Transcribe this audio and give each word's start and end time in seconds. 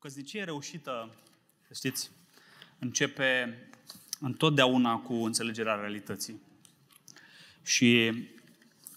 căsnicie 0.00 0.44
reușită, 0.44 1.14
știți, 1.74 2.10
începe 2.78 3.58
întotdeauna 4.20 4.96
cu 4.96 5.14
înțelegerea 5.14 5.74
realității. 5.74 6.40
Și 7.62 8.12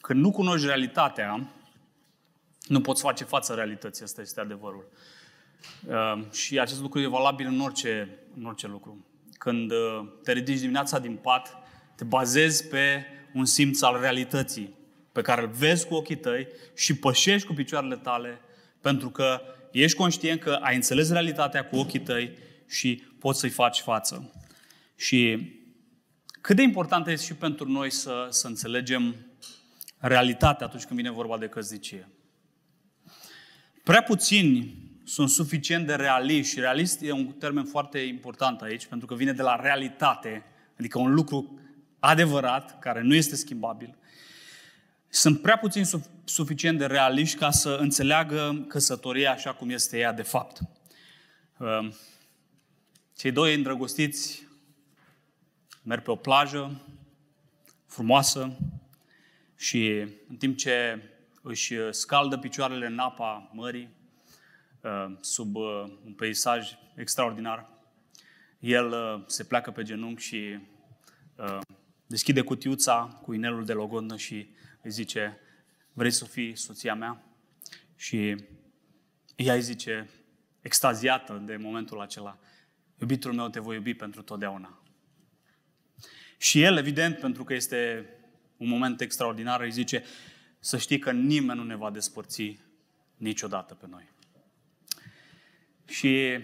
când 0.01 0.19
nu 0.19 0.31
cunoști 0.31 0.65
realitatea, 0.65 1.47
nu 2.67 2.81
poți 2.81 3.01
face 3.01 3.23
față 3.23 3.53
realității, 3.53 4.03
asta 4.03 4.21
este 4.21 4.39
adevărul. 4.39 4.91
Uh, 5.87 6.31
și 6.31 6.59
acest 6.59 6.79
lucru 6.81 7.00
e 7.00 7.07
valabil 7.07 7.47
în 7.47 7.59
orice, 7.59 8.17
în 8.38 8.45
orice 8.45 8.67
lucru. 8.67 9.05
Când 9.38 9.71
uh, 9.71 10.07
te 10.23 10.31
ridici 10.31 10.59
dimineața 10.59 10.99
din 10.99 11.15
pat, 11.15 11.57
te 11.95 12.04
bazezi 12.04 12.67
pe 12.67 13.05
un 13.33 13.45
simț 13.45 13.81
al 13.81 13.99
realității, 13.99 14.73
pe 15.11 15.21
care 15.21 15.41
îl 15.41 15.49
vezi 15.49 15.88
cu 15.88 15.93
ochii 15.93 16.17
tăi 16.17 16.47
și 16.75 16.95
pășești 16.95 17.47
cu 17.47 17.54
picioarele 17.54 17.97
tale, 17.97 18.39
pentru 18.81 19.09
că 19.09 19.41
ești 19.81 19.97
conștient 19.97 20.39
că 20.39 20.51
ai 20.61 20.75
înțeles 20.75 21.11
realitatea 21.11 21.65
cu 21.65 21.75
ochii 21.75 21.99
tăi 21.99 22.33
și 22.67 23.04
poți 23.19 23.39
să-i 23.39 23.50
faci 23.50 23.79
față. 23.79 24.31
Și 24.95 25.51
cât 26.41 26.55
de 26.55 26.61
important 26.61 27.07
este 27.07 27.25
și 27.25 27.33
pentru 27.33 27.69
noi 27.69 27.91
să, 27.91 28.28
să 28.29 28.47
înțelegem 28.47 29.15
realitatea 29.97 30.65
atunci 30.65 30.83
când 30.83 31.00
vine 31.00 31.11
vorba 31.11 31.37
de 31.37 31.47
căsnicie. 31.47 32.09
Prea 33.83 34.03
puțini 34.03 34.75
sunt 35.03 35.30
suficient 35.30 35.88
de 35.88 35.95
realiști 35.95 36.52
și 36.53 36.59
realist 36.59 37.02
e 37.02 37.11
un 37.11 37.25
termen 37.25 37.64
foarte 37.64 38.00
important 38.00 38.61
aici, 38.61 38.86
pentru 38.86 39.08
că 39.08 39.16
vine 39.16 39.31
de 39.31 39.42
la 39.42 39.55
realitate, 39.61 40.44
adică 40.80 41.00
un 41.00 41.14
lucru 41.14 41.59
adevărat, 42.00 42.80
care 42.80 43.02
nu 43.02 43.16
este 43.16 43.36
schimbabil. 43.36 43.97
Sunt 45.16 45.41
prea 45.41 45.58
puțin 45.58 45.83
suficient 46.23 46.77
de 46.77 46.85
realiști 46.85 47.38
ca 47.38 47.52
să 47.52 47.77
înțeleagă 47.80 48.66
căsătoria 48.67 49.31
așa 49.31 49.53
cum 49.53 49.69
este 49.69 49.97
ea 49.99 50.13
de 50.13 50.22
fapt. 50.22 50.59
Ehm, 51.59 51.95
cei 53.17 53.31
doi 53.31 53.55
îndrăgostiți 53.55 54.47
merg 55.83 56.03
pe 56.03 56.11
o 56.11 56.16
plajă 56.16 56.81
frumoasă 57.86 58.58
și 59.55 60.08
în 60.30 60.36
timp 60.38 60.58
ce 60.58 61.02
își 61.42 61.75
scaldă 61.89 62.38
picioarele 62.38 62.86
în 62.86 63.00
apa 63.00 63.50
mării, 63.53 63.89
ehm, 64.81 65.17
sub 65.22 65.55
uh, 65.55 65.83
un 66.05 66.14
peisaj 66.14 66.72
extraordinar, 66.95 67.70
el 68.59 68.88
uh, 68.88 69.23
se 69.25 69.44
pleacă 69.44 69.72
pe 69.72 69.83
genunchi 69.83 70.23
și 70.23 70.59
uh, 71.36 71.59
deschide 72.08 72.42
cutiuța 72.42 73.20
cu 73.22 73.33
inelul 73.33 73.66
de 73.66 73.73
logodnă 73.73 74.17
și 74.17 74.48
îi 74.84 74.92
zice, 74.92 75.39
vrei 75.94 76.12
să 76.12 76.26
fii 76.26 76.56
soția 76.56 76.95
mea? 76.95 77.23
Și 77.95 78.36
ea 79.36 79.53
îi 79.53 79.62
zice, 79.62 80.09
extaziată 80.62 81.42
de 81.45 81.56
momentul 81.56 82.02
acela, 82.02 82.39
iubitul 83.00 83.34
meu 83.34 83.50
te 83.50 83.59
voi 83.59 83.76
iubi 83.76 83.94
pentru 83.94 84.22
totdeauna. 84.22 84.81
Și 86.38 86.61
el, 86.61 86.78
evident, 86.78 87.17
pentru 87.17 87.44
că 87.44 87.54
este 87.54 88.09
un 88.58 88.67
moment 88.67 89.02
extraordinar, 89.02 89.61
îi 89.61 89.72
zice, 89.72 90.04
să 90.59 90.78
știi 90.78 91.00
că 91.00 91.11
nimeni 91.11 91.59
nu 91.59 91.66
ne 91.66 91.76
va 91.76 91.92
despărți 91.92 92.59
niciodată 93.17 93.73
pe 93.73 93.86
noi. 93.89 94.09
Și 95.86 96.39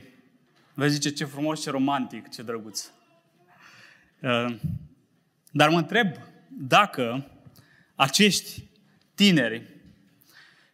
vezi, 0.74 0.94
zice, 0.94 1.10
ce 1.10 1.26
frumos, 1.26 1.62
ce 1.62 1.70
romantic, 1.70 2.30
ce 2.30 2.42
drăguț. 2.42 2.92
Uh, 4.22 4.56
dar 5.52 5.70
mă 5.70 5.78
întreb 5.78 6.16
dacă 6.48 7.32
acești 8.00 8.64
tineri 9.16 9.68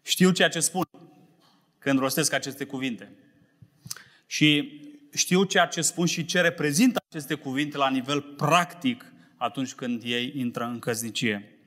știu 0.02 0.32
ceea 0.32 0.50
ce 0.50 0.60
spun 0.60 0.84
când 1.80 2.00
rostesc 2.00 2.34
aceste 2.34 2.66
cuvinte. 2.66 3.12
Și 4.26 4.80
știu 5.14 5.44
ceea 5.44 5.66
ce 5.66 5.82
spun 5.82 6.06
și 6.06 6.26
ce 6.26 6.42
reprezintă 6.42 7.04
aceste 7.10 7.34
cuvinte 7.34 7.78
la 7.78 7.90
nivel 7.90 8.22
practic 8.22 9.14
atunci 9.38 9.74
când 9.74 10.02
ei 10.04 10.32
intră 10.36 10.64
în 10.64 10.80
căsnicie. 10.80 11.58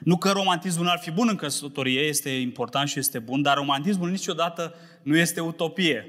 Nu 0.00 0.16
că 0.16 0.30
romantismul 0.30 0.88
ar 0.88 0.98
fi 0.98 1.10
bun 1.10 1.28
în 1.28 1.36
căsătorie, 1.36 2.00
este 2.00 2.30
important 2.30 2.88
și 2.88 2.98
este 2.98 3.18
bun, 3.18 3.42
dar 3.42 3.56
romantismul 3.56 4.10
niciodată 4.10 4.74
nu 5.02 5.16
este 5.16 5.40
utopie. 5.40 6.06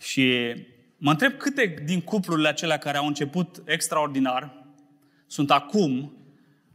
Și 0.00 0.54
mă 0.96 1.10
întreb 1.10 1.36
câte 1.36 1.82
din 1.84 2.00
cuplurile 2.00 2.48
acelea 2.48 2.78
care 2.78 2.96
au 2.96 3.06
început 3.06 3.62
extraordinar 3.64 4.66
sunt 5.26 5.50
acum 5.50 6.18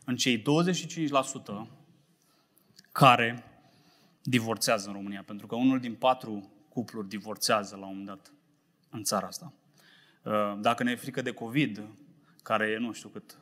în 0.10 0.16
cei 0.16 0.42
25% 0.42 0.44
care 2.92 3.44
divorțează 4.22 4.88
în 4.88 4.94
România. 4.94 5.24
Pentru 5.26 5.48
că 5.48 5.56
unul 5.56 5.80
din 5.80 5.94
patru 5.94 6.52
cupluri 6.70 7.08
divorțează 7.08 7.76
la 7.76 7.86
un 7.86 7.88
moment 7.88 8.06
dat 8.06 8.34
în 8.90 9.04
țara 9.04 9.28
asta. 9.28 9.54
Uh, 10.24 10.58
dacă 10.62 10.84
ne 10.84 10.92
e 10.92 10.96
frică 10.96 11.22
de 11.22 11.32
COVID, 11.32 11.84
care 12.44 12.68
e, 12.68 12.78
nu 12.78 12.92
știu 12.92 13.10
cât, 13.10 13.38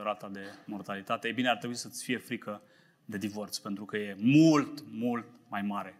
2-3% 0.00 0.02
rata 0.02 0.28
de 0.28 0.40
mortalitate, 0.66 1.28
e 1.28 1.32
bine, 1.32 1.48
ar 1.48 1.56
trebui 1.56 1.76
să-ți 1.76 2.04
fie 2.04 2.18
frică 2.18 2.62
de 3.04 3.18
divorț, 3.18 3.58
pentru 3.58 3.84
că 3.84 3.96
e 3.96 4.16
mult, 4.18 4.84
mult 4.90 5.26
mai 5.48 5.62
mare 5.62 5.98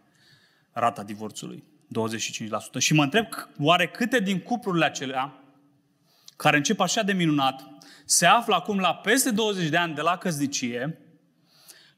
rata 0.71 1.03
divorțului, 1.03 1.63
25%. 1.87 2.77
Și 2.77 2.93
mă 2.93 3.03
întreb, 3.03 3.25
oare 3.59 3.87
câte 3.87 4.19
din 4.19 4.39
cuplurile 4.39 4.85
acelea, 4.85 5.44
care 6.35 6.57
încep 6.57 6.79
așa 6.79 7.01
de 7.01 7.13
minunat, 7.13 7.69
se 8.05 8.25
află 8.25 8.55
acum 8.55 8.79
la 8.79 8.95
peste 8.95 9.31
20 9.31 9.69
de 9.69 9.77
ani 9.77 9.95
de 9.95 10.01
la 10.01 10.17
căsnicie 10.17 10.99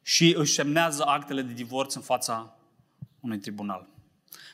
și 0.02 0.36
își 0.38 0.54
semnează 0.54 1.04
actele 1.06 1.42
de 1.42 1.54
divorț 1.54 1.94
în 1.94 2.02
fața 2.02 2.58
unui 3.20 3.38
tribunal. 3.38 3.88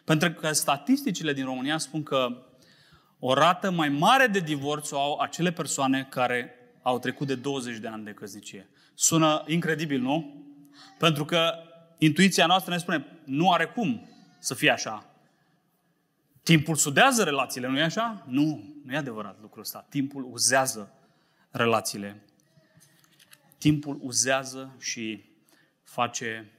Pentru 0.04 0.32
că 0.32 0.52
statisticile 0.52 1.34
din 1.34 1.46
România 1.46 1.78
spun 1.78 2.04
că 2.04 2.46
o 3.20 3.34
rată 3.34 3.72
mai 3.72 3.90
mare 3.90 4.28
de 4.28 4.40
divorț 4.40 4.92
o 4.92 5.00
au 5.00 5.20
acele 5.20 5.52
persoane 5.52 6.08
care 6.10 6.54
au 6.82 7.00
trecut 7.00 7.28
de 7.28 7.36
20 7.36 7.78
de 7.78 7.88
ani 7.88 8.04
de 8.04 8.12
căsnicie. 8.12 8.70
Sună 8.94 9.44
incredibil, 9.48 10.02
nu? 10.02 10.46
Pentru 10.98 11.26
că 11.26 11.54
intuiția 11.98 12.46
noastră 12.46 12.72
ne 12.72 12.78
spune, 12.78 13.06
nu 13.24 13.52
are 13.52 13.66
cum 13.66 14.10
să 14.40 14.54
fie 14.54 14.72
așa. 14.72 15.13
Timpul 16.44 16.76
sudează 16.76 17.24
relațiile, 17.24 17.68
nu 17.68 17.78
e 17.78 17.84
așa? 17.84 18.24
Nu, 18.28 18.74
nu 18.84 18.94
e 18.94 18.98
adevărat 18.98 19.42
lucrul 19.42 19.62
ăsta. 19.62 19.86
Timpul 19.90 20.24
uzează 20.32 20.94
relațiile. 21.52 22.24
Timpul 23.58 23.98
uzează 24.02 24.76
și 24.80 25.24
face 25.84 26.52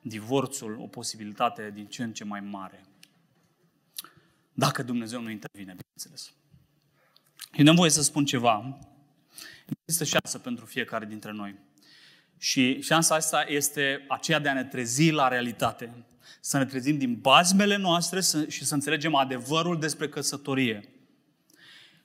divorțul 0.00 0.78
o 0.80 0.86
posibilitate 0.86 1.70
din 1.74 1.86
ce 1.86 2.02
în 2.02 2.12
ce 2.12 2.24
mai 2.24 2.40
mare. 2.40 2.84
Dacă 4.52 4.82
Dumnezeu 4.82 5.20
nu 5.20 5.30
intervine, 5.30 5.76
bineînțeles. 5.76 6.32
Și 7.52 7.62
nu 7.62 7.72
voie 7.72 7.90
să 7.90 8.02
spun 8.02 8.24
ceva. 8.24 8.78
Există 9.84 10.04
șansă 10.04 10.38
pentru 10.38 10.64
fiecare 10.64 11.04
dintre 11.04 11.32
noi. 11.32 11.58
Și 12.38 12.80
șansa 12.80 13.14
asta 13.14 13.44
este 13.48 14.04
aceea 14.08 14.38
de 14.38 14.48
a 14.48 14.54
ne 14.54 14.64
trezi 14.64 15.10
la 15.10 15.28
realitate. 15.28 16.04
Să 16.40 16.58
ne 16.58 16.64
trezim 16.64 16.98
din 16.98 17.14
bazmele 17.14 17.76
noastre 17.76 18.20
și 18.48 18.64
să 18.64 18.74
înțelegem 18.74 19.14
adevărul 19.14 19.78
despre 19.78 20.08
căsătorie. 20.08 20.88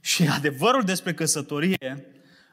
Și 0.02 0.28
adevărul 0.28 0.84
despre 0.84 1.14
căsătorie 1.14 2.06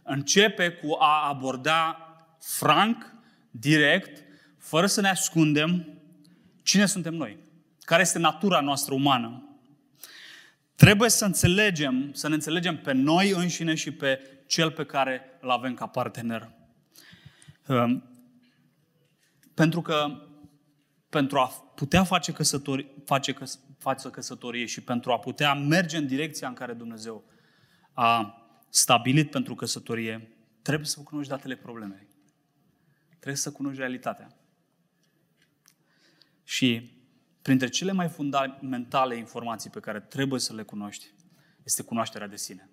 începe 0.02 0.70
cu 0.70 0.96
a 0.98 1.28
aborda 1.28 2.00
franc, 2.40 3.14
direct, 3.50 4.22
fără 4.58 4.86
să 4.86 5.00
ne 5.00 5.08
ascundem 5.08 5.98
cine 6.62 6.86
suntem 6.86 7.14
noi, 7.14 7.38
care 7.80 8.02
este 8.02 8.18
natura 8.18 8.60
noastră 8.60 8.94
umană. 8.94 9.58
Trebuie 10.74 11.10
să 11.10 11.24
înțelegem, 11.24 12.12
să 12.12 12.28
ne 12.28 12.34
înțelegem 12.34 12.76
pe 12.78 12.92
noi 12.92 13.30
înșine 13.30 13.74
și 13.74 13.90
pe 13.90 14.20
cel 14.46 14.70
pe 14.70 14.84
care 14.84 15.22
îl 15.40 15.50
avem 15.50 15.74
ca 15.74 15.86
partener. 15.86 16.50
Ehm, 17.66 18.02
pentru 19.54 19.82
că 19.82 20.26
pentru 21.16 21.38
a 21.38 21.46
putea 21.74 22.04
face, 22.04 22.32
căsători, 22.32 22.86
face 23.04 23.32
căs, 23.32 23.60
față 23.78 24.10
căsătorie 24.10 24.66
și 24.66 24.80
pentru 24.80 25.12
a 25.12 25.18
putea 25.18 25.54
merge 25.54 25.96
în 25.96 26.06
direcția 26.06 26.48
în 26.48 26.54
care 26.54 26.72
Dumnezeu 26.72 27.24
a 27.92 28.42
stabilit 28.68 29.30
pentru 29.30 29.54
căsătorie, 29.54 30.36
trebuie 30.62 30.86
să 30.86 31.00
cunoști 31.00 31.30
datele 31.30 31.56
problemei. 31.56 32.06
Trebuie 33.08 33.36
să 33.36 33.52
cunoști 33.52 33.78
realitatea. 33.78 34.28
Și 36.44 36.90
printre 37.42 37.68
cele 37.68 37.92
mai 37.92 38.08
fundamentale 38.08 39.16
informații 39.16 39.70
pe 39.70 39.80
care 39.80 40.00
trebuie 40.00 40.40
să 40.40 40.54
le 40.54 40.62
cunoști 40.62 41.14
este 41.62 41.82
cunoașterea 41.82 42.26
de 42.26 42.36
sine. 42.36 42.70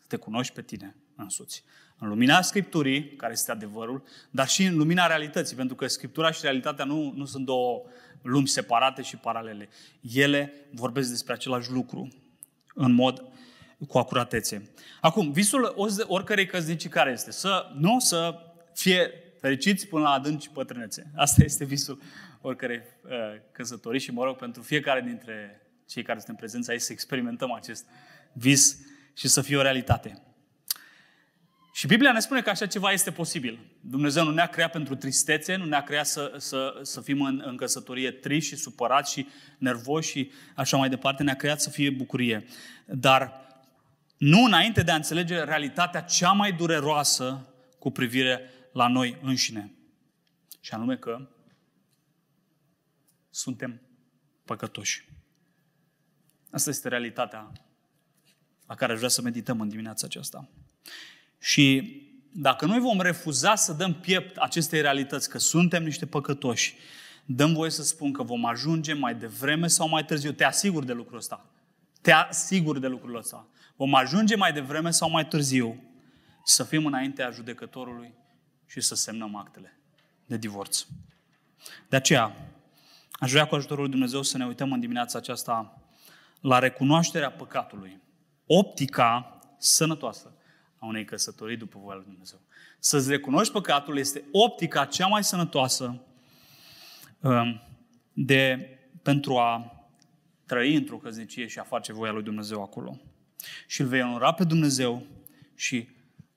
Să 0.00 0.06
te 0.08 0.16
cunoști 0.16 0.54
pe 0.54 0.62
tine 0.62 0.96
însuți. 1.16 1.64
În 1.98 2.08
lumina 2.08 2.42
Scripturii, 2.42 3.14
care 3.14 3.32
este 3.32 3.50
adevărul, 3.50 4.02
dar 4.30 4.48
și 4.48 4.64
în 4.64 4.76
lumina 4.76 5.06
realității, 5.06 5.56
pentru 5.56 5.76
că 5.76 5.86
Scriptura 5.86 6.30
și 6.30 6.40
realitatea 6.42 6.84
nu, 6.84 7.12
nu 7.16 7.24
sunt 7.24 7.44
două 7.44 7.82
lumi 8.22 8.48
separate 8.48 9.02
și 9.02 9.16
paralele. 9.16 9.68
Ele 10.14 10.52
vorbesc 10.72 11.10
despre 11.10 11.32
același 11.32 11.70
lucru 11.70 12.08
în 12.74 12.92
mod 12.92 13.24
cu 13.88 13.98
acuratețe. 13.98 14.70
Acum, 15.00 15.32
visul 15.32 15.74
oricărei 16.06 16.46
căsnicii 16.46 16.88
care 16.88 17.10
este? 17.10 17.30
Să 17.30 17.72
nu 17.74 17.98
să 17.98 18.38
fie 18.74 19.10
fericiți 19.40 19.86
până 19.86 20.02
la 20.02 20.10
adânci 20.10 20.48
pătrânețe. 20.48 21.10
Asta 21.14 21.44
este 21.44 21.64
visul 21.64 22.00
oricărei 22.40 22.80
uh, 23.04 23.12
căsătorii 23.52 24.00
și 24.00 24.12
mă 24.12 24.24
rog 24.24 24.36
pentru 24.36 24.62
fiecare 24.62 25.00
dintre 25.00 25.60
cei 25.86 26.02
care 26.02 26.18
suntem 26.18 26.36
prezenți 26.36 26.70
aici 26.70 26.80
să 26.80 26.92
experimentăm 26.92 27.52
acest 27.52 27.84
vis 28.32 28.78
și 29.14 29.28
să 29.28 29.42
fie 29.42 29.56
o 29.56 29.62
realitate. 29.62 30.22
Și 31.76 31.86
Biblia 31.86 32.12
ne 32.12 32.20
spune 32.20 32.42
că 32.42 32.50
așa 32.50 32.66
ceva 32.66 32.90
este 32.90 33.12
posibil. 33.12 33.58
Dumnezeu 33.80 34.24
nu 34.24 34.30
ne-a 34.30 34.46
creat 34.46 34.70
pentru 34.70 34.94
tristețe, 34.94 35.56
nu 35.56 35.64
ne-a 35.64 35.82
creat 35.82 36.06
să, 36.06 36.34
să, 36.36 36.78
să 36.82 37.00
fim 37.00 37.22
în, 37.22 37.42
în 37.44 37.56
căsătorie 37.56 38.10
triști 38.10 38.54
și 38.54 38.60
supărați 38.60 39.12
și 39.12 39.26
nervoși 39.58 40.10
și 40.10 40.30
așa 40.54 40.76
mai 40.76 40.88
departe. 40.88 41.22
Ne-a 41.22 41.36
creat 41.36 41.60
să 41.60 41.70
fie 41.70 41.90
bucurie. 41.90 42.46
Dar 42.86 43.32
nu 44.16 44.44
înainte 44.44 44.82
de 44.82 44.90
a 44.90 44.94
înțelege 44.94 45.44
realitatea 45.44 46.00
cea 46.00 46.32
mai 46.32 46.52
dureroasă 46.52 47.54
cu 47.78 47.90
privire 47.90 48.50
la 48.72 48.88
noi 48.88 49.18
înșine. 49.22 49.74
Și 50.60 50.72
anume 50.72 50.96
că 50.96 51.28
suntem 53.30 53.80
păcătoși. 54.44 55.08
Asta 56.50 56.70
este 56.70 56.88
realitatea 56.88 57.52
la 58.66 58.74
care 58.74 58.92
aș 58.92 58.98
vrea 58.98 59.10
să 59.10 59.22
medităm 59.22 59.60
în 59.60 59.68
dimineața 59.68 60.06
aceasta. 60.06 60.48
Și 61.46 61.96
dacă 62.32 62.66
noi 62.66 62.78
vom 62.78 63.00
refuza 63.00 63.54
să 63.54 63.72
dăm 63.72 63.94
piept 63.94 64.36
acestei 64.36 64.80
realități, 64.80 65.28
că 65.28 65.38
suntem 65.38 65.82
niște 65.84 66.06
păcătoși, 66.06 66.74
dăm 67.24 67.52
voie 67.52 67.70
să 67.70 67.82
spun 67.82 68.12
că 68.12 68.22
vom 68.22 68.44
ajunge 68.44 68.92
mai 68.92 69.14
devreme 69.14 69.66
sau 69.66 69.88
mai 69.88 70.04
târziu. 70.04 70.32
Te 70.32 70.44
asigur 70.44 70.84
de 70.84 70.92
lucrul 70.92 71.18
ăsta. 71.18 71.46
Te 72.00 72.12
asigur 72.12 72.78
de 72.78 72.86
lucrul 72.86 73.16
ăsta. 73.16 73.46
Vom 73.76 73.94
ajunge 73.94 74.36
mai 74.36 74.52
devreme 74.52 74.90
sau 74.90 75.10
mai 75.10 75.26
târziu 75.26 75.82
să 76.44 76.64
fim 76.64 76.86
înaintea 76.86 77.30
judecătorului 77.30 78.14
și 78.66 78.80
să 78.80 78.94
semnăm 78.94 79.36
actele 79.36 79.78
de 80.24 80.36
divorț. 80.36 80.86
De 81.88 81.96
aceea, 81.96 82.36
aș 83.12 83.30
vrea 83.30 83.46
cu 83.46 83.54
ajutorul 83.54 83.82
lui 83.82 83.92
Dumnezeu 83.92 84.22
să 84.22 84.36
ne 84.36 84.46
uităm 84.46 84.72
în 84.72 84.80
dimineața 84.80 85.18
aceasta 85.18 85.82
la 86.40 86.58
recunoașterea 86.58 87.30
păcatului. 87.30 88.00
Optica 88.46 89.40
sănătoasă 89.58 90.30
a 90.78 90.86
unei 90.86 91.04
căsătorii 91.04 91.56
după 91.56 91.78
voia 91.82 91.96
lui 91.96 92.04
Dumnezeu. 92.04 92.40
Să-ți 92.78 93.10
recunoști 93.10 93.52
păcatul 93.52 93.98
este 93.98 94.24
optica 94.32 94.84
cea 94.84 95.06
mai 95.06 95.24
sănătoasă 95.24 96.00
um, 97.20 97.62
de, 98.12 98.68
pentru 99.02 99.36
a 99.36 99.70
trăi 100.46 100.74
într-o 100.74 100.96
căsnicie 100.96 101.46
și 101.46 101.58
a 101.58 101.62
face 101.62 101.92
voia 101.92 102.12
lui 102.12 102.22
Dumnezeu 102.22 102.62
acolo. 102.62 103.00
Și 103.66 103.80
îl 103.80 103.86
vei 103.86 104.02
onora 104.02 104.32
pe 104.32 104.44
Dumnezeu 104.44 105.06
și 105.54 105.88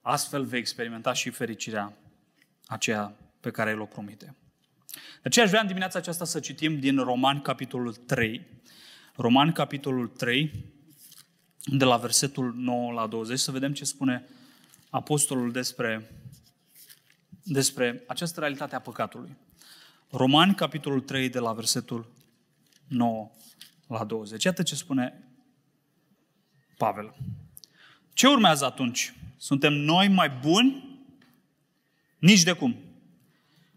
astfel 0.02 0.44
vei 0.44 0.60
experimenta 0.60 1.14
și 1.14 1.30
fericirea 1.30 1.94
aceea 2.66 3.16
pe 3.40 3.52
care 3.52 3.70
el 3.70 3.80
o 3.80 3.86
promite. 3.86 4.36
De 4.94 5.22
aceea 5.24 5.46
aș 5.46 5.52
vrea 5.52 5.62
în 5.62 5.68
dimineața 5.68 6.00
aceasta 6.00 6.26
să 6.26 6.40
citim 6.40 6.80
din 6.80 6.98
Romani, 6.98 7.42
capitolul 7.42 7.94
3. 7.94 8.46
Romani, 9.16 9.54
capitolul 9.54 10.08
3, 10.08 10.66
de 11.66 11.86
la 11.86 11.98
versetul 11.98 12.54
9 12.56 12.92
la 12.92 13.08
20, 13.08 13.40
să 13.40 13.52
vedem 13.52 13.74
ce 13.74 13.86
spune 13.86 14.28
apostolul 14.90 15.52
despre, 15.52 16.12
despre 17.44 18.04
această 18.08 18.40
realitate 18.40 18.76
a 18.76 18.80
păcatului. 18.80 19.38
Romani, 20.10 20.56
capitolul 20.56 21.02
3, 21.02 21.30
de 21.30 21.40
la 21.40 21.54
versetul 21.54 22.12
9 22.88 23.32
la 23.88 24.04
20. 24.04 24.44
Iată 24.44 24.64
ce 24.64 24.76
spune 24.76 25.24
Pavel. 26.78 27.16
Ce 28.14 28.28
urmează 28.28 28.66
atunci? 28.66 29.14
Suntem 29.38 29.74
noi 29.74 30.08
mai 30.08 30.30
buni? 30.30 31.00
Nici 32.18 32.44
de 32.44 32.54
cum. 32.54 32.76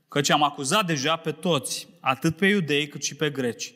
Căci 0.09 0.31
am 0.31 0.43
acuzat 0.43 0.87
deja 0.87 1.17
pe 1.17 1.33
toți, 1.33 1.89
atât 2.01 2.37
pe 2.37 2.47
iudei 2.47 2.89
cât 2.89 3.05
și 3.05 3.15
pe 3.15 3.31
greci, 3.31 3.75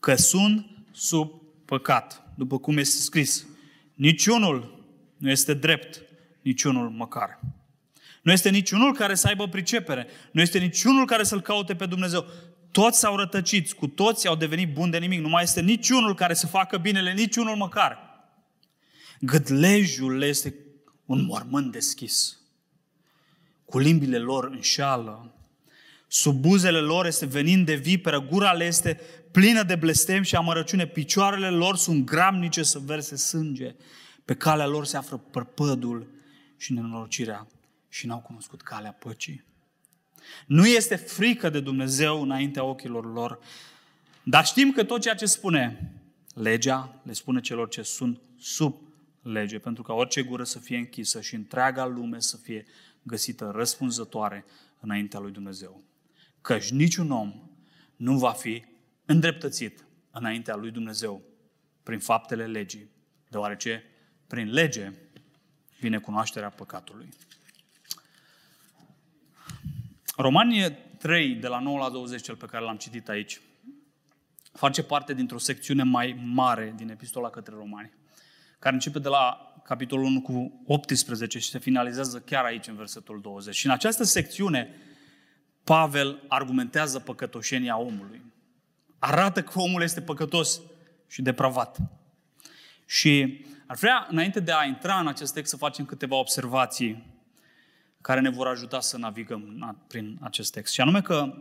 că 0.00 0.14
sunt 0.14 0.66
sub 0.92 1.42
păcat, 1.64 2.25
după 2.36 2.58
cum 2.58 2.78
este 2.78 3.00
scris. 3.00 3.46
Niciunul 3.94 4.84
nu 5.16 5.30
este 5.30 5.54
drept, 5.54 6.02
niciunul 6.42 6.90
măcar. 6.90 7.40
Nu 8.22 8.32
este 8.32 8.50
niciunul 8.50 8.94
care 8.94 9.14
să 9.14 9.26
aibă 9.26 9.48
pricepere. 9.48 10.06
Nu 10.32 10.40
este 10.40 10.58
niciunul 10.58 11.06
care 11.06 11.22
să-L 11.22 11.40
caute 11.40 11.74
pe 11.74 11.86
Dumnezeu. 11.86 12.26
Toți 12.70 12.98
s-au 12.98 13.16
rătăcit, 13.16 13.72
cu 13.72 13.86
toți 13.86 14.26
au 14.26 14.36
devenit 14.36 14.72
buni 14.72 14.90
de 14.90 14.98
nimic. 14.98 15.20
Nu 15.20 15.28
mai 15.28 15.42
este 15.42 15.60
niciunul 15.60 16.14
care 16.14 16.34
să 16.34 16.46
facă 16.46 16.76
binele, 16.76 17.12
niciunul 17.12 17.56
măcar. 17.56 17.98
Gâdlejul 19.20 20.16
le 20.16 20.26
este 20.26 20.54
un 21.04 21.24
mormânt 21.24 21.72
deschis. 21.72 22.40
Cu 23.64 23.78
limbile 23.78 24.18
lor 24.18 24.44
înșeală. 24.44 25.34
Sub 26.08 26.34
buzele 26.34 26.78
lor 26.78 27.06
este 27.06 27.26
venind 27.26 27.66
de 27.66 27.74
viperă, 27.74 28.20
gura 28.20 28.52
le 28.52 28.64
este 28.64 29.00
plină 29.36 29.62
de 29.62 29.74
blestem 29.74 30.22
și 30.22 30.36
amărăciune, 30.36 30.86
picioarele 30.86 31.50
lor 31.50 31.76
sunt 31.76 32.04
gramnice 32.04 32.62
să 32.62 32.78
verse 32.78 33.16
sânge, 33.16 33.74
pe 34.24 34.34
calea 34.34 34.66
lor 34.66 34.84
se 34.84 34.96
află 34.96 35.16
părpădul 35.16 36.06
și 36.56 36.72
nenorocirea 36.72 37.46
și 37.88 38.06
n-au 38.06 38.18
cunoscut 38.18 38.62
calea 38.62 38.92
păcii. 38.92 39.44
Nu 40.46 40.66
este 40.66 40.96
frică 40.96 41.50
de 41.50 41.60
Dumnezeu 41.60 42.22
înaintea 42.22 42.64
ochilor 42.64 43.12
lor, 43.12 43.38
dar 44.22 44.44
știm 44.46 44.72
că 44.72 44.84
tot 44.84 45.00
ceea 45.00 45.14
ce 45.14 45.26
spune 45.26 45.92
legea 46.34 47.00
le 47.02 47.12
spune 47.12 47.40
celor 47.40 47.68
ce 47.68 47.82
sunt 47.82 48.20
sub 48.38 48.76
lege, 49.22 49.58
pentru 49.58 49.82
ca 49.82 49.92
orice 49.92 50.22
gură 50.22 50.44
să 50.44 50.58
fie 50.58 50.76
închisă 50.76 51.20
și 51.20 51.34
întreaga 51.34 51.86
lume 51.86 52.20
să 52.20 52.36
fie 52.36 52.66
găsită 53.02 53.52
răspunzătoare 53.54 54.44
înaintea 54.80 55.20
lui 55.20 55.32
Dumnezeu. 55.32 55.82
Căci 56.40 56.70
niciun 56.70 57.10
om 57.10 57.34
nu 57.96 58.18
va 58.18 58.30
fi 58.30 58.74
îndreptățit 59.06 59.84
înaintea 60.10 60.54
lui 60.54 60.70
Dumnezeu 60.70 61.22
prin 61.82 61.98
faptele 61.98 62.46
legii, 62.46 62.90
deoarece 63.28 63.84
prin 64.26 64.52
lege 64.52 64.92
vine 65.78 65.98
cunoașterea 65.98 66.50
păcatului. 66.50 67.08
Romanie 70.16 70.70
3, 70.98 71.34
de 71.34 71.46
la 71.46 71.58
9 71.58 71.78
la 71.78 71.90
20, 71.90 72.22
cel 72.22 72.36
pe 72.36 72.46
care 72.46 72.64
l-am 72.64 72.76
citit 72.76 73.08
aici, 73.08 73.40
face 74.52 74.82
parte 74.82 75.14
dintr-o 75.14 75.38
secțiune 75.38 75.82
mai 75.82 76.22
mare 76.24 76.72
din 76.76 76.90
Epistola 76.90 77.30
către 77.30 77.54
Romani, 77.54 77.92
care 78.58 78.74
începe 78.74 78.98
de 78.98 79.08
la 79.08 79.54
capitolul 79.64 80.04
1 80.04 80.20
cu 80.20 80.62
18 80.66 81.38
și 81.38 81.48
se 81.48 81.58
finalizează 81.58 82.20
chiar 82.20 82.44
aici, 82.44 82.66
în 82.66 82.76
versetul 82.76 83.20
20. 83.20 83.54
Și 83.54 83.66
în 83.66 83.72
această 83.72 84.04
secțiune, 84.04 84.74
Pavel 85.64 86.22
argumentează 86.28 86.98
păcătoșenia 86.98 87.78
omului. 87.78 88.22
Arată 89.06 89.42
că 89.42 89.60
omul 89.60 89.82
este 89.82 90.00
păcătos 90.00 90.60
și 91.08 91.22
depravat. 91.22 91.78
Și 92.86 93.44
ar 93.66 93.76
vrea, 93.76 94.06
înainte 94.10 94.40
de 94.40 94.52
a 94.52 94.64
intra 94.64 94.98
în 94.98 95.06
acest 95.06 95.32
text, 95.34 95.50
să 95.50 95.56
facem 95.56 95.84
câteva 95.84 96.16
observații 96.16 97.06
care 98.00 98.20
ne 98.20 98.30
vor 98.30 98.46
ajuta 98.46 98.80
să 98.80 98.98
navigăm 98.98 99.76
prin 99.88 100.18
acest 100.20 100.52
text. 100.52 100.72
Și 100.72 100.80
anume 100.80 101.00
că 101.00 101.34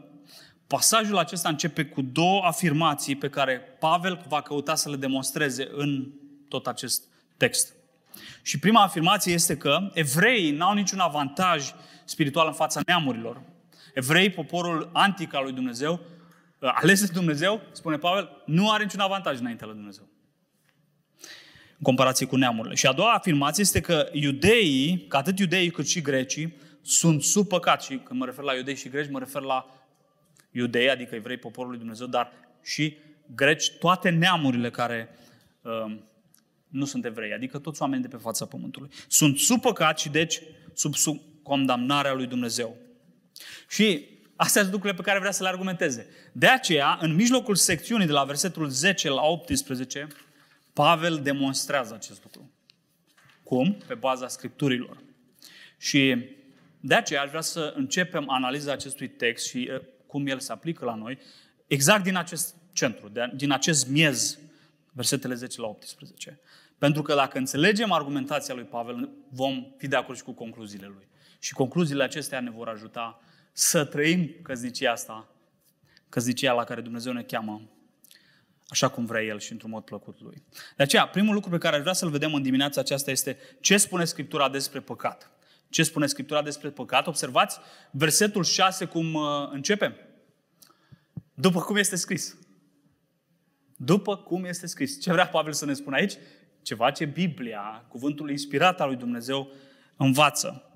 pasajul 0.68 1.18
acesta 1.18 1.50
începe 1.50 1.86
cu 1.86 2.02
două 2.02 2.44
afirmații 2.44 3.16
pe 3.16 3.30
care 3.30 3.60
Pavel 3.80 4.26
va 4.28 4.42
căuta 4.42 4.76
să 4.76 4.90
le 4.90 4.96
demonstreze 4.96 5.68
în 5.72 6.12
tot 6.50 6.68
acest 6.68 7.04
text. 7.38 7.74
Și 8.42 8.60
prima 8.60 8.82
afirmație 8.82 9.34
este 9.34 9.58
că 9.58 9.90
evreii 9.94 10.52
n-au 10.52 10.74
niciun 10.74 11.00
avantaj 11.00 11.74
spiritual 12.04 12.48
în 12.48 12.54
fața 12.54 12.82
neamurilor. 12.86 13.42
Evrei, 13.94 14.30
poporul 14.30 14.90
antic 14.94 15.34
al 15.34 15.44
lui 15.44 15.54
Dumnezeu, 15.54 16.02
ales 16.60 17.06
de 17.06 17.12
Dumnezeu, 17.14 17.62
spune 17.72 17.98
Pavel, 17.98 18.30
nu 18.46 18.72
are 18.72 18.84
niciun 18.84 19.00
avantaj 19.00 19.40
înaintea 19.40 19.68
lui 19.68 19.76
Dumnezeu 19.76 20.08
în 21.78 21.84
comparație 21.84 22.26
cu 22.26 22.36
neamurile. 22.36 22.76
Și 22.76 22.88
a 22.88 22.94
doua 22.94 23.14
afirmație 23.14 23.64
este 23.64 23.82
că 23.82 24.10
iudeii, 24.12 25.06
că 25.08 25.18
atât 25.18 25.40
iudeii 25.40 25.70
cât 25.70 25.88
și 25.88 26.02
grecii, 26.02 26.56
sunt 26.82 27.24
sub 27.24 27.48
păcat. 27.48 27.84
Și 27.84 27.98
când 27.98 28.20
mă 28.20 28.26
refer 28.26 28.44
la 28.44 28.56
iudei 28.56 28.76
și 28.76 28.90
greci, 28.90 29.10
mă 29.10 29.20
refer 29.20 29.42
la 29.42 29.66
iudei, 30.52 30.90
adică 30.90 31.16
evrei 31.16 31.38
poporului 31.38 31.78
Dumnezeu, 31.78 32.08
dar 32.08 32.32
și 32.64 32.98
greci, 33.36 33.72
toate 33.80 34.10
neamurile 34.10 34.70
care 34.70 35.10
uh, 35.62 35.96
nu 36.68 36.86
sunt 36.86 37.06
evrei, 37.06 37.34
adică 37.34 37.60
toți 37.60 37.82
oamenii 37.82 38.04
de 38.04 38.16
pe 38.16 38.22
fața 38.22 38.46
pământului. 38.46 38.90
Sunt 39.08 39.38
sub 39.38 39.62
păcat 39.62 40.00
și 40.00 40.10
deci 40.10 40.42
sub, 40.74 40.96
sub 40.96 41.22
condamnarea 41.44 42.14
lui 42.14 42.26
Dumnezeu. 42.26 42.76
Și 43.70 44.06
astea 44.36 44.62
sunt 44.62 44.74
lucrurile 44.74 45.02
pe 45.02 45.08
care 45.08 45.20
vrea 45.20 45.32
să 45.32 45.44
le 45.44 45.50
argumenteze. 45.50 46.08
De 46.32 46.48
aceea, 46.48 46.98
în 47.02 47.16
mijlocul 47.16 47.56
secțiunii 47.56 48.06
de 48.06 48.12
la 48.12 48.24
versetul 48.24 48.70
10 48.70 49.10
la 49.10 49.22
18, 49.22 50.08
Pavel 50.74 51.20
demonstrează 51.24 51.94
acest 51.94 52.24
lucru. 52.24 52.52
Cum? 53.44 53.78
Pe 53.88 53.94
baza 53.94 54.28
Scripturilor. 54.28 54.98
Și 55.78 56.26
de 56.80 56.96
aceea 56.96 57.22
aș 57.22 57.30
vrea 57.30 57.42
să 57.42 57.74
începem 57.76 58.30
analiza 58.30 58.72
acestui 58.72 59.10
text 59.10 59.48
și 59.48 59.70
uh, 59.74 59.82
cum 60.06 60.28
el 60.28 60.40
se 60.40 60.52
aplică 60.52 60.86
la 60.86 60.96
noi, 60.96 61.18
exact 61.68 62.04
din 62.04 62.16
acest 62.16 62.56
centru, 62.74 63.12
din 63.36 63.52
acest 63.52 63.88
miez, 63.88 64.40
versetele 64.92 65.34
10 65.34 65.62
la 65.62 65.68
18. 65.68 66.40
Pentru 66.78 67.02
că 67.02 67.14
dacă 67.14 67.38
înțelegem 67.38 67.92
argumentația 67.92 68.54
lui 68.54 68.64
Pavel, 68.64 69.10
vom 69.30 69.66
fi 69.78 69.88
de 69.88 69.96
acord 69.96 70.18
și 70.18 70.24
cu 70.24 70.34
concluziile 70.34 70.88
lui. 70.88 71.08
Și 71.40 71.54
concluziile 71.54 72.04
acestea 72.04 72.40
ne 72.40 72.50
vor 72.50 72.68
ajuta 72.68 73.20
să 73.58 73.86
trăim 73.86 74.36
căznicia 74.42 74.92
asta 74.92 75.30
căznicia 76.10 76.54
la 76.54 76.64
care 76.64 76.82
Dumnezeu 76.82 77.14
ne 77.14 77.24
cheamă 77.24 77.70
așa 78.68 78.88
cum 78.88 79.06
vrea 79.06 79.22
El 79.22 79.40
și 79.40 79.52
într-un 79.52 79.70
mod 79.70 79.84
plăcut 79.84 80.22
Lui. 80.22 80.44
De 80.78 80.84
aceea, 80.84 81.08
primul 81.08 81.34
lucru 81.34 81.50
pe 81.50 81.58
care 81.58 81.76
aș 81.76 81.82
vrea 81.82 81.94
să-l 81.94 82.10
vedem 82.10 82.34
în 82.34 82.42
dimineața 82.42 82.82
aceasta 82.82 83.12
este 83.12 83.38
ce 83.60 83.78
spune 83.78 84.06
Scriptura 84.06 84.50
despre 84.50 84.80
păcat. 84.80 85.32
Ce 85.70 85.84
spune 85.84 86.06
Scriptura 86.06 86.42
despre 86.42 86.70
păcat? 86.70 87.08
Observați 87.08 87.60
versetul 87.92 88.44
6 88.44 88.86
cum 88.86 89.14
uh, 89.14 89.24
începe. 89.52 89.96
După 91.34 91.62
cum 91.62 91.76
este 91.76 91.96
scris. 91.96 92.38
După 93.76 94.18
cum 94.18 94.46
este 94.46 94.68
scris. 94.68 95.02
Ce 95.02 95.12
vrea 95.12 95.28
Pavel 95.28 95.54
să 95.54 95.66
ne 95.66 95.74
spună 95.74 95.96
aici? 95.96 96.14
Ceva 96.62 96.92
ce 96.92 97.06
Biblia, 97.06 97.86
cuvântul 97.88 98.30
inspirat 98.30 98.82
al 98.82 98.88
lui 98.88 98.98
Dumnezeu, 98.98 99.52
învață. 99.98 100.70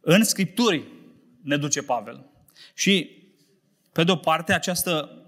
În 0.00 0.24
Scripturi 0.24 1.03
ne 1.44 1.56
duce 1.56 1.82
Pavel. 1.82 2.26
Și, 2.74 3.22
pe 3.92 4.04
de-o 4.04 4.16
parte, 4.16 4.52
această 4.52 5.18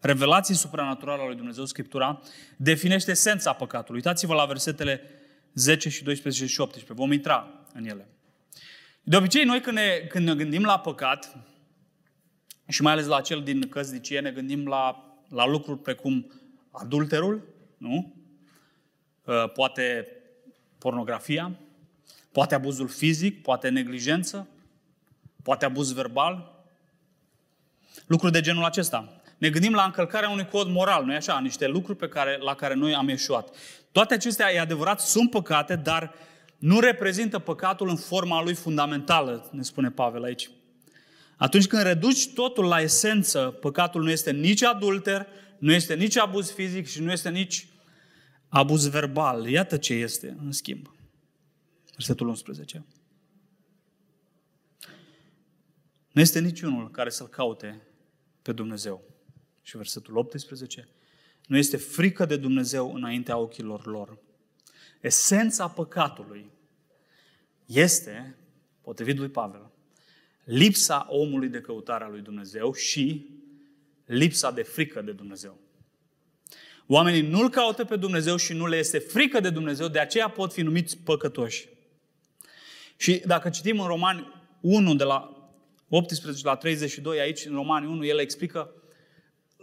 revelație 0.00 0.54
supranaturală 0.54 1.22
a 1.22 1.26
lui 1.26 1.36
Dumnezeu, 1.36 1.64
Scriptura, 1.64 2.20
definește 2.56 3.10
esența 3.10 3.52
păcatului. 3.52 4.00
Uitați-vă 4.04 4.34
la 4.34 4.44
versetele 4.44 5.00
10 5.54 5.88
și 5.88 6.04
12 6.04 6.46
și 6.46 6.60
18. 6.60 6.92
Vom 6.92 7.12
intra 7.12 7.64
în 7.72 7.84
ele. 7.84 8.08
De 9.02 9.16
obicei, 9.16 9.44
noi 9.44 9.60
când 9.60 9.76
ne, 9.76 10.06
când 10.08 10.26
ne 10.26 10.34
gândim 10.34 10.62
la 10.62 10.78
păcat, 10.78 11.36
și 12.68 12.82
mai 12.82 12.92
ales 12.92 13.06
la 13.06 13.20
cel 13.20 13.42
din 13.42 13.68
căsnicie, 13.68 14.20
ne 14.20 14.30
gândim 14.30 14.66
la, 14.66 15.14
la 15.28 15.46
lucruri 15.46 15.80
precum 15.80 16.32
adulterul, 16.70 17.42
nu? 17.76 18.14
Uh, 19.24 19.52
poate 19.52 20.08
pornografia, 20.78 21.58
poate 22.32 22.54
abuzul 22.54 22.88
fizic, 22.88 23.42
poate 23.42 23.68
neglijență, 23.68 24.48
poate 25.42 25.64
abuz 25.64 25.92
verbal, 25.92 26.64
lucruri 28.06 28.32
de 28.32 28.40
genul 28.40 28.64
acesta. 28.64 29.22
Ne 29.38 29.50
gândim 29.50 29.72
la 29.72 29.84
încălcarea 29.84 30.28
unui 30.28 30.48
cod 30.48 30.68
moral, 30.68 31.04
nu-i 31.04 31.16
așa? 31.16 31.40
Niște 31.40 31.66
lucruri 31.66 31.98
pe 31.98 32.08
care, 32.08 32.38
la 32.40 32.54
care 32.54 32.74
noi 32.74 32.94
am 32.94 33.08
ieșuat. 33.08 33.56
Toate 33.92 34.14
acestea, 34.14 34.52
e 34.52 34.60
adevărat, 34.60 35.00
sunt 35.00 35.30
păcate, 35.30 35.76
dar 35.76 36.14
nu 36.58 36.80
reprezintă 36.80 37.38
păcatul 37.38 37.88
în 37.88 37.96
forma 37.96 38.42
lui 38.42 38.54
fundamentală, 38.54 39.48
ne 39.52 39.62
spune 39.62 39.90
Pavel 39.90 40.22
aici. 40.22 40.50
Atunci 41.36 41.66
când 41.66 41.82
reduci 41.82 42.32
totul 42.32 42.64
la 42.64 42.80
esență, 42.80 43.56
păcatul 43.60 44.02
nu 44.02 44.10
este 44.10 44.30
nici 44.30 44.62
adulter, 44.62 45.26
nu 45.58 45.72
este 45.72 45.94
nici 45.94 46.18
abuz 46.18 46.50
fizic 46.50 46.86
și 46.86 47.00
nu 47.00 47.12
este 47.12 47.30
nici 47.30 47.66
abuz 48.48 48.88
verbal. 48.88 49.48
Iată 49.48 49.76
ce 49.76 49.94
este, 49.94 50.36
în 50.44 50.52
schimb. 50.52 50.90
Versetul 51.92 52.28
11. 52.28 52.84
Nu 56.12 56.20
este 56.20 56.40
niciunul 56.40 56.90
care 56.90 57.10
să-L 57.10 57.28
caute 57.28 57.80
pe 58.42 58.52
Dumnezeu. 58.52 59.04
Și 59.62 59.76
versetul 59.76 60.16
18. 60.16 60.88
Nu 61.46 61.56
este 61.56 61.76
frică 61.76 62.24
de 62.24 62.36
Dumnezeu 62.36 62.94
înaintea 62.94 63.36
ochilor 63.36 63.86
lor. 63.86 64.18
Esența 65.00 65.68
păcatului 65.68 66.50
este, 67.66 68.36
potrivit 68.80 69.18
lui 69.18 69.28
Pavel, 69.28 69.70
lipsa 70.44 71.06
omului 71.10 71.48
de 71.48 71.60
căutare 71.60 72.04
a 72.04 72.08
lui 72.08 72.20
Dumnezeu 72.20 72.72
și 72.72 73.26
lipsa 74.04 74.50
de 74.50 74.62
frică 74.62 75.02
de 75.02 75.12
Dumnezeu. 75.12 75.58
Oamenii 76.86 77.28
nu-L 77.28 77.50
caută 77.50 77.84
pe 77.84 77.96
Dumnezeu 77.96 78.36
și 78.36 78.52
nu 78.52 78.66
le 78.66 78.76
este 78.76 78.98
frică 78.98 79.40
de 79.40 79.50
Dumnezeu, 79.50 79.88
de 79.88 79.98
aceea 79.98 80.28
pot 80.28 80.52
fi 80.52 80.62
numiți 80.62 80.98
păcătoși. 80.98 81.68
Și 82.96 83.22
dacă 83.26 83.50
citim 83.50 83.80
în 83.80 83.86
Romani 83.86 84.26
1, 84.60 84.94
de 84.94 85.04
la 85.04 85.31
18 85.94 86.46
la 86.46 86.56
32, 86.56 87.20
aici 87.20 87.44
în 87.44 87.54
Romani 87.54 87.86
1, 87.86 88.04
el 88.04 88.18
explică 88.18 88.72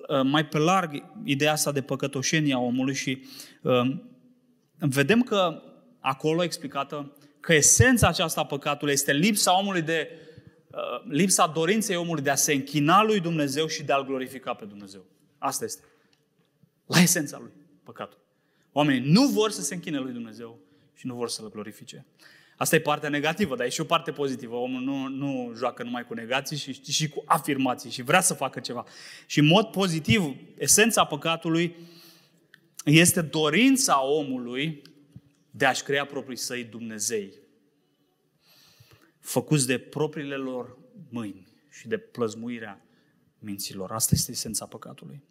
uh, 0.07 0.21
mai 0.23 0.45
pe 0.45 0.57
larg 0.57 1.03
ideea 1.23 1.51
asta 1.51 1.71
de 1.71 1.81
păcătoșenie 1.81 2.53
a 2.53 2.59
omului 2.59 2.93
și 2.93 3.25
uh, 3.61 3.95
vedem 4.77 5.21
că 5.21 5.61
acolo 5.99 6.43
explicată 6.43 7.17
că 7.39 7.53
esența 7.53 8.07
aceasta 8.07 8.41
a 8.41 8.45
păcatului 8.45 8.93
este 8.93 9.13
lipsa 9.13 9.59
omului 9.59 9.81
de 9.81 10.09
uh, 10.67 11.11
lipsa 11.11 11.47
dorinței 11.47 11.95
omului 11.95 12.23
de 12.23 12.29
a 12.29 12.35
se 12.35 12.53
închina 12.53 13.03
lui 13.03 13.19
Dumnezeu 13.19 13.67
și 13.67 13.83
de 13.83 13.93
a-L 13.93 14.05
glorifica 14.05 14.53
pe 14.53 14.65
Dumnezeu. 14.65 15.05
Asta 15.37 15.65
este. 15.65 15.83
La 16.85 16.99
esența 16.99 17.37
lui, 17.37 17.51
păcatul. 17.83 18.19
Oamenii 18.71 19.11
nu 19.11 19.27
vor 19.27 19.51
să 19.51 19.61
se 19.61 19.73
închine 19.73 19.97
lui 19.97 20.13
Dumnezeu 20.13 20.59
și 20.93 21.07
nu 21.07 21.15
vor 21.15 21.29
să-L 21.29 21.49
glorifice. 21.49 22.05
Asta 22.59 22.75
e 22.75 22.79
partea 22.79 23.09
negativă, 23.09 23.55
dar 23.55 23.65
e 23.65 23.69
și 23.69 23.81
o 23.81 23.83
parte 23.83 24.11
pozitivă. 24.11 24.55
Omul 24.55 24.81
nu, 24.81 25.07
nu 25.07 25.53
joacă 25.57 25.83
numai 25.83 26.05
cu 26.05 26.13
negații, 26.13 26.57
și, 26.57 26.91
și 26.91 27.09
cu 27.09 27.23
afirmații 27.25 27.89
și 27.89 28.01
vrea 28.01 28.21
să 28.21 28.33
facă 28.33 28.59
ceva. 28.59 28.85
Și 29.25 29.39
în 29.39 29.45
mod 29.45 29.65
pozitiv, 29.65 30.35
esența 30.57 31.05
păcatului 31.05 31.75
este 32.85 33.21
dorința 33.21 34.05
omului 34.05 34.81
de 35.51 35.65
a-și 35.65 35.83
crea 35.83 36.05
proprii 36.05 36.37
săi 36.37 36.63
Dumnezei, 36.63 37.33
făcuți 39.19 39.67
de 39.67 39.77
propriile 39.77 40.35
lor 40.35 40.77
mâini 41.09 41.47
și 41.69 41.87
de 41.87 41.97
plăzmuirea 41.97 42.85
minților. 43.39 43.91
Asta 43.91 44.11
este 44.15 44.31
esența 44.31 44.65
păcatului. 44.65 45.23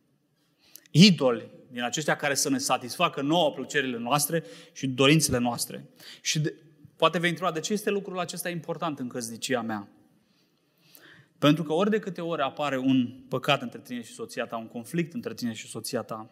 Idoli 0.90 1.50
din 1.70 1.82
aceștia 1.82 2.16
care 2.16 2.34
să 2.34 2.50
ne 2.50 2.58
satisfacă 2.58 3.20
nouă 3.20 3.52
plăcerile 3.52 3.98
noastre 3.98 4.44
și 4.72 4.86
dorințele 4.86 5.38
noastre. 5.38 5.88
Și 6.20 6.38
de, 6.38 6.54
poate 6.98 7.18
vei 7.18 7.28
întreba 7.28 7.52
de 7.52 7.60
ce 7.60 7.72
este 7.72 7.90
lucrul 7.90 8.18
acesta 8.18 8.48
important 8.48 8.98
în 8.98 9.08
căsnicia 9.08 9.62
mea. 9.62 9.88
Pentru 11.38 11.62
că 11.62 11.72
ori 11.72 11.90
de 11.90 11.98
câte 11.98 12.20
ori 12.20 12.42
apare 12.42 12.78
un 12.78 13.24
păcat 13.28 13.62
între 13.62 13.80
tine 13.80 14.02
și 14.02 14.12
soția 14.12 14.46
ta, 14.46 14.56
un 14.56 14.68
conflict 14.68 15.14
între 15.14 15.34
tine 15.34 15.52
și 15.52 15.68
soția 15.68 16.02
ta 16.02 16.30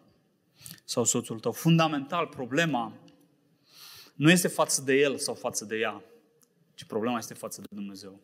sau 0.83 1.03
soțul 1.03 1.39
tău, 1.39 1.51
fundamental 1.51 2.27
problema 2.27 2.93
nu 4.15 4.29
este 4.29 4.47
față 4.47 4.81
de 4.81 4.93
el 4.93 5.17
sau 5.17 5.33
față 5.33 5.65
de 5.65 5.77
ea, 5.77 6.03
ci 6.73 6.83
problema 6.83 7.17
este 7.17 7.33
față 7.33 7.61
de 7.61 7.67
Dumnezeu. 7.69 8.21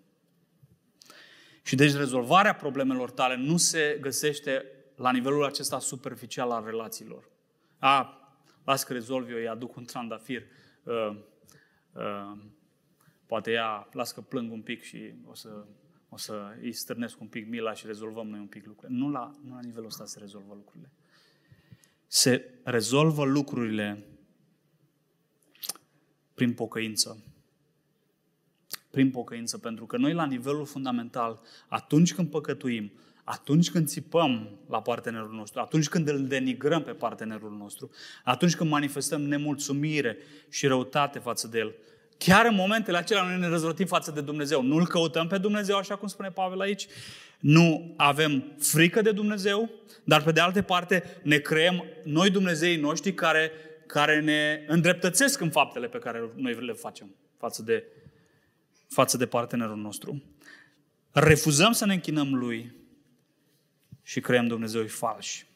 Și 1.64 1.76
deci 1.76 1.94
rezolvarea 1.94 2.56
problemelor 2.56 3.12
tale 3.12 3.36
nu 3.36 3.58
se 3.58 3.98
găsește 4.02 4.66
la 4.96 5.12
nivelul 5.12 5.46
acesta 5.46 5.80
superficial 5.80 6.52
al 6.52 6.66
relațiilor. 6.66 7.30
A, 7.80 8.18
las 8.66 8.84
că 8.84 8.94
rezolv 8.94 9.30
eu, 9.30 9.38
îi 9.38 9.48
aduc 9.48 9.76
un 9.76 9.86
trandafir, 9.86 10.42
uh, 10.84 10.94
uh, 10.94 11.18
poate 13.26 13.52
ea, 13.52 13.90
las 13.92 14.12
că 14.12 14.22
plâng 14.22 14.52
un 14.52 14.62
pic 14.62 14.82
și 14.82 15.14
o 15.26 15.34
să, 15.34 15.66
o 16.10 16.18
să 16.18 16.58
îi 16.62 16.74
stârnesc 16.74 17.22
un 17.22 17.28
pic 17.28 17.48
mila 17.48 17.74
și 17.74 17.86
rezolvăm 17.86 18.28
noi 18.28 18.40
un 18.40 18.48
pic 18.48 18.66
lucrurile. 18.66 18.98
Nu 19.00 19.10
la, 19.10 19.36
nu 19.46 19.54
la 19.54 19.62
nivelul 19.62 19.86
ăsta 19.86 20.06
se 20.06 20.20
rezolvă 20.20 20.54
lucrurile. 20.54 20.92
Se 22.08 22.60
rezolvă 22.64 23.24
lucrurile 23.24 24.06
prin 26.34 26.54
pocăință. 26.54 27.24
Prin 28.90 29.12
pocăință, 29.12 29.58
pentru 29.58 29.86
că 29.86 29.98
noi 29.98 30.14
la 30.14 30.26
nivelul 30.26 30.66
fundamental, 30.66 31.42
atunci 31.68 32.14
când 32.14 32.30
păcătuim, 32.30 32.92
atunci 33.24 33.72
când 33.72 33.88
țipăm 33.88 34.50
la 34.70 34.82
partenerul 34.82 35.34
nostru, 35.34 35.60
atunci 35.60 35.90
când 35.90 36.08
îl 36.08 36.28
denigrăm 36.28 36.84
pe 36.84 36.92
partenerul 36.92 37.56
nostru, 37.58 37.90
atunci 38.24 38.56
când 38.56 38.70
manifestăm 38.70 39.22
nemulțumire 39.22 40.18
și 40.50 40.68
răutate 40.68 41.20
față 41.20 41.48
de 41.48 41.60
el, 41.60 41.76
chiar 42.18 42.46
în 42.46 42.56
momentele 42.56 42.98
acelea 42.98 43.24
noi 43.24 43.40
ne 43.40 43.48
răzvrătim 43.48 43.86
față 43.86 44.12
de 44.12 44.22
Dumnezeu. 44.22 44.62
Nu 44.62 44.76
îl 44.76 44.88
căutăm 44.88 45.28
pe 45.28 45.38
Dumnezeu, 45.38 45.78
așa 45.78 45.96
cum 45.96 46.08
spune 46.08 46.30
Pavel 46.30 46.60
aici, 46.60 46.88
nu 47.40 47.94
avem 47.98 48.44
frică 48.60 49.02
de 49.02 49.12
Dumnezeu, 49.12 49.70
dar 50.04 50.24
pe 50.24 50.32
de 50.32 50.40
altă 50.40 50.62
parte 50.62 51.04
ne 51.24 51.38
creăm 51.38 51.84
noi 52.04 52.30
Dumnezeii 52.30 52.78
noștri 52.78 53.14
care 53.14 53.52
care 53.94 54.22
ne 54.22 54.64
îndreptățesc 54.68 55.42
în 55.42 55.50
faptele 55.50 55.88
pe 55.88 55.98
care 55.98 56.32
noi 56.36 56.66
le 56.66 56.74
facem 56.74 57.16
față 57.38 57.62
de, 57.62 57.84
față 58.88 59.18
de 59.18 59.26
partenerul 59.26 59.78
nostru. 59.78 60.24
Refuzăm 61.12 61.72
să 61.72 61.86
ne 61.86 61.94
închinăm 61.94 62.36
lui 62.36 62.74
și 64.04 64.20
creăm 64.20 64.48
Dumnezeu 64.48 64.88
falși. 64.88 65.48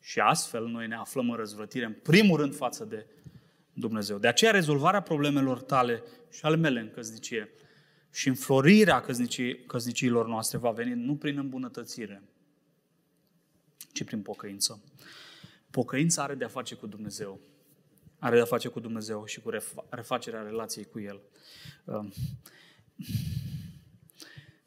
Și 0.00 0.20
astfel 0.20 0.66
noi 0.66 0.86
ne 0.86 0.94
aflăm 0.94 1.30
în 1.30 1.36
răzvrătire, 1.36 1.84
în 1.84 1.92
primul 2.02 2.36
rând 2.36 2.54
față 2.54 2.84
de 2.84 3.06
Dumnezeu. 3.72 4.18
De 4.18 4.28
aceea 4.28 4.50
rezolvarea 4.50 5.00
problemelor 5.00 5.60
tale 5.62 6.02
și 6.30 6.44
ale 6.44 6.56
mele 6.56 6.80
în 6.80 6.90
căsnicie 6.90 7.50
și 8.12 8.28
înflorirea 8.28 9.00
căsnicii, 9.00 9.64
căsniciilor 9.64 10.26
noastre 10.26 10.58
va 10.58 10.70
veni 10.70 11.04
nu 11.04 11.16
prin 11.16 11.38
îmbunătățire, 11.38 12.22
ci 13.92 14.04
prin 14.04 14.22
pocăință. 14.22 14.82
Pocăința 15.70 16.22
are 16.22 16.34
de-a 16.34 16.48
face 16.48 16.74
cu 16.74 16.86
Dumnezeu. 16.86 17.40
Are 18.18 18.34
de-a 18.34 18.44
face 18.44 18.68
cu 18.68 18.80
Dumnezeu 18.80 19.24
și 19.24 19.40
cu 19.40 19.50
refacerea 19.88 20.42
relației 20.42 20.84
cu 20.84 21.00
El. 21.00 21.20
Um, 21.84 22.12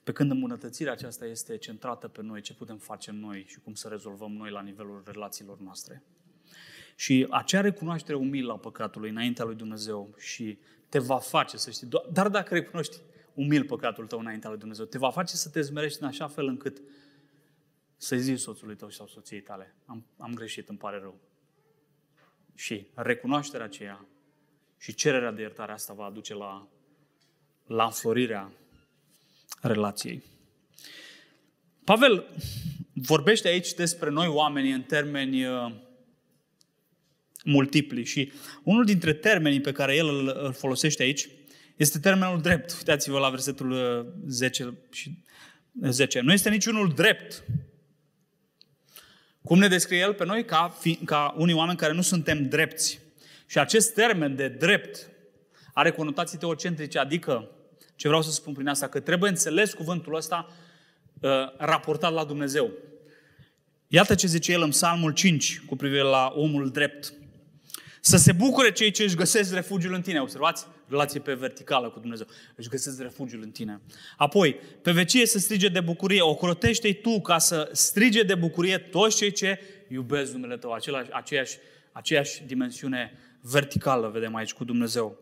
pe 0.10 0.16
când 0.16 0.32
îmbunătățirea 0.32 0.92
aceasta 0.92 1.26
este 1.26 1.58
centrată 1.58 2.08
pe 2.08 2.22
noi, 2.22 2.42
ce 2.42 2.54
putem 2.54 2.78
face 2.78 3.12
noi 3.12 3.46
și 3.48 3.60
cum 3.60 3.74
să 3.74 3.88
rezolvăm 3.88 4.32
noi 4.32 4.52
la 4.52 4.62
nivelul 4.62 5.04
relațiilor 5.06 5.60
noastre. 5.60 6.04
Și 6.96 7.28
acea 7.30 7.62
recunoaștere 7.62 8.18
umilă 8.18 8.54
a 8.54 8.58
păcatului 8.58 9.10
înaintea 9.10 9.46
lui 9.46 9.56
Dumnezeu 9.56 10.14
și 10.18 10.60
te 10.90 11.00
va 11.00 11.18
face 11.18 11.58
să 11.58 11.72
știi, 11.72 11.88
dar 12.12 12.30
dacă 12.30 12.54
recunoști 12.54 12.98
umil 13.34 13.66
păcatul 13.66 14.08
tău 14.08 14.20
înaintea 14.20 14.50
lui 14.50 14.60
Dumnezeu, 14.60 14.86
te 14.86 14.98
va 14.98 15.12
face 15.12 15.36
să 15.36 15.50
te 15.50 15.62
zmerești 15.62 16.02
în 16.02 16.08
așa 16.08 16.28
fel 16.28 16.46
încât 16.48 16.82
să-i 17.98 18.20
zici 18.20 18.40
soțului 18.40 18.76
tău 18.76 18.90
sau 18.90 19.08
soției 19.08 19.42
tale, 19.42 19.76
am, 19.86 20.06
am 20.18 20.34
greșit, 20.34 20.70
îmi 20.70 20.78
pare 20.78 21.00
rău. 21.00 21.20
Și 22.56 22.88
recunoașterea 22.94 23.66
aceea 23.66 24.06
și 24.78 24.94
cererea 24.94 25.32
de 25.32 25.42
iertare 25.42 25.72
asta 25.72 25.94
va 25.94 26.06
aduce 26.06 26.34
la, 26.34 26.68
la 27.66 27.84
înflorirea 27.84 28.52
relației. 29.62 30.24
Pavel 31.84 32.26
vorbește 32.94 33.48
aici 33.48 33.74
despre 33.74 34.10
noi 34.10 34.28
oamenii 34.28 34.72
în 34.72 34.82
termeni 34.82 35.46
uh, 35.46 35.72
multipli 37.44 38.06
și 38.06 38.32
unul 38.64 38.86
dintre 38.86 39.14
termenii 39.14 39.62
pe 39.62 39.72
care 39.72 39.96
el 39.96 40.08
îl 40.44 40.54
folosește 40.54 41.04
aici 41.04 41.30
este 41.76 42.00
termenul 42.00 42.42
drept. 42.42 42.76
Uitați-vă 42.78 43.20
la 43.20 43.30
versetul 43.30 44.06
10 44.28 44.64
uh, 44.64 44.74
și 44.92 45.18
10. 45.82 46.20
Nu 46.20 46.32
este 46.34 46.50
niciunul 46.50 46.94
drept. 46.94 47.44
Cum 49.42 49.60
ne 49.60 49.68
descrie 49.68 50.00
el 50.00 50.14
pe 50.14 50.26
noi? 50.26 50.46
Ca, 50.46 50.76
fi, 50.80 50.96
ca 50.96 51.36
unii 51.38 51.54
oameni 51.54 51.78
care 51.78 51.94
nu 51.94 52.02
suntem 52.02 52.48
drepți. 52.48 53.00
Și 53.46 53.60
acest 53.60 53.94
termen 53.94 54.36
de 54.36 54.48
drept 54.48 55.10
are 55.74 55.92
conotații 55.92 56.38
teocentrice, 56.38 57.00
adică, 57.00 57.52
ce 58.00 58.08
vreau 58.08 58.24
să 58.24 58.32
spun 58.32 58.54
prin 58.54 58.68
asta, 58.68 58.88
că 58.88 59.00
trebuie 59.00 59.30
înțeles 59.30 59.74
cuvântul 59.74 60.16
ăsta 60.16 60.52
uh, 61.20 61.30
raportat 61.58 62.14
la 62.14 62.24
Dumnezeu. 62.24 62.72
Iată 63.88 64.16
ce 64.16 64.28
zice 64.28 64.52
el 64.52 64.62
în 64.62 64.70
Psalmul 64.70 65.12
5 65.12 65.62
cu 65.66 65.76
privire 65.76 66.02
la 66.02 66.34
omul 66.36 66.70
drept. 66.70 67.14
Să 68.02 68.18
se 68.18 68.32
bucure 68.32 68.72
cei 68.72 68.92
ce 68.92 69.04
își 69.04 69.16
găsesc 69.16 69.54
refugiul 69.54 69.94
în 69.94 70.02
tine. 70.02 70.22
Observați? 70.22 70.66
Relație 70.88 71.20
pe 71.20 71.34
verticală 71.34 71.90
cu 71.90 72.00
Dumnezeu. 72.00 72.28
Își 72.56 72.70
găsesc 72.70 73.02
refugiul 73.02 73.42
în 73.42 73.52
tine. 73.52 73.82
Apoi, 74.18 74.60
pe 74.82 74.92
vecie 74.92 75.26
să 75.26 75.40
strige 75.40 75.68
de 75.68 75.80
bucurie. 75.80 76.22
Ocrotește-i 76.22 76.94
tu 76.94 77.22
ca 77.22 77.38
să 77.38 77.70
strige 77.72 78.24
de 78.24 78.36
bucurie 78.36 78.78
toți 78.78 79.18
cei 79.18 79.32
ce 79.32 79.60
iubesc 79.88 80.32
numele 80.32 80.58
tău. 80.58 80.72
Același, 80.72 81.10
aceeași, 81.12 81.58
aceeași 81.92 82.44
dimensiune 82.44 83.12
verticală 83.42 84.10
vedem 84.14 84.36
aici 84.36 84.54
cu 84.54 84.64
Dumnezeu. 84.64 85.18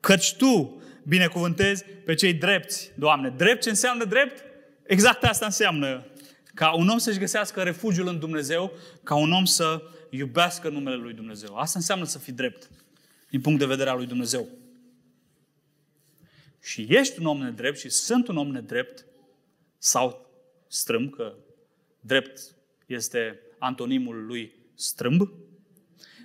Căci 0.00 0.34
tu 0.34 0.82
binecuvântezi 1.02 1.84
pe 2.04 2.14
cei 2.14 2.34
drepți, 2.34 2.92
Doamne. 2.94 3.28
Drept 3.28 3.62
ce 3.62 3.68
înseamnă 3.68 4.04
drept? 4.04 4.44
Exact 4.82 5.24
asta 5.24 5.44
înseamnă. 5.44 6.06
Ca 6.54 6.74
un 6.74 6.88
om 6.88 6.98
să-și 6.98 7.18
găsească 7.18 7.62
refugiul 7.62 8.08
în 8.08 8.18
Dumnezeu, 8.18 8.72
ca 9.02 9.14
un 9.14 9.32
om 9.32 9.44
să 9.44 9.82
iubească 10.10 10.68
numele 10.68 10.96
lui 10.96 11.12
Dumnezeu. 11.12 11.56
Asta 11.56 11.78
înseamnă 11.78 12.04
să 12.04 12.18
fii 12.18 12.32
drept, 12.32 12.70
din 13.30 13.40
punct 13.40 13.58
de 13.58 13.66
vedere 13.66 13.90
al 13.90 13.96
lui 13.96 14.06
Dumnezeu. 14.06 14.48
Și 16.62 16.86
ești 16.88 17.18
un 17.20 17.26
om 17.26 17.38
nedrept 17.38 17.78
și 17.78 17.88
sunt 17.88 18.28
un 18.28 18.36
om 18.36 18.48
nedrept 18.48 19.06
sau 19.78 20.30
strâmb, 20.68 21.10
că 21.10 21.34
drept 22.00 22.40
este 22.86 23.40
antonimul 23.58 24.26
lui 24.26 24.54
strâmb. 24.74 25.32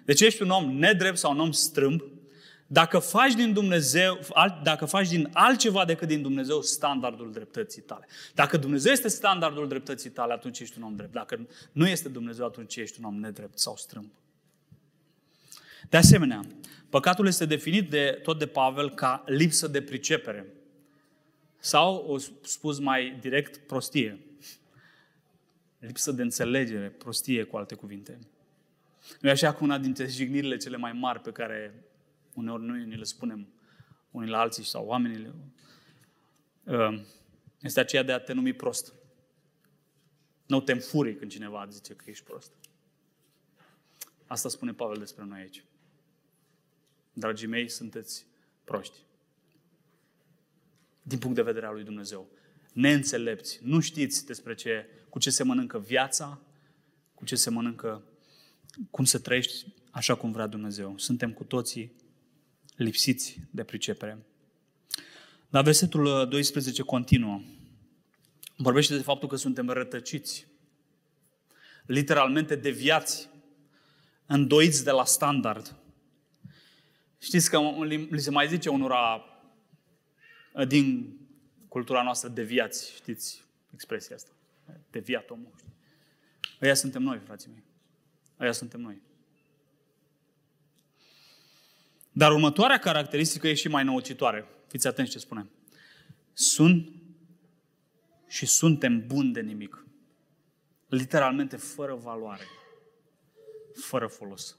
Deci 0.05 0.21
ești 0.21 0.41
un 0.41 0.49
om 0.49 0.77
nedrept 0.77 1.17
sau 1.17 1.31
un 1.31 1.39
om 1.39 1.51
strâmb, 1.51 2.01
dacă 2.67 2.99
faci 2.99 3.33
din 3.33 3.53
Dumnezeu, 3.53 4.19
dacă 4.63 4.85
faci 4.85 5.07
din 5.07 5.29
altceva 5.33 5.85
decât 5.85 6.07
din 6.07 6.21
Dumnezeu 6.21 6.61
standardul 6.61 7.31
dreptății 7.31 7.81
tale. 7.81 8.07
Dacă 8.33 8.57
Dumnezeu 8.57 8.91
este 8.91 9.07
standardul 9.07 9.67
dreptății 9.67 10.09
tale, 10.09 10.33
atunci 10.33 10.59
ești 10.59 10.77
un 10.77 10.83
om 10.83 10.95
drept. 10.95 11.11
Dacă 11.11 11.47
nu 11.71 11.87
este 11.87 12.09
Dumnezeu, 12.09 12.45
atunci 12.45 12.75
ești 12.75 12.99
un 12.99 13.05
om 13.05 13.19
nedrept 13.19 13.59
sau 13.59 13.75
strâmb. 13.75 14.11
De 15.89 15.97
asemenea, 15.97 16.41
păcatul 16.89 17.27
este 17.27 17.45
definit 17.45 17.89
de, 17.89 18.19
tot 18.23 18.39
de 18.39 18.47
Pavel 18.47 18.93
ca 18.93 19.23
lipsă 19.25 19.67
de 19.67 19.81
pricepere. 19.81 20.45
Sau, 21.59 21.95
o 21.95 22.17
spus 22.41 22.79
mai 22.79 23.17
direct, 23.21 23.57
prostie. 23.57 24.19
Lipsă 25.79 26.11
de 26.11 26.21
înțelegere, 26.21 26.87
prostie 26.87 27.43
cu 27.43 27.57
alte 27.57 27.75
cuvinte. 27.75 28.19
Nu 29.19 29.29
e 29.29 29.31
așa 29.31 29.53
că 29.53 29.63
una 29.63 29.77
dintre 29.77 30.07
jignirile 30.07 30.57
cele 30.57 30.77
mai 30.77 30.91
mari 30.91 31.19
pe 31.19 31.31
care 31.31 31.86
uneori 32.37 32.63
noi 32.63 32.85
ni 32.85 32.95
le 32.95 33.03
spunem 33.03 33.47
unii 34.11 34.29
la 34.29 34.39
alții 34.39 34.63
sau 34.63 34.85
oamenii, 34.85 35.33
uh, 36.63 37.01
este 37.61 37.79
aceea 37.79 38.03
de 38.03 38.11
a 38.11 38.19
te 38.19 38.33
numi 38.33 38.53
prost. 38.53 38.93
Nu 40.45 40.61
te 40.61 40.71
înfuri 40.71 41.15
când 41.15 41.31
cineva 41.31 41.67
zice 41.69 41.93
că 41.93 42.03
ești 42.09 42.23
prost. 42.23 42.51
Asta 44.27 44.49
spune 44.49 44.73
Pavel 44.73 44.97
despre 44.97 45.23
noi 45.23 45.39
aici. 45.39 45.63
Dragii 47.13 47.47
mei, 47.47 47.69
sunteți 47.69 48.25
proști. 48.63 48.97
Din 51.01 51.17
punct 51.17 51.35
de 51.35 51.41
vedere 51.41 51.65
al 51.65 51.73
lui 51.73 51.83
Dumnezeu. 51.83 52.29
Neînțelepți. 52.73 53.59
Nu 53.63 53.79
știți 53.79 54.25
despre 54.25 54.55
ce, 54.55 54.89
cu 55.09 55.19
ce 55.19 55.29
se 55.29 55.43
mănâncă 55.43 55.79
viața, 55.79 56.41
cu 57.13 57.25
ce 57.25 57.35
se 57.35 57.49
mănâncă, 57.49 58.03
cum 58.91 59.05
să 59.05 59.19
trăiești 59.19 59.73
așa 59.91 60.15
cum 60.15 60.31
vrea 60.31 60.47
Dumnezeu. 60.47 60.97
Suntem 60.97 61.33
cu 61.33 61.43
toții 61.43 61.95
lipsiți 62.77 63.39
de 63.49 63.63
pricepere. 63.63 64.17
Dar 65.49 65.63
versetul 65.63 66.27
12 66.29 66.81
continuă. 66.81 67.41
Vorbește 68.55 68.95
de 68.95 69.01
faptul 69.01 69.27
că 69.27 69.35
suntem 69.35 69.69
rătăciți, 69.69 70.47
literalmente 71.85 72.55
deviați, 72.55 73.29
îndoiți 74.25 74.83
de 74.83 74.91
la 74.91 75.05
standard. 75.05 75.75
Știți 77.19 77.49
că 77.49 77.59
li 78.09 78.19
se 78.21 78.29
mai 78.31 78.47
zice 78.47 78.69
unora 78.69 79.23
uh, 80.53 80.67
din 80.67 81.17
cultura 81.67 82.03
noastră 82.03 82.29
deviați, 82.29 82.93
știți 82.95 83.43
expresia 83.73 84.15
asta. 84.15 84.31
Deviat 84.91 85.29
omul. 85.29 85.53
Ăia 86.61 86.73
suntem 86.73 87.01
noi, 87.01 87.19
frații 87.25 87.49
mei. 87.51 87.63
Ăia 88.39 88.51
suntem 88.51 88.81
noi. 88.81 89.01
Dar 92.17 92.31
următoarea 92.31 92.79
caracteristică 92.79 93.47
e 93.47 93.53
și 93.53 93.67
mai 93.67 93.83
năucitoare. 93.83 94.45
Fiți 94.67 94.87
atenți 94.87 95.11
ce 95.11 95.19
spune. 95.19 95.49
Sunt 96.33 96.89
și 98.27 98.45
suntem 98.45 99.07
buni 99.07 99.33
de 99.33 99.41
nimic. 99.41 99.85
Literalmente 100.87 101.55
fără 101.55 101.95
valoare. 101.95 102.43
Fără 103.75 104.07
folos. 104.07 104.57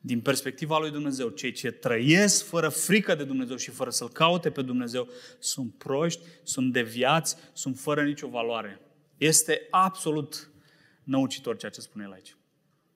Din 0.00 0.20
perspectiva 0.20 0.78
lui 0.78 0.90
Dumnezeu, 0.90 1.28
cei 1.28 1.52
ce 1.52 1.70
trăiesc 1.70 2.44
fără 2.44 2.68
frică 2.68 3.14
de 3.14 3.24
Dumnezeu 3.24 3.56
și 3.56 3.70
fără 3.70 3.90
să-L 3.90 4.08
caute 4.08 4.50
pe 4.50 4.62
Dumnezeu 4.62 5.08
sunt 5.38 5.74
proști, 5.74 6.20
sunt 6.42 6.72
deviați, 6.72 7.36
sunt 7.52 7.78
fără 7.78 8.04
nicio 8.04 8.28
valoare. 8.28 8.80
Este 9.16 9.66
absolut 9.70 10.50
năucitor 11.02 11.56
ceea 11.56 11.70
ce 11.70 11.80
spune 11.80 12.04
el 12.04 12.12
aici. 12.12 12.36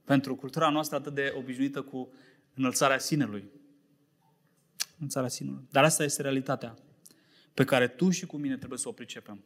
Pentru 0.05 0.35
cultura 0.35 0.71
noastră 0.71 0.97
atât 0.97 1.15
de 1.15 1.35
obișnuită 1.37 1.83
cu 1.83 2.13
înălțarea 2.59 2.99
sinelui. 2.99 3.45
Înălțarea 4.97 5.29
sinelui. 5.29 5.69
Dar 5.71 5.85
asta 5.85 6.05
este 6.05 6.23
realitatea 6.23 6.77
pe 7.55 7.65
care 7.65 7.89
tu 7.89 8.11
și 8.11 8.27
cu 8.27 8.37
mine 8.37 8.57
trebuie 8.57 8.79
să 8.79 8.89
o 8.89 8.93
pricepem. 8.93 9.45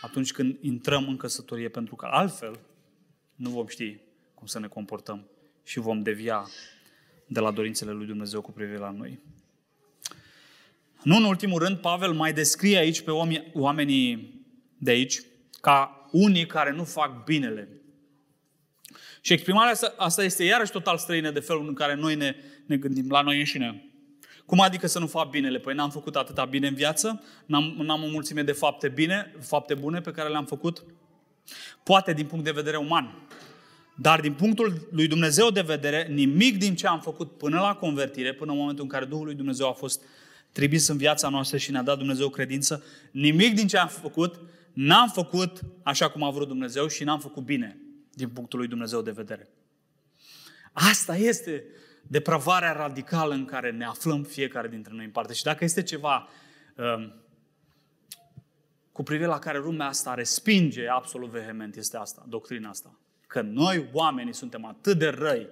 Atunci 0.00 0.32
când 0.32 0.58
intrăm 0.60 1.08
în 1.08 1.16
căsătorie, 1.16 1.68
pentru 1.68 1.96
că 1.96 2.06
altfel 2.06 2.60
nu 3.34 3.50
vom 3.50 3.66
ști 3.66 3.98
cum 4.34 4.46
să 4.46 4.58
ne 4.58 4.66
comportăm 4.66 5.26
și 5.62 5.78
vom 5.78 6.02
devia 6.02 6.48
de 7.26 7.40
la 7.40 7.50
dorințele 7.50 7.90
lui 7.90 8.06
Dumnezeu 8.06 8.40
cu 8.40 8.52
privire 8.52 8.78
la 8.78 8.90
noi. 8.90 9.20
Nu 11.02 11.16
în 11.16 11.24
ultimul 11.24 11.58
rând, 11.58 11.76
Pavel 11.76 12.12
mai 12.12 12.32
descrie 12.32 12.76
aici 12.76 13.00
pe 13.00 13.10
oamenii 13.52 14.40
de 14.78 14.90
aici 14.90 15.22
ca 15.60 16.08
unii 16.12 16.46
care 16.46 16.72
nu 16.72 16.84
fac 16.84 17.24
binele, 17.24 17.79
și 19.20 19.32
exprimarea 19.32 19.72
asta, 19.72 19.94
asta 19.96 20.24
este 20.24 20.44
iarăși 20.44 20.70
total 20.70 20.98
străină 20.98 21.30
de 21.30 21.40
felul 21.40 21.68
în 21.68 21.74
care 21.74 21.94
noi 21.94 22.14
ne, 22.14 22.34
ne 22.66 22.76
gândim 22.76 23.10
la 23.10 23.20
noi 23.20 23.38
înșine. 23.38 23.84
Cum 24.46 24.60
adică 24.60 24.86
să 24.86 24.98
nu 24.98 25.06
fac 25.06 25.30
binele? 25.30 25.58
Păi 25.58 25.74
n-am 25.74 25.90
făcut 25.90 26.16
atâta 26.16 26.44
bine 26.44 26.66
în 26.66 26.74
viață, 26.74 27.22
n-am, 27.46 27.74
n-am 27.78 28.02
o 28.02 28.06
mulțime 28.06 28.42
de 28.42 28.52
fapte 28.52 28.88
bine, 28.88 29.34
fapte 29.40 29.74
bune 29.74 30.00
pe 30.00 30.10
care 30.10 30.28
le-am 30.28 30.44
făcut. 30.44 30.84
Poate 31.82 32.12
din 32.12 32.26
punct 32.26 32.44
de 32.44 32.50
vedere 32.50 32.76
uman. 32.76 33.28
Dar 33.96 34.20
din 34.20 34.32
punctul 34.32 34.88
lui 34.90 35.06
Dumnezeu 35.06 35.50
de 35.50 35.60
vedere, 35.60 36.06
nimic 36.10 36.58
din 36.58 36.74
ce 36.74 36.86
am 36.86 37.00
făcut 37.00 37.38
până 37.38 37.60
la 37.60 37.74
convertire, 37.74 38.32
până 38.32 38.52
în 38.52 38.58
momentul 38.58 38.84
în 38.84 38.90
care 38.90 39.04
Duhul 39.04 39.24
lui 39.24 39.34
Dumnezeu 39.34 39.68
a 39.68 39.72
fost 39.72 40.02
trimis 40.52 40.86
în 40.86 40.96
viața 40.96 41.28
noastră 41.28 41.56
și 41.56 41.70
ne-a 41.70 41.82
dat 41.82 41.98
Dumnezeu 41.98 42.28
credință, 42.28 42.84
nimic 43.10 43.54
din 43.54 43.66
ce 43.66 43.78
am 43.78 43.88
făcut, 43.88 44.40
n-am 44.72 45.08
făcut 45.08 45.60
așa 45.82 46.08
cum 46.08 46.22
a 46.22 46.30
vrut 46.30 46.48
Dumnezeu 46.48 46.86
și 46.86 47.04
n-am 47.04 47.20
făcut 47.20 47.44
bine 47.44 47.89
din 48.20 48.34
punctul 48.34 48.58
lui 48.58 48.68
Dumnezeu 48.68 49.02
de 49.02 49.10
vedere. 49.10 49.48
Asta 50.72 51.16
este 51.16 51.64
depravarea 52.02 52.72
radicală 52.72 53.34
în 53.34 53.44
care 53.44 53.70
ne 53.70 53.84
aflăm 53.84 54.22
fiecare 54.22 54.68
dintre 54.68 54.92
noi 54.94 55.04
în 55.04 55.10
parte. 55.10 55.32
Și 55.32 55.42
dacă 55.42 55.64
este 55.64 55.82
ceva 55.82 56.28
um, 56.76 57.14
cu 58.92 59.02
privire 59.02 59.28
la 59.28 59.38
care 59.38 59.58
lumea 59.58 59.86
asta 59.86 60.14
respinge 60.14 60.88
absolut 60.88 61.28
vehement, 61.28 61.76
este 61.76 61.96
asta, 61.96 62.24
doctrina 62.28 62.68
asta. 62.68 62.98
Că 63.26 63.40
noi, 63.40 63.88
oamenii, 63.92 64.34
suntem 64.34 64.64
atât 64.64 64.98
de 64.98 65.08
răi 65.08 65.48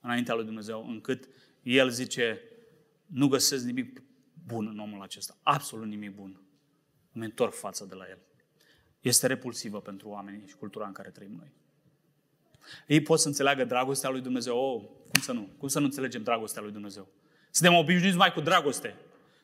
înaintea 0.00 0.34
lui 0.34 0.44
Dumnezeu, 0.44 0.86
încât 0.88 1.28
El 1.62 1.90
zice, 1.90 2.40
nu 3.06 3.28
găsesc 3.28 3.64
nimic 3.64 4.02
bun 4.46 4.66
în 4.66 4.78
omul 4.78 5.02
acesta. 5.02 5.36
Absolut 5.42 5.86
nimic 5.86 6.14
bun. 6.14 6.40
Îmi 7.12 7.24
întorc 7.24 7.52
față 7.52 7.84
de 7.84 7.94
la 7.94 8.04
El. 8.08 8.18
este 9.00 9.26
repulsivă 9.26 9.80
pentru 9.80 10.08
oamenii 10.08 10.46
și 10.46 10.56
cultura 10.56 10.86
în 10.86 10.92
care 10.92 11.10
trăim 11.10 11.32
noi. 11.36 11.52
Ei 12.86 13.00
pot 13.00 13.20
să 13.20 13.28
înțeleagă 13.28 13.64
dragostea 13.64 14.10
lui 14.10 14.20
Dumnezeu. 14.20 14.56
Oh, 14.56 14.82
cum 15.12 15.20
să 15.20 15.32
nu? 15.32 15.48
Cum 15.58 15.68
să 15.68 15.78
nu 15.78 15.84
înțelegem 15.84 16.22
dragostea 16.22 16.62
lui 16.62 16.72
Dumnezeu? 16.72 17.08
Suntem 17.50 17.74
obișnuiți 17.74 18.16
mai 18.16 18.32
cu 18.32 18.40
dragoste. 18.40 18.94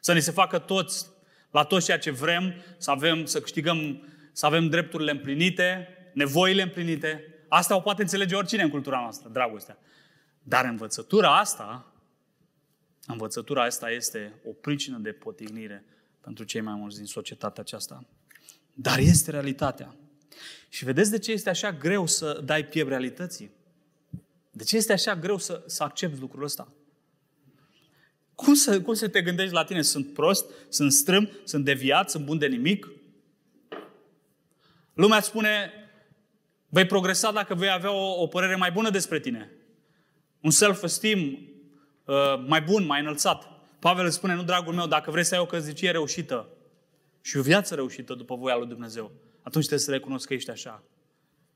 Să 0.00 0.12
ne 0.12 0.18
se 0.18 0.30
facă 0.30 0.58
toți, 0.58 1.06
la 1.50 1.64
tot 1.64 1.84
ceea 1.84 1.98
ce 1.98 2.10
vrem, 2.10 2.54
să 2.78 2.90
avem, 2.90 3.24
să 3.24 3.40
câștigăm, 3.40 4.06
să 4.32 4.46
avem 4.46 4.68
drepturile 4.68 5.10
împlinite, 5.10 5.88
nevoile 6.14 6.62
împlinite. 6.62 7.24
Asta 7.48 7.76
o 7.76 7.80
poate 7.80 8.02
înțelege 8.02 8.34
oricine 8.34 8.62
în 8.62 8.70
cultura 8.70 9.00
noastră, 9.00 9.28
dragostea. 9.28 9.78
Dar 10.42 10.64
învățătura 10.64 11.38
asta, 11.38 11.92
învățătura 13.06 13.62
asta 13.62 13.90
este 13.90 14.32
o 14.44 14.50
pricină 14.52 14.98
de 14.98 15.12
potignire 15.12 15.84
pentru 16.20 16.44
cei 16.44 16.60
mai 16.60 16.74
mulți 16.74 16.96
din 16.96 17.06
societatea 17.06 17.62
aceasta. 17.62 18.04
Dar 18.74 18.98
este 18.98 19.30
realitatea. 19.30 19.94
Și 20.68 20.84
vedeți 20.84 21.10
de 21.10 21.18
ce 21.18 21.32
este 21.32 21.50
așa 21.50 21.72
greu 21.72 22.06
să 22.06 22.40
dai 22.44 22.64
piept 22.64 22.88
realității? 22.88 23.50
De 24.50 24.64
ce 24.64 24.76
este 24.76 24.92
așa 24.92 25.16
greu 25.16 25.38
să, 25.38 25.62
să 25.66 25.82
accepti 25.82 26.20
lucrul 26.20 26.42
ăsta? 26.42 26.72
Cum 28.34 28.54
să, 28.54 28.80
cum 28.80 28.94
să 28.94 29.08
te 29.08 29.22
gândești 29.22 29.52
la 29.52 29.64
tine? 29.64 29.82
Sunt 29.82 30.12
prost? 30.12 30.50
Sunt 30.68 30.92
strâm? 30.92 31.30
Sunt 31.44 31.64
deviat? 31.64 32.10
Sunt 32.10 32.24
bun 32.24 32.38
de 32.38 32.46
nimic? 32.46 32.88
Lumea 34.94 35.16
îți 35.16 35.26
spune, 35.26 35.72
vei 36.68 36.86
progresa 36.86 37.32
dacă 37.32 37.54
vei 37.54 37.70
avea 37.70 37.92
o, 37.92 38.22
o 38.22 38.26
părere 38.26 38.56
mai 38.56 38.72
bună 38.72 38.90
despre 38.90 39.20
tine. 39.20 39.50
Un 40.40 40.50
self-esteem 40.50 41.38
uh, 42.04 42.44
mai 42.46 42.60
bun, 42.60 42.86
mai 42.86 43.00
înălțat. 43.00 43.48
Pavel 43.78 44.04
îți 44.04 44.14
spune, 44.14 44.34
nu 44.34 44.42
dragul 44.42 44.74
meu, 44.74 44.86
dacă 44.86 45.10
vrei 45.10 45.24
să 45.24 45.34
ai 45.34 45.40
o 45.40 45.46
căznicie 45.46 45.90
reușită 45.90 46.48
și 47.20 47.36
o 47.36 47.42
viață 47.42 47.74
reușită 47.74 48.14
după 48.14 48.34
voia 48.34 48.56
lui 48.56 48.66
Dumnezeu, 48.66 49.10
atunci 49.42 49.66
trebuie 49.66 49.86
să 49.86 49.90
recunosc 49.90 50.26
că 50.26 50.34
ești 50.34 50.50
așa. 50.50 50.84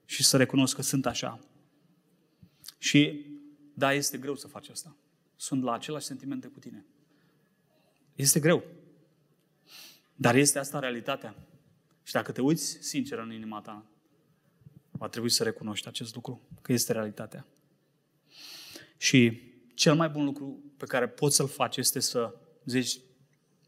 Și 0.04 0.24
să 0.24 0.36
recunosc 0.36 0.74
că 0.74 0.82
sunt 0.82 1.06
așa. 1.06 1.40
Și 2.78 3.26
da, 3.74 3.92
este 3.92 4.18
greu 4.18 4.36
să 4.36 4.48
faci 4.48 4.68
asta. 4.68 4.96
Sunt 5.36 5.62
la 5.62 5.72
același 5.72 6.06
sentimente 6.06 6.46
cu 6.46 6.58
tine. 6.58 6.84
Este 8.14 8.40
greu. 8.40 8.64
Dar 10.14 10.34
este 10.34 10.58
asta 10.58 10.78
realitatea. 10.78 11.34
Și 12.02 12.12
dacă 12.12 12.32
te 12.32 12.40
uiți 12.40 12.78
sincer 12.80 13.18
în 13.18 13.32
inima 13.32 13.60
ta, 13.60 13.86
va 14.90 15.08
trebui 15.08 15.30
să 15.30 15.42
recunoști 15.42 15.88
acest 15.88 16.14
lucru, 16.14 16.40
că 16.62 16.72
este 16.72 16.92
realitatea. 16.92 17.46
Și 18.96 19.40
cel 19.74 19.94
mai 19.94 20.08
bun 20.08 20.24
lucru 20.24 20.64
pe 20.76 20.86
care 20.86 21.08
poți 21.08 21.36
să-l 21.36 21.48
faci 21.48 21.76
este 21.76 22.00
să 22.00 22.34
zici, 22.64 23.00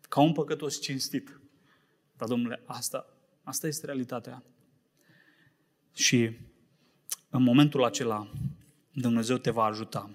ca 0.08 0.20
un 0.20 0.32
păcătos 0.32 0.80
cinstit, 0.80 1.40
dar 2.16 2.28
domnule, 2.28 2.62
asta, 2.64 3.17
asta 3.48 3.66
este 3.66 3.86
realitatea. 3.86 4.42
Și 5.94 6.30
în 7.30 7.42
momentul 7.42 7.84
acela, 7.84 8.30
Dumnezeu 8.92 9.36
te 9.36 9.50
va 9.50 9.64
ajuta. 9.64 10.10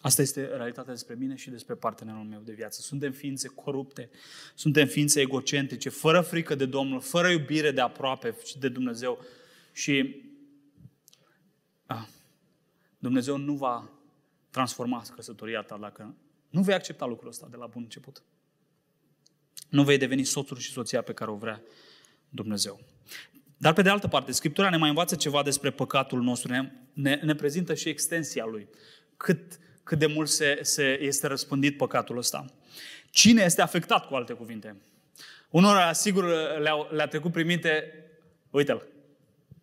Asta 0.00 0.22
este 0.22 0.44
realitatea 0.44 0.92
despre 0.92 1.14
mine 1.14 1.34
și 1.36 1.50
despre 1.50 1.74
partenerul 1.74 2.24
meu 2.24 2.40
de 2.40 2.52
viață. 2.52 2.80
Suntem 2.80 3.12
ființe 3.12 3.48
corupte, 3.48 4.10
suntem 4.54 4.86
ființe 4.86 5.20
egocentrice, 5.20 5.88
fără 5.88 6.20
frică 6.20 6.54
de 6.54 6.66
Domnul, 6.66 7.00
fără 7.00 7.30
iubire 7.30 7.70
de 7.70 7.80
aproape 7.80 8.36
și 8.44 8.58
de 8.58 8.68
Dumnezeu. 8.68 9.24
Și 9.72 10.22
a, 11.86 12.08
Dumnezeu 12.98 13.36
nu 13.36 13.54
va 13.54 13.90
transforma 14.50 15.02
căsătoria 15.14 15.62
ta 15.62 15.76
dacă 15.76 16.14
nu 16.50 16.62
vei 16.62 16.74
accepta 16.74 17.06
lucrul 17.06 17.28
ăsta 17.28 17.46
de 17.50 17.56
la 17.56 17.66
bun 17.66 17.82
început. 17.82 18.22
Nu 19.68 19.84
vei 19.84 19.98
deveni 19.98 20.24
soțul 20.24 20.56
și 20.56 20.72
soția 20.72 21.02
pe 21.02 21.12
care 21.12 21.30
o 21.30 21.36
vrea 21.36 21.62
Dumnezeu. 22.30 22.80
Dar 23.56 23.72
pe 23.72 23.82
de 23.82 23.88
altă 23.88 24.08
parte, 24.08 24.32
Scriptura 24.32 24.70
ne 24.70 24.76
mai 24.76 24.88
învață 24.88 25.16
ceva 25.16 25.42
despre 25.42 25.70
păcatul 25.70 26.22
nostru, 26.22 26.52
ne, 26.52 26.72
ne, 26.92 27.20
ne 27.22 27.34
prezintă 27.34 27.74
și 27.74 27.88
extensia 27.88 28.44
lui. 28.44 28.68
Cât, 29.16 29.58
cât 29.82 29.98
de 29.98 30.06
mult 30.06 30.28
se, 30.28 30.58
se 30.62 31.00
este 31.00 31.26
răspândit 31.26 31.76
păcatul 31.76 32.16
ăsta. 32.16 32.44
Cine 33.10 33.42
este 33.42 33.62
afectat, 33.62 34.06
cu 34.06 34.14
alte 34.14 34.32
cuvinte? 34.32 34.76
Unora, 35.50 35.92
sigur, 35.92 36.24
le-a, 36.58 36.86
le 36.90 37.06
trecut 37.06 37.32
prin 37.32 37.46
minte, 37.46 38.04
uite-l, 38.50 38.86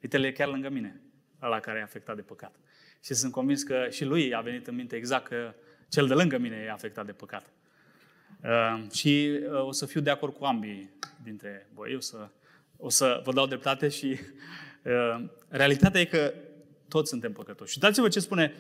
uite-l 0.01 0.23
e 0.23 0.31
chiar 0.31 0.47
lângă 0.47 0.69
mine, 0.69 1.01
ăla 1.41 1.59
care 1.59 1.79
e 1.79 1.81
afectat 1.81 2.15
de 2.15 2.21
păcat. 2.21 2.55
Și 3.03 3.13
sunt 3.13 3.31
convins 3.31 3.63
că 3.63 3.87
și 3.89 4.05
lui 4.05 4.33
a 4.33 4.41
venit 4.41 4.67
în 4.67 4.75
minte 4.75 4.95
exact 4.95 5.27
că 5.27 5.53
cel 5.89 6.07
de 6.07 6.13
lângă 6.13 6.37
mine 6.37 6.63
e 6.65 6.71
afectat 6.71 7.05
de 7.05 7.11
păcat. 7.11 7.49
Uh, 8.43 8.91
și 8.91 9.39
uh, 9.51 9.65
o 9.65 9.71
să 9.71 9.85
fiu 9.85 10.01
de 10.01 10.09
acord 10.09 10.33
cu 10.33 10.45
ambii 10.45 10.89
dintre 11.23 11.67
voi. 11.73 11.95
O 11.95 11.99
să, 11.99 12.29
o 12.77 12.89
să 12.89 13.21
vă 13.23 13.33
dau 13.33 13.47
dreptate 13.47 13.89
și 13.89 14.07
uh, 14.83 15.25
realitatea 15.47 16.01
e 16.01 16.05
că 16.05 16.33
toți 16.87 17.09
suntem 17.09 17.31
păcătoși. 17.31 17.71
Și 17.71 17.79
dați-vă 17.79 18.07
ce 18.07 18.19
spune 18.19 18.53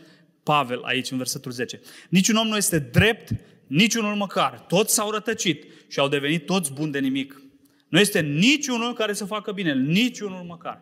Pavel 0.43 0.83
aici 0.83 1.11
în 1.11 1.17
versetul 1.17 1.51
10. 1.51 1.79
Niciun 2.09 2.35
om 2.35 2.47
nu 2.47 2.55
este 2.55 2.79
drept, 2.79 3.29
niciunul 3.67 4.15
măcar. 4.15 4.59
Toți 4.59 4.93
s-au 4.93 5.11
rătăcit 5.11 5.65
și 5.87 5.99
au 5.99 6.07
devenit 6.07 6.45
toți 6.45 6.73
buni 6.73 6.91
de 6.91 6.99
nimic. 6.99 7.41
Nu 7.87 7.99
este 7.99 8.19
niciunul 8.19 8.93
care 8.93 9.13
să 9.13 9.25
facă 9.25 9.51
bine, 9.51 9.73
niciunul 9.73 10.43
măcar. 10.43 10.81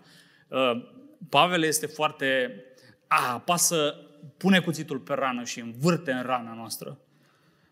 Pavel 1.30 1.64
este 1.64 1.86
foarte... 1.86 2.60
A, 3.08 3.40
pasă, 3.40 3.96
pune 4.38 4.60
cuțitul 4.60 5.00
pe 5.00 5.14
rană 5.14 5.44
și 5.44 5.60
învârte 5.60 6.12
în 6.12 6.24
rana 6.24 6.54
noastră. 6.54 7.00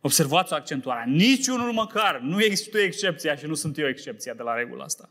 Observați 0.02 0.54
accentuarea. 0.54 1.04
Niciunul 1.08 1.72
măcar. 1.72 2.20
Nu 2.20 2.40
ești 2.40 2.70
tu 2.70 2.78
excepția 2.78 3.36
și 3.36 3.46
nu 3.46 3.54
sunt 3.54 3.78
eu 3.78 3.88
excepția 3.88 4.34
de 4.34 4.44
la 4.44 4.54
regula 4.54 4.84
asta. 4.84 5.10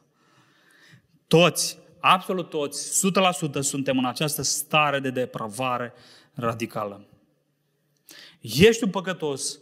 Toți, 1.33 1.79
absolut 2.01 2.51
toți, 2.51 3.11
100% 3.59 3.61
suntem 3.61 3.99
în 3.99 4.05
această 4.05 4.43
stare 4.43 5.01
de 5.01 5.11
depravare 5.11 5.93
radicală. 6.35 7.07
Ești 8.41 8.85
un 8.85 8.91
păcătos 8.91 9.59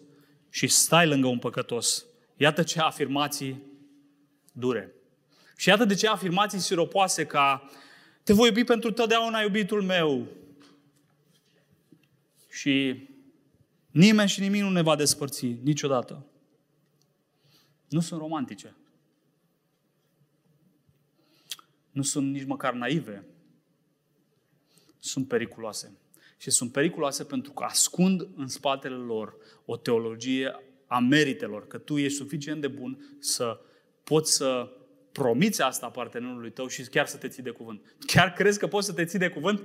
și 0.48 0.66
stai 0.66 1.06
lângă 1.06 1.26
un 1.26 1.38
păcătos. 1.38 2.04
Iată 2.36 2.62
ce 2.62 2.80
afirmații 2.80 3.62
dure. 4.52 4.94
Și 5.56 5.68
iată 5.68 5.84
de 5.84 5.94
ce 5.94 6.08
afirmații 6.08 6.58
siropoase 6.58 7.26
ca 7.26 7.70
te 8.22 8.32
voi 8.32 8.46
iubi 8.46 8.64
pentru 8.64 8.92
totdeauna 8.92 9.40
iubitul 9.40 9.82
meu. 9.82 10.26
Și 12.50 13.08
Nimeni 13.90 14.28
și 14.28 14.40
nimic 14.40 14.62
nu 14.62 14.70
ne 14.70 14.82
va 14.82 14.96
despărți 14.96 15.46
niciodată. 15.46 16.26
Nu 17.88 18.00
sunt 18.00 18.20
romantice. 18.20 18.74
Nu 22.00 22.06
sunt 22.06 22.32
nici 22.32 22.44
măcar 22.44 22.72
naive. 22.72 23.24
Sunt 24.98 25.28
periculoase. 25.28 25.98
Și 26.36 26.50
sunt 26.50 26.72
periculoase 26.72 27.24
pentru 27.24 27.52
că 27.52 27.64
ascund 27.64 28.28
în 28.36 28.48
spatele 28.48 28.94
lor 28.94 29.36
o 29.64 29.76
teologie 29.76 30.54
a 30.86 30.98
meritelor, 30.98 31.66
că 31.66 31.78
tu 31.78 31.98
ești 31.98 32.18
suficient 32.18 32.60
de 32.60 32.68
bun 32.68 33.16
să 33.18 33.60
poți 34.04 34.32
să 34.36 34.68
promiți 35.12 35.62
asta 35.62 35.90
partenerului 35.90 36.50
tău 36.50 36.66
și 36.66 36.82
chiar 36.82 37.06
să 37.06 37.16
te 37.16 37.28
ții 37.28 37.42
de 37.42 37.50
cuvânt. 37.50 37.94
Chiar 38.06 38.32
crezi 38.32 38.58
că 38.58 38.66
poți 38.66 38.86
să 38.86 38.92
te 38.92 39.04
ții 39.04 39.18
de 39.18 39.28
cuvânt? 39.28 39.62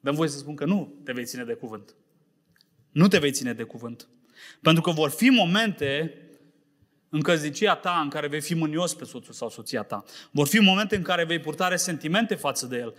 Dăm 0.00 0.14
voie 0.14 0.28
să 0.28 0.38
spun 0.38 0.54
că 0.54 0.64
nu 0.64 0.94
te 1.04 1.12
vei 1.12 1.24
ține 1.24 1.44
de 1.44 1.54
cuvânt. 1.54 1.94
Nu 2.90 3.08
te 3.08 3.18
vei 3.18 3.32
ține 3.32 3.52
de 3.52 3.62
cuvânt. 3.62 4.08
Pentru 4.62 4.82
că 4.82 4.90
vor 4.90 5.10
fi 5.10 5.28
momente 5.28 6.14
în 7.10 7.20
căznicia 7.20 7.76
ta 7.76 8.00
în 8.02 8.08
care 8.08 8.26
vei 8.26 8.40
fi 8.40 8.54
mânios 8.54 8.94
pe 8.94 9.04
soțul 9.04 9.34
sau 9.34 9.50
soția 9.50 9.82
ta. 9.82 10.04
Vor 10.30 10.46
fi 10.46 10.58
momente 10.58 10.96
în 10.96 11.02
care 11.02 11.24
vei 11.24 11.38
purta 11.38 11.68
resentimente 11.68 12.34
față 12.34 12.66
de 12.66 12.76
el. 12.76 12.94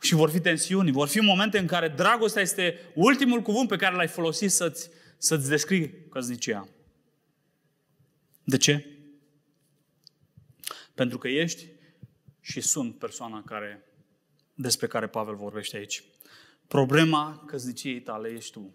Și 0.00 0.14
vor 0.14 0.30
fi 0.30 0.40
tensiuni. 0.40 0.90
Vor 0.90 1.08
fi 1.08 1.20
momente 1.20 1.58
în 1.58 1.66
care 1.66 1.88
dragostea 1.88 2.42
este 2.42 2.78
ultimul 2.94 3.42
cuvânt 3.42 3.68
pe 3.68 3.76
care 3.76 3.94
l-ai 3.94 4.08
folosit 4.08 4.50
să-ți, 4.50 4.90
să-ți 5.18 5.48
descrii 5.48 6.06
căznicia. 6.10 6.68
De 8.44 8.56
ce? 8.56 8.86
Pentru 10.94 11.18
că 11.18 11.28
ești 11.28 11.66
și 12.40 12.60
sunt 12.60 12.98
persoana 12.98 13.42
care, 13.42 13.84
despre 14.54 14.86
care 14.86 15.06
Pavel 15.06 15.34
vorbește 15.34 15.76
aici. 15.76 16.04
Problema 16.66 17.44
căzniciei 17.46 18.00
tale 18.00 18.28
ești 18.28 18.52
tu 18.52 18.74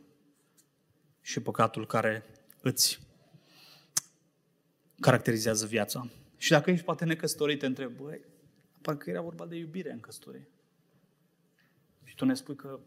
și 1.21 1.39
păcatul 1.39 1.86
care 1.86 2.25
îți 2.62 2.99
caracterizează 4.99 5.65
viața. 5.65 6.09
Și 6.38 6.49
dacă 6.49 6.71
ești 6.71 6.85
poate 6.85 7.05
necăsătorit, 7.05 7.59
te 7.59 7.65
întreb, 7.65 7.91
băi, 7.91 8.21
parcă 8.81 9.09
era 9.09 9.21
vorba 9.21 9.45
de 9.45 9.55
iubire 9.55 9.91
în 9.91 9.99
căsătorie. 9.99 10.47
Și 12.03 12.15
tu 12.15 12.25
ne 12.25 12.33
spui 12.33 12.55
că 12.55 12.79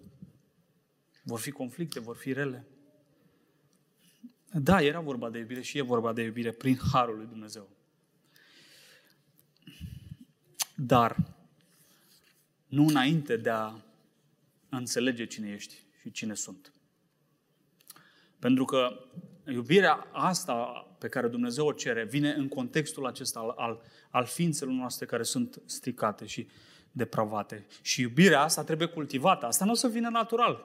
vor 1.22 1.40
fi 1.40 1.50
conflicte, 1.50 2.00
vor 2.00 2.16
fi 2.16 2.32
rele. 2.32 2.66
Da, 4.52 4.82
era 4.82 5.00
vorba 5.00 5.30
de 5.30 5.38
iubire 5.38 5.60
și 5.60 5.78
e 5.78 5.82
vorba 5.82 6.12
de 6.12 6.22
iubire 6.22 6.52
prin 6.52 6.78
Harul 6.92 7.16
lui 7.16 7.26
Dumnezeu. 7.26 7.68
Dar 10.76 11.16
nu 12.66 12.86
înainte 12.86 13.36
de 13.36 13.50
a 13.50 13.74
înțelege 14.68 15.26
cine 15.26 15.52
ești 15.52 15.74
și 16.00 16.10
cine 16.10 16.34
sunt. 16.34 16.72
Pentru 18.38 18.64
că 18.64 19.06
iubirea 19.46 20.06
asta 20.12 20.86
pe 20.98 21.08
care 21.08 21.28
Dumnezeu 21.28 21.66
o 21.66 21.72
cere 21.72 22.04
vine 22.04 22.32
în 22.32 22.48
contextul 22.48 23.06
acesta 23.06 23.40
al, 23.40 23.54
al, 23.56 23.80
al 24.10 24.24
ființelor 24.24 24.74
noastre 24.74 25.06
care 25.06 25.22
sunt 25.22 25.62
stricate 25.64 26.26
și 26.26 26.48
depravate. 26.92 27.66
Și 27.82 28.00
iubirea 28.00 28.40
asta 28.40 28.64
trebuie 28.64 28.88
cultivată. 28.88 29.46
Asta 29.46 29.64
nu 29.64 29.70
o 29.70 29.74
să 29.74 29.88
vină 29.88 30.08
natural. 30.08 30.64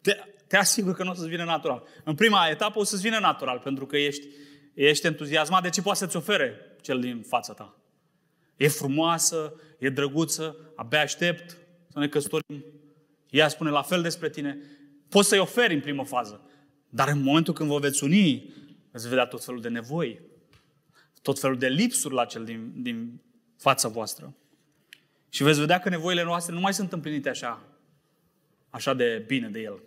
Te, 0.00 0.16
te 0.46 0.56
asigur 0.56 0.94
că 0.94 1.04
nu 1.04 1.10
o 1.10 1.14
să-ți 1.14 1.28
vină 1.28 1.44
natural. 1.44 1.82
În 2.04 2.14
prima 2.14 2.48
etapă 2.48 2.78
o 2.78 2.84
să-ți 2.84 3.02
vină 3.02 3.18
natural, 3.18 3.58
pentru 3.58 3.86
că 3.86 3.96
ești, 3.96 4.26
ești 4.74 5.06
entuziasmat 5.06 5.62
de 5.62 5.68
ce 5.68 5.82
poate 5.82 5.98
să-ți 5.98 6.16
ofere 6.16 6.76
cel 6.80 7.00
din 7.00 7.22
fața 7.22 7.52
ta. 7.52 7.76
E 8.56 8.68
frumoasă, 8.68 9.54
e 9.78 9.90
drăguță, 9.90 10.56
abia 10.76 11.00
aștept 11.00 11.56
să 11.92 11.98
ne 11.98 12.08
căsătorim. 12.08 12.64
Ea 13.30 13.48
spune 13.48 13.70
la 13.70 13.82
fel 13.82 14.02
despre 14.02 14.30
tine. 14.30 14.58
Poți 15.08 15.28
să-i 15.28 15.38
oferi 15.38 15.74
în 15.74 15.80
primă 15.80 16.04
fază. 16.04 16.47
Dar 16.88 17.08
în 17.08 17.22
momentul 17.22 17.54
când 17.54 17.68
vă 17.68 17.78
veți 17.78 18.04
uni, 18.04 18.54
veți 18.90 19.08
vedea 19.08 19.26
tot 19.26 19.44
felul 19.44 19.60
de 19.60 19.68
nevoi, 19.68 20.20
tot 21.22 21.40
felul 21.40 21.58
de 21.58 21.68
lipsuri 21.68 22.14
la 22.14 22.24
cel 22.24 22.44
din, 22.44 22.72
din 22.82 23.20
fața 23.56 23.88
voastră. 23.88 24.34
Și 25.28 25.42
veți 25.42 25.60
vedea 25.60 25.78
că 25.78 25.88
nevoile 25.88 26.22
noastre 26.22 26.54
nu 26.54 26.60
mai 26.60 26.74
sunt 26.74 26.92
împlinite 26.92 27.28
așa, 27.28 27.62
așa 28.70 28.94
de 28.94 29.24
bine 29.26 29.48
de 29.48 29.60
El. 29.60 29.82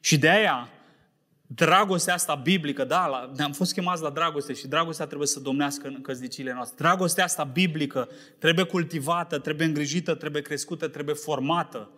Și 0.00 0.18
de 0.18 0.30
aia, 0.30 0.68
dragostea 1.46 2.14
asta 2.14 2.34
biblică, 2.34 2.84
da, 2.84 3.32
ne-am 3.36 3.52
fost 3.52 3.72
chemați 3.72 4.02
la 4.02 4.10
dragoste 4.10 4.52
și 4.52 4.66
dragostea 4.66 5.06
trebuie 5.06 5.28
să 5.28 5.40
domnească 5.40 5.86
în 5.86 6.00
căsnicile 6.00 6.52
noastre. 6.52 6.76
Dragostea 6.78 7.24
asta 7.24 7.44
biblică 7.44 8.08
trebuie 8.38 8.64
cultivată, 8.64 9.38
trebuie 9.38 9.66
îngrijită, 9.66 10.14
trebuie 10.14 10.42
crescută, 10.42 10.88
trebuie 10.88 11.14
formată. 11.14 11.90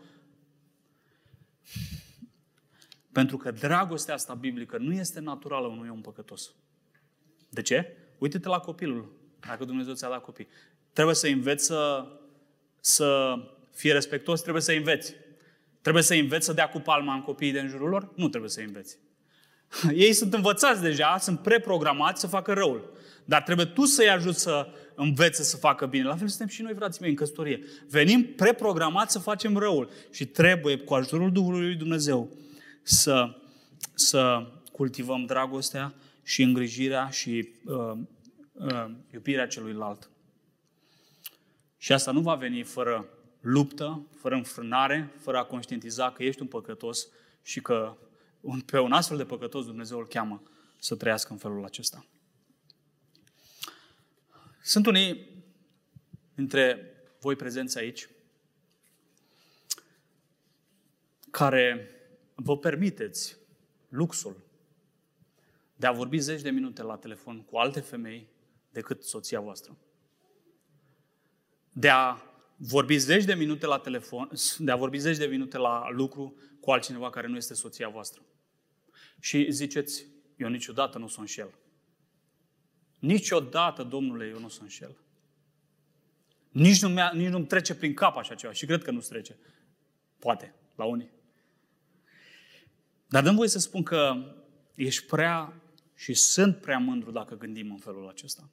Pentru 3.16 3.36
că 3.36 3.50
dragostea 3.50 4.14
asta 4.14 4.34
biblică 4.34 4.76
nu 4.78 4.92
este 4.92 5.20
naturală 5.20 5.66
unui 5.66 5.88
om 5.88 6.00
păcătos. 6.00 6.54
De 7.48 7.62
ce? 7.62 7.96
Uite-te 8.18 8.48
la 8.48 8.58
copilul, 8.58 9.12
dacă 9.40 9.64
Dumnezeu 9.64 9.94
ți-a 9.94 10.08
dat 10.08 10.22
copii. 10.22 10.48
Trebuie 10.92 11.14
să 11.14 11.26
înveți 11.26 11.64
să, 11.64 12.06
să 12.80 13.34
fie 13.74 13.92
respectos, 13.92 14.40
trebuie 14.40 14.62
să 14.62 14.72
înveți. 14.72 15.14
Trebuie 15.80 16.02
să 16.02 16.14
înveți 16.14 16.46
să 16.46 16.52
dea 16.52 16.68
cu 16.68 16.78
palma 16.78 17.14
în 17.14 17.22
copiii 17.22 17.52
de 17.52 17.60
în 17.60 17.68
jurul 17.68 17.88
lor? 17.88 18.12
Nu 18.14 18.28
trebuie 18.28 18.50
să 18.50 18.60
înveți. 18.60 18.98
Ei 20.06 20.12
sunt 20.12 20.34
învățați 20.34 20.82
deja, 20.82 21.16
sunt 21.18 21.40
preprogramați 21.40 22.20
să 22.20 22.26
facă 22.26 22.52
răul. 22.52 22.92
Dar 23.24 23.42
trebuie 23.42 23.66
tu 23.66 23.84
să-i 23.84 24.10
ajuți 24.10 24.40
să 24.40 24.68
învețe 24.94 25.42
să 25.42 25.56
facă 25.56 25.86
bine. 25.86 26.04
La 26.04 26.16
fel 26.16 26.28
suntem 26.28 26.46
și 26.46 26.62
noi, 26.62 26.74
frații 26.74 27.00
mei, 27.00 27.10
în 27.10 27.16
căsătorie. 27.16 27.60
Venim 27.88 28.34
preprogramați 28.34 29.12
să 29.12 29.18
facem 29.18 29.56
răul 29.56 29.90
și 30.10 30.26
trebuie, 30.26 30.76
cu 30.76 30.94
ajutorul 30.94 31.32
Duhului 31.32 31.60
Lui 31.60 31.76
Dumnezeu, 31.76 32.30
să, 32.88 33.36
să 33.94 34.46
cultivăm 34.72 35.24
dragostea 35.24 35.94
și 36.22 36.42
îngrijirea 36.42 37.10
și 37.10 37.48
uh, 37.64 37.98
uh, 38.52 38.90
iubirea 39.12 39.46
celuilalt. 39.46 40.10
Și 41.78 41.92
asta 41.92 42.10
nu 42.10 42.20
va 42.20 42.34
veni 42.34 42.62
fără 42.62 43.08
luptă, 43.40 44.06
fără 44.20 44.34
înfrânare, 44.34 45.12
fără 45.20 45.38
a 45.38 45.44
conștientiza 45.44 46.12
că 46.12 46.22
ești 46.22 46.40
un 46.40 46.46
păcătos 46.46 47.08
și 47.42 47.60
că 47.60 47.96
un, 48.40 48.60
pe 48.60 48.78
un 48.78 48.92
astfel 48.92 49.16
de 49.16 49.24
păcătos 49.24 49.64
Dumnezeu 49.64 49.98
îl 49.98 50.06
cheamă 50.06 50.42
să 50.78 50.94
trăiască 50.96 51.32
în 51.32 51.38
felul 51.38 51.64
acesta. 51.64 52.06
Sunt 54.62 54.86
unii 54.86 55.26
dintre 56.34 56.94
voi 57.20 57.36
prezenți 57.36 57.78
aici 57.78 58.08
care 61.30 61.90
vă 62.36 62.58
permiteți 62.58 63.36
luxul 63.88 64.44
de 65.76 65.86
a 65.86 65.92
vorbi 65.92 66.18
zeci 66.18 66.42
de 66.42 66.50
minute 66.50 66.82
la 66.82 66.96
telefon 66.96 67.42
cu 67.42 67.56
alte 67.56 67.80
femei 67.80 68.28
decât 68.70 69.02
soția 69.04 69.40
voastră. 69.40 69.76
De 71.72 71.88
a 71.88 72.16
vorbi 72.56 72.96
zeci 72.96 73.24
de 73.24 73.34
minute 73.34 73.66
la 73.66 73.78
telefon, 73.78 74.30
de 74.58 74.70
a 74.70 74.76
vorbi 74.76 74.98
zeci 74.98 75.16
de 75.16 75.26
minute 75.26 75.58
la 75.58 75.90
lucru 75.90 76.34
cu 76.60 76.70
altcineva 76.70 77.10
care 77.10 77.26
nu 77.26 77.36
este 77.36 77.54
soția 77.54 77.88
voastră. 77.88 78.22
Și 79.20 79.50
ziceți, 79.50 80.06
eu 80.36 80.48
niciodată 80.48 80.98
nu 80.98 81.08
sunt 81.08 81.28
șel. 81.28 81.54
Niciodată, 82.98 83.82
domnule, 83.82 84.26
eu 84.26 84.38
nu 84.38 84.48
sunt 84.48 84.70
șel. 84.70 84.96
Nici 86.50 86.82
nu, 86.82 86.88
nici 87.12 87.28
nu-mi 87.28 87.46
trece 87.46 87.74
prin 87.74 87.94
cap 87.94 88.16
așa 88.16 88.34
ceva 88.34 88.52
și 88.52 88.66
cred 88.66 88.82
că 88.82 88.90
nu-ți 88.90 89.08
trece. 89.08 89.38
Poate, 90.18 90.54
la 90.74 90.84
unii. 90.84 91.10
Dar 93.06 93.22
dăm 93.22 93.34
voie 93.34 93.48
să 93.48 93.58
spun 93.58 93.82
că 93.82 94.14
ești 94.74 95.04
prea 95.04 95.52
și 95.94 96.14
sunt 96.14 96.56
prea 96.56 96.78
mândru 96.78 97.10
dacă 97.10 97.36
gândim 97.36 97.70
în 97.70 97.78
felul 97.78 98.08
acesta. 98.08 98.50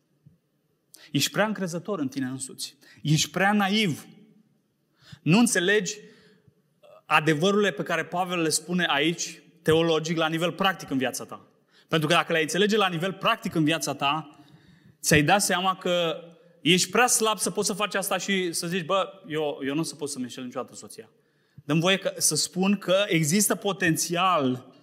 Ești 1.12 1.32
prea 1.32 1.46
încrezător 1.46 2.00
în 2.00 2.08
tine 2.08 2.26
însuți. 2.26 2.76
Ești 3.02 3.30
prea 3.30 3.54
naiv. 3.54 4.06
Nu 5.22 5.40
înțelegi 5.40 5.98
adevărurile 7.06 7.72
pe 7.72 7.84
care 7.84 8.06
Pavel 8.06 8.42
le 8.42 8.50
spune 8.50 8.86
aici, 8.90 9.42
teologic, 9.62 10.18
la 10.18 10.28
nivel 10.28 10.52
practic 10.52 10.90
în 10.90 10.98
viața 10.98 11.26
ta. 11.26 11.48
Pentru 11.88 12.08
că 12.08 12.14
dacă 12.14 12.34
le 12.34 12.42
înțelege 12.42 12.78
la 12.78 12.88
nivel 12.88 13.14
practic 13.14 13.56
în 13.56 13.64
viața 13.64 13.94
ta, 13.94 14.40
ți-ai 15.02 15.24
dat 15.24 15.42
seama 15.42 15.78
că 15.78 16.24
ești 16.62 16.90
prea 16.90 17.08
slab 17.08 17.38
să 17.38 17.52
poți 17.52 17.68
să 17.68 17.74
faci 17.74 17.96
asta 17.96 18.18
și 18.18 18.52
să 18.52 18.68
zici, 18.68 18.86
bă, 18.86 19.22
eu, 19.28 19.60
eu 19.66 19.74
nu 19.74 19.80
o 19.80 19.84
să 19.84 19.96
pot 19.96 20.10
să-mi 20.10 20.24
înșel 20.24 20.44
niciodată 20.44 20.76
soția. 20.76 21.10
Dăm 21.64 21.80
voie 21.80 21.98
că, 21.98 22.14
să 22.18 22.36
spun 22.36 22.78
că 22.78 23.06
există 23.08 23.56
potențial 23.56 24.74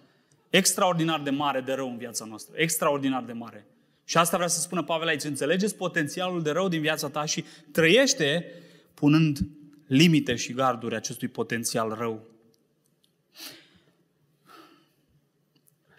extraordinar 0.51 1.21
de 1.21 1.31
mare 1.31 1.61
de 1.61 1.73
rău 1.73 1.91
în 1.91 1.97
viața 1.97 2.25
noastră. 2.25 2.55
Extraordinar 2.57 3.23
de 3.23 3.33
mare. 3.33 3.67
Și 4.05 4.17
asta 4.17 4.37
vrea 4.37 4.49
să 4.49 4.61
spună 4.61 4.83
Pavel 4.83 5.09
aici. 5.09 5.25
Înțelegeți 5.25 5.77
potențialul 5.77 6.43
de 6.43 6.51
rău 6.51 6.69
din 6.69 6.81
viața 6.81 7.09
ta 7.09 7.25
și 7.25 7.45
trăiește 7.73 8.53
punând 8.95 9.39
limite 9.87 10.35
și 10.35 10.53
garduri 10.53 10.95
acestui 10.95 11.29
potențial 11.29 11.95
rău. 11.99 12.29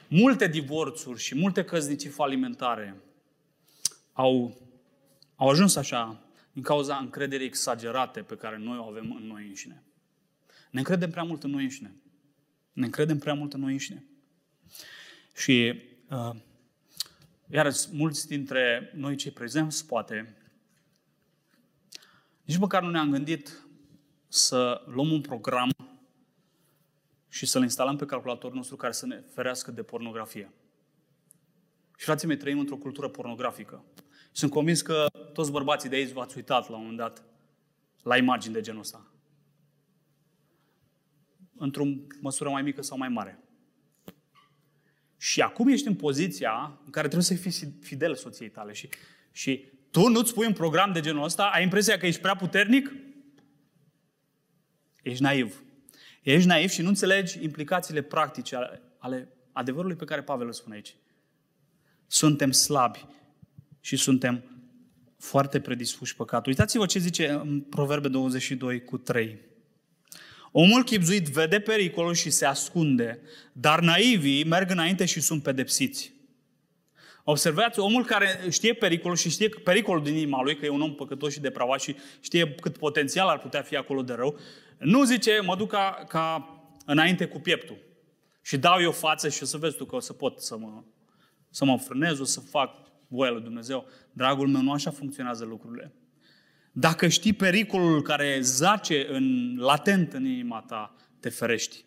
Multe 0.08 0.48
divorțuri 0.48 1.20
și 1.20 1.36
multe 1.36 1.64
căsnicii 1.64 2.10
falimentare 2.10 3.02
au, 4.14 4.58
au 5.36 5.50
ajuns 5.50 5.76
așa 5.76 6.22
din 6.54 6.64
cauza 6.64 6.96
încrederii 6.96 7.46
exagerate 7.46 8.22
pe 8.22 8.36
care 8.36 8.58
noi 8.58 8.78
o 8.78 8.84
avem 8.84 9.16
în 9.22 9.28
noi 9.28 9.46
înșine. 9.48 9.84
Ne 10.72 10.80
încredem 10.80 11.10
prea 11.10 11.24
mult 11.24 11.44
în 11.44 11.50
noi 11.50 11.64
înșine. 11.64 11.96
Ne 12.74 12.86
încredem 12.86 13.18
prea 13.18 13.34
mult 13.34 13.54
în 13.54 13.60
noi 13.60 13.72
înșine. 13.72 14.06
Și 15.36 15.82
uh, 16.10 16.36
iar 17.50 17.72
mulți 17.92 18.28
dintre 18.28 18.92
noi 18.96 19.16
cei 19.16 19.32
prezenți, 19.32 19.86
poate, 19.88 20.36
nici 22.46 22.58
măcar 22.58 22.84
nu 22.84 22.90
ne-am 22.90 23.12
gândit 23.12 23.66
să 24.28 24.82
luăm 24.86 25.12
un 25.12 25.22
program 25.22 25.70
și 27.30 27.46
să-l 27.46 27.62
instalăm 27.62 27.96
pe 27.96 28.06
calculatorul 28.06 28.56
nostru 28.56 28.76
care 28.76 28.94
să 28.94 29.06
ne 29.06 29.24
ferească 29.34 29.72
de 29.72 29.84
pornografie. 29.84 30.52
Și 31.98 32.06
frații 32.06 32.28
mei, 32.28 32.38
trăim 32.38 32.60
într-o 32.60 32.78
cultură 32.78 33.10
pornografică. 33.10 33.84
Sunt 34.32 34.52
convins 34.52 34.82
că 34.82 35.06
toți 35.34 35.52
bărbații 35.52 35.90
de 35.90 35.96
aici 35.96 36.12
v-ați 36.12 36.36
uitat 36.38 36.70
la 36.70 36.76
un 36.76 36.82
moment 36.82 36.98
dat 36.98 37.24
la 38.04 38.18
imagini 38.18 38.54
de 38.54 38.62
genul 38.62 38.82
ăsta. 38.82 39.11
Într-o 41.62 41.84
măsură 42.20 42.50
mai 42.50 42.62
mică 42.62 42.82
sau 42.82 42.98
mai 42.98 43.10
mare. 43.10 43.40
Și 45.18 45.42
acum 45.42 45.68
ești 45.68 45.88
în 45.88 45.96
poziția 45.96 46.80
în 46.86 46.92
care 46.92 47.08
trebuie 47.08 47.38
să 47.38 47.50
fii 47.50 47.74
fidel 47.82 48.16
soției 48.16 48.50
tale 48.50 48.74
și, 48.74 48.90
și 49.32 49.72
tu 49.92 50.08
nu-ți 50.08 50.34
pui 50.34 50.46
un 50.46 50.54
program 50.54 50.94
de 50.94 51.00
genul 51.00 51.24
ăsta, 51.24 51.44
ai 51.54 51.64
impresia 51.64 51.98
că 51.98 52.06
ești 52.06 52.22
prea 52.22 52.36
puternic? 52.36 52.94
Ești 55.04 55.22
naiv. 55.22 55.64
Ești 56.22 56.48
naiv 56.48 56.70
și 56.70 56.82
nu 56.82 56.88
înțelegi 56.88 57.44
implicațiile 57.44 58.02
practice 58.02 58.56
ale, 58.56 58.82
ale 58.98 59.30
adevărului 59.52 59.96
pe 59.96 60.06
care 60.06 60.24
Pavel 60.24 60.46
îl 60.46 60.54
spune 60.54 60.76
aici. 60.76 60.96
Suntem 62.08 62.52
slabi 62.52 63.06
și 63.80 63.96
suntem 63.96 64.44
foarte 65.18 65.60
predispuși 65.60 66.16
păcatul. 66.16 66.52
Uitați-vă 66.52 66.86
ce 66.86 67.00
zice 67.00 67.30
în 67.30 67.62
Proverbe 67.62 68.08
22 68.08 68.84
cu 68.84 68.98
3. 68.98 69.40
Omul 70.52 70.84
chipzuit 70.84 71.28
vede 71.28 71.60
pericolul 71.60 72.14
și 72.14 72.30
se 72.30 72.46
ascunde, 72.46 73.20
dar 73.54 73.80
naivii 73.80 74.44
merg 74.44 74.70
înainte 74.70 75.06
și 75.06 75.22
sunt 75.22 75.44
pedepsiți. 75.44 76.14
Observați, 77.24 77.80
omul 77.80 78.06
care 78.06 78.40
știe 78.50 78.74
pericolul 78.74 79.18
și 79.18 79.30
știe 79.30 79.50
pericolul 79.50 80.04
din 80.04 80.16
inima 80.16 80.42
lui, 80.42 80.56
că 80.56 80.66
e 80.66 80.70
un 80.70 80.82
om 80.82 80.96
păcătos 80.96 81.34
și 81.34 81.40
depravat 81.40 81.82
și 81.82 81.96
știe 82.20 82.56
cât 82.62 82.78
potențial 82.78 83.28
ar 83.28 83.40
putea 83.40 83.62
fi 83.62 83.76
acolo 83.76 84.02
de 84.02 84.14
rău, 84.14 84.40
nu 84.78 85.04
zice, 85.04 85.40
mă 85.44 85.56
duc 85.56 85.70
ca, 85.70 86.04
ca 86.08 86.50
înainte 86.86 87.26
cu 87.26 87.40
pieptul 87.40 87.78
și 88.42 88.58
dau 88.58 88.82
eu 88.82 88.92
față 88.92 89.30
și 89.30 89.44
o 89.44 89.46
să 89.46 89.58
vezi 89.58 89.76
tu 89.76 89.86
că 89.86 89.96
o 89.96 90.00
să 90.00 90.14
pot 90.14 90.40
să 90.40 90.58
mă, 90.58 90.84
să 91.50 91.66
mă 91.66 91.78
frânez, 91.78 92.20
o 92.20 92.24
să 92.24 92.40
fac 92.40 92.76
voia 93.08 93.32
lui 93.32 93.42
Dumnezeu. 93.42 93.86
Dragul 94.14 94.48
meu, 94.48 94.62
nu 94.62 94.72
așa 94.72 94.92
funcționează 94.92 95.46
lucrurile. 95.46 95.94
Dacă 96.72 97.08
știi 97.08 97.34
pericolul 97.34 98.02
care 98.02 98.40
zace 98.42 99.08
în, 99.10 99.56
latent 99.58 100.14
în 100.14 100.26
inima 100.26 100.62
ta, 100.62 100.96
te 101.20 101.30
ferești. 101.30 101.84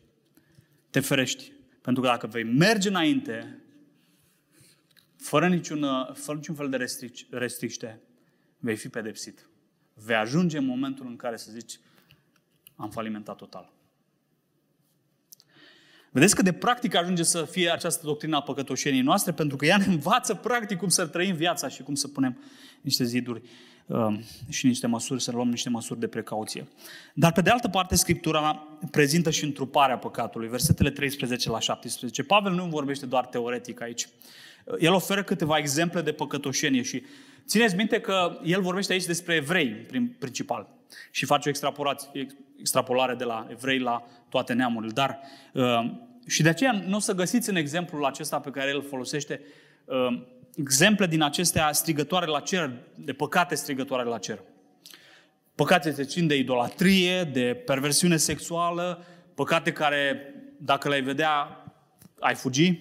Te 0.90 1.00
ferești. 1.00 1.52
Pentru 1.80 2.02
că 2.02 2.08
dacă 2.08 2.26
vei 2.26 2.44
merge 2.44 2.88
înainte, 2.88 3.62
fără 5.16 5.48
niciun, 5.48 5.86
fără 6.14 6.36
niciun 6.36 6.54
fel 6.54 6.68
de 6.68 6.76
restric, 6.76 7.16
restricție, 7.30 8.00
vei 8.58 8.76
fi 8.76 8.88
pedepsit. 8.88 9.48
Vei 9.94 10.16
ajunge 10.16 10.58
în 10.58 10.64
momentul 10.64 11.06
în 11.06 11.16
care 11.16 11.36
să 11.36 11.50
zici, 11.50 11.78
am 12.76 12.90
falimentat 12.90 13.36
total. 13.36 13.72
Vedeți 16.10 16.34
că 16.34 16.42
de 16.42 16.52
practic 16.52 16.94
ajunge 16.94 17.22
să 17.22 17.44
fie 17.44 17.70
această 17.70 18.06
doctrină 18.06 18.36
a 18.36 18.42
păcătoșenii 18.42 19.00
noastre, 19.00 19.32
pentru 19.32 19.56
că 19.56 19.66
ea 19.66 19.76
ne 19.76 19.84
învață 19.84 20.34
practic 20.34 20.78
cum 20.78 20.88
să 20.88 21.06
trăim 21.06 21.34
viața 21.34 21.68
și 21.68 21.82
cum 21.82 21.94
să 21.94 22.08
punem 22.08 22.42
niște 22.80 23.04
ziduri 23.04 23.40
uh, 23.40 23.73
și 24.48 24.66
niște 24.66 24.86
măsuri, 24.86 25.22
să 25.22 25.30
luăm 25.30 25.48
niște 25.48 25.68
măsuri 25.68 26.00
de 26.00 26.06
precauție. 26.06 26.66
Dar 27.14 27.32
pe 27.32 27.40
de 27.40 27.50
altă 27.50 27.68
parte, 27.68 27.96
Scriptura 27.96 28.66
prezintă 28.90 29.30
și 29.30 29.44
întruparea 29.44 29.98
păcatului, 29.98 30.48
versetele 30.48 30.90
13 30.90 31.50
la 31.50 31.58
17. 31.58 32.22
Pavel 32.22 32.52
nu 32.52 32.64
vorbește 32.64 33.06
doar 33.06 33.26
teoretic 33.26 33.80
aici. 33.80 34.08
El 34.78 34.92
oferă 34.92 35.22
câteva 35.22 35.56
exemple 35.56 36.00
de 36.00 36.12
păcătoșenie 36.12 36.82
și 36.82 37.02
țineți 37.46 37.76
minte 37.76 38.00
că 38.00 38.38
el 38.44 38.60
vorbește 38.60 38.92
aici 38.92 39.04
despre 39.04 39.34
evrei, 39.34 39.68
prin 39.68 40.16
principal, 40.18 40.68
și 41.10 41.24
face 41.24 41.48
o 41.48 41.52
extrapolare 42.56 43.14
de 43.14 43.24
la 43.24 43.46
evrei 43.50 43.78
la 43.78 44.06
toate 44.28 44.52
neamurile. 44.52 44.92
Dar 44.92 45.18
uh, 45.52 45.90
și 46.26 46.42
de 46.42 46.48
aceea 46.48 46.84
nu 46.86 46.96
o 46.96 46.98
să 46.98 47.12
găsiți 47.12 47.50
în 47.50 47.56
exemplul 47.56 48.04
acesta 48.04 48.40
pe 48.40 48.50
care 48.50 48.70
el 48.70 48.76
îl 48.76 48.82
folosește 48.88 49.40
uh, 49.84 50.22
exemple 50.56 51.06
din 51.06 51.22
acestea 51.22 51.72
strigătoare 51.72 52.26
la 52.26 52.40
cer, 52.40 52.70
de 52.94 53.12
păcate 53.12 53.54
strigătoare 53.54 54.04
la 54.04 54.18
cer. 54.18 54.42
Păcate 55.54 55.90
se 55.90 56.04
țin 56.04 56.26
de 56.26 56.36
idolatrie, 56.36 57.24
de 57.24 57.62
perversiune 57.66 58.16
sexuală, 58.16 59.04
păcate 59.34 59.72
care, 59.72 60.34
dacă 60.58 60.88
le-ai 60.88 61.02
vedea, 61.02 61.64
ai 62.18 62.34
fugi. 62.34 62.78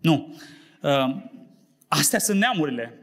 Nu. 0.00 0.40
Uh, 0.82 1.16
astea 1.88 2.18
sunt 2.18 2.38
neamurile. 2.38 2.98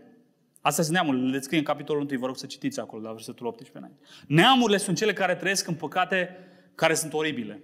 Astea 0.61 0.83
sunt 0.83 0.95
neamurile. 0.95 1.25
Le 1.25 1.37
descrie 1.37 1.57
în 1.57 1.63
capitolul 1.63 2.07
1, 2.09 2.19
vă 2.19 2.25
rog 2.25 2.37
să 2.37 2.45
citiți 2.45 2.79
acolo, 2.79 3.01
la 3.01 3.11
versetul 3.11 3.45
18 3.45 3.77
înainte. 3.77 3.99
Neamurile 4.27 4.77
sunt 4.77 4.97
cele 4.97 5.13
care 5.13 5.35
trăiesc 5.35 5.67
în 5.67 5.75
păcate 5.75 6.37
care 6.75 6.93
sunt 6.93 7.13
oribile. 7.13 7.59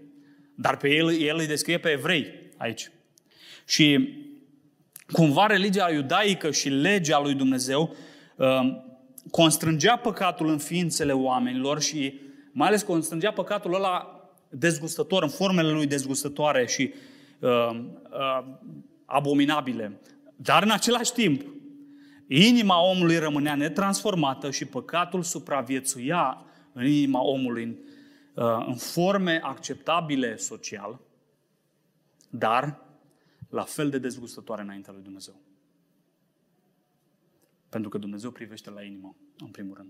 Dar 0.56 0.78
pe 0.78 0.90
el, 0.90 1.22
el 1.22 1.38
îi 1.38 1.48
descrie 1.48 1.78
pe 1.78 1.90
evrei 1.90 2.52
aici. 2.58 2.92
Și 3.66 4.14
cumva 5.12 5.46
religia 5.46 5.92
iudaică 5.92 6.52
și 6.52 6.70
legea 6.70 7.20
lui 7.20 7.34
Dumnezeu 7.34 7.96
uh, 8.36 8.48
constrângea 9.32 9.96
păcatul 9.96 10.48
în 10.48 10.58
ființele 10.58 11.12
oamenilor 11.12 11.82
și 11.82 12.20
mai 12.52 12.68
ales 12.68 12.82
constrângea 12.82 13.32
păcatul 13.32 13.74
ăla 13.74 14.20
dezgustător, 14.50 15.24
în 15.24 15.30
formele 15.30 15.72
lui 15.72 15.86
dezgustătoare 15.86 16.66
și 16.66 16.94
uh, 17.40 17.50
uh, 17.70 18.46
abominabile. 19.06 20.00
Dar 20.36 20.64
în 20.64 20.72
același 20.72 21.14
timp, 21.14 21.42
inima 22.28 22.90
omului 22.90 23.18
rămânea 23.18 23.56
netransformată 23.56 24.52
și 24.52 24.66
păcatul 24.66 25.24
supraviețuia 25.24 26.42
în 26.74 26.86
inima 26.86 27.22
omului 27.22 27.64
în, 27.64 27.76
uh, 28.44 28.66
în 28.68 28.76
forme 28.76 29.40
acceptabile 29.44 30.38
social, 30.38 31.00
dar 32.30 32.80
la 33.50 33.64
fel 33.64 33.90
de 33.90 33.98
dezgustătoare 33.98 34.62
înaintea 34.62 34.94
lui 34.94 35.02
Dumnezeu. 35.02 35.36
Pentru 37.70 37.90
că 37.90 37.98
Dumnezeu 37.98 38.32
privește 38.32 38.70
la 38.70 38.84
inimă, 38.84 39.16
în 39.38 39.48
primul 39.48 39.76
rând. 39.76 39.90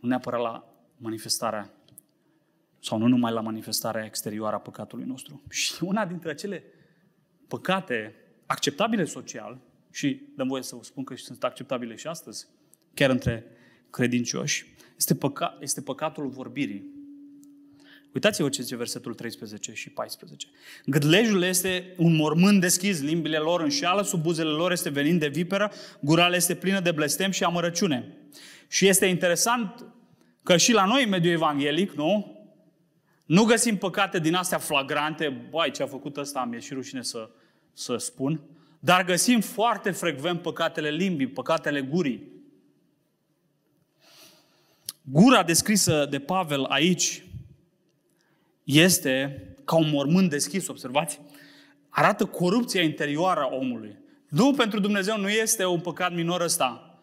Nu 0.00 0.08
neapărat 0.08 0.40
la 0.40 0.74
manifestarea 0.96 1.70
sau 2.80 2.98
nu 2.98 3.06
numai 3.06 3.32
la 3.32 3.40
manifestarea 3.40 4.04
exterioară 4.04 4.56
a 4.56 4.60
păcatului 4.60 5.04
nostru. 5.04 5.42
Și 5.50 5.84
una 5.84 6.06
dintre 6.06 6.30
acele 6.30 6.64
păcate 7.48 8.14
acceptabile 8.46 9.04
social, 9.04 9.60
și 9.90 10.22
dăm 10.36 10.48
voie 10.48 10.62
să 10.62 10.74
vă 10.74 10.82
spun 10.82 11.04
că 11.04 11.16
sunt 11.16 11.44
acceptabile 11.44 11.94
și 11.94 12.06
astăzi, 12.06 12.46
chiar 12.94 13.10
între 13.10 13.46
credincioși, 13.90 14.74
este, 14.96 15.14
păca- 15.14 15.58
este 15.60 15.82
păcatul 15.82 16.28
vorbirii. 16.28 16.84
Uitați-vă 18.14 18.48
ce 18.48 18.62
zice 18.62 18.76
versetul 18.76 19.14
13 19.14 19.72
și 19.72 19.90
14. 19.90 20.46
Gâdlejul 20.84 21.42
este 21.42 21.94
un 21.96 22.14
mormânt 22.14 22.60
deschis, 22.60 23.00
limbile 23.00 23.38
lor 23.38 23.60
înșeală, 23.60 24.02
sub 24.02 24.22
buzele 24.22 24.50
lor 24.50 24.72
este 24.72 24.88
venind 24.88 25.20
de 25.20 25.28
viperă, 25.28 25.72
gura 26.00 26.28
le 26.28 26.36
este 26.36 26.54
plină 26.54 26.80
de 26.80 26.90
blestem 26.90 27.30
și 27.30 27.44
amărăciune. 27.44 28.16
Și 28.68 28.86
este 28.86 29.06
interesant 29.06 29.86
că 30.42 30.56
și 30.56 30.72
la 30.72 30.84
noi, 30.84 31.02
în 31.04 31.08
mediul 31.08 31.32
evanghelic, 31.32 31.92
nu? 31.92 32.36
Nu 33.24 33.44
găsim 33.44 33.76
păcate 33.76 34.18
din 34.18 34.34
astea 34.34 34.58
flagrante, 34.58 35.46
bai, 35.50 35.70
ce 35.70 35.82
a 35.82 35.86
făcut 35.86 36.16
ăsta, 36.16 36.44
mi-e 36.44 36.58
și 36.58 36.74
rușine 36.74 37.02
să, 37.02 37.30
să 37.72 37.96
spun, 37.96 38.40
dar 38.80 39.04
găsim 39.04 39.40
foarte 39.40 39.90
frecvent 39.90 40.42
păcatele 40.42 40.90
limbii, 40.90 41.26
păcatele 41.26 41.80
gurii. 41.80 42.30
Gura 45.02 45.42
descrisă 45.42 46.06
de 46.10 46.18
Pavel 46.18 46.64
aici 46.64 47.24
este 48.62 49.46
ca 49.64 49.76
un 49.76 49.90
mormânt 49.90 50.30
deschis, 50.30 50.68
observați? 50.68 51.20
Arată 51.88 52.26
corupția 52.26 52.82
interioară 52.82 53.40
a 53.40 53.54
omului. 53.54 53.98
Nu 54.28 54.52
pentru 54.52 54.80
Dumnezeu 54.80 55.18
nu 55.18 55.28
este 55.28 55.64
un 55.64 55.80
păcat 55.80 56.14
minor 56.14 56.40
ăsta. 56.40 57.00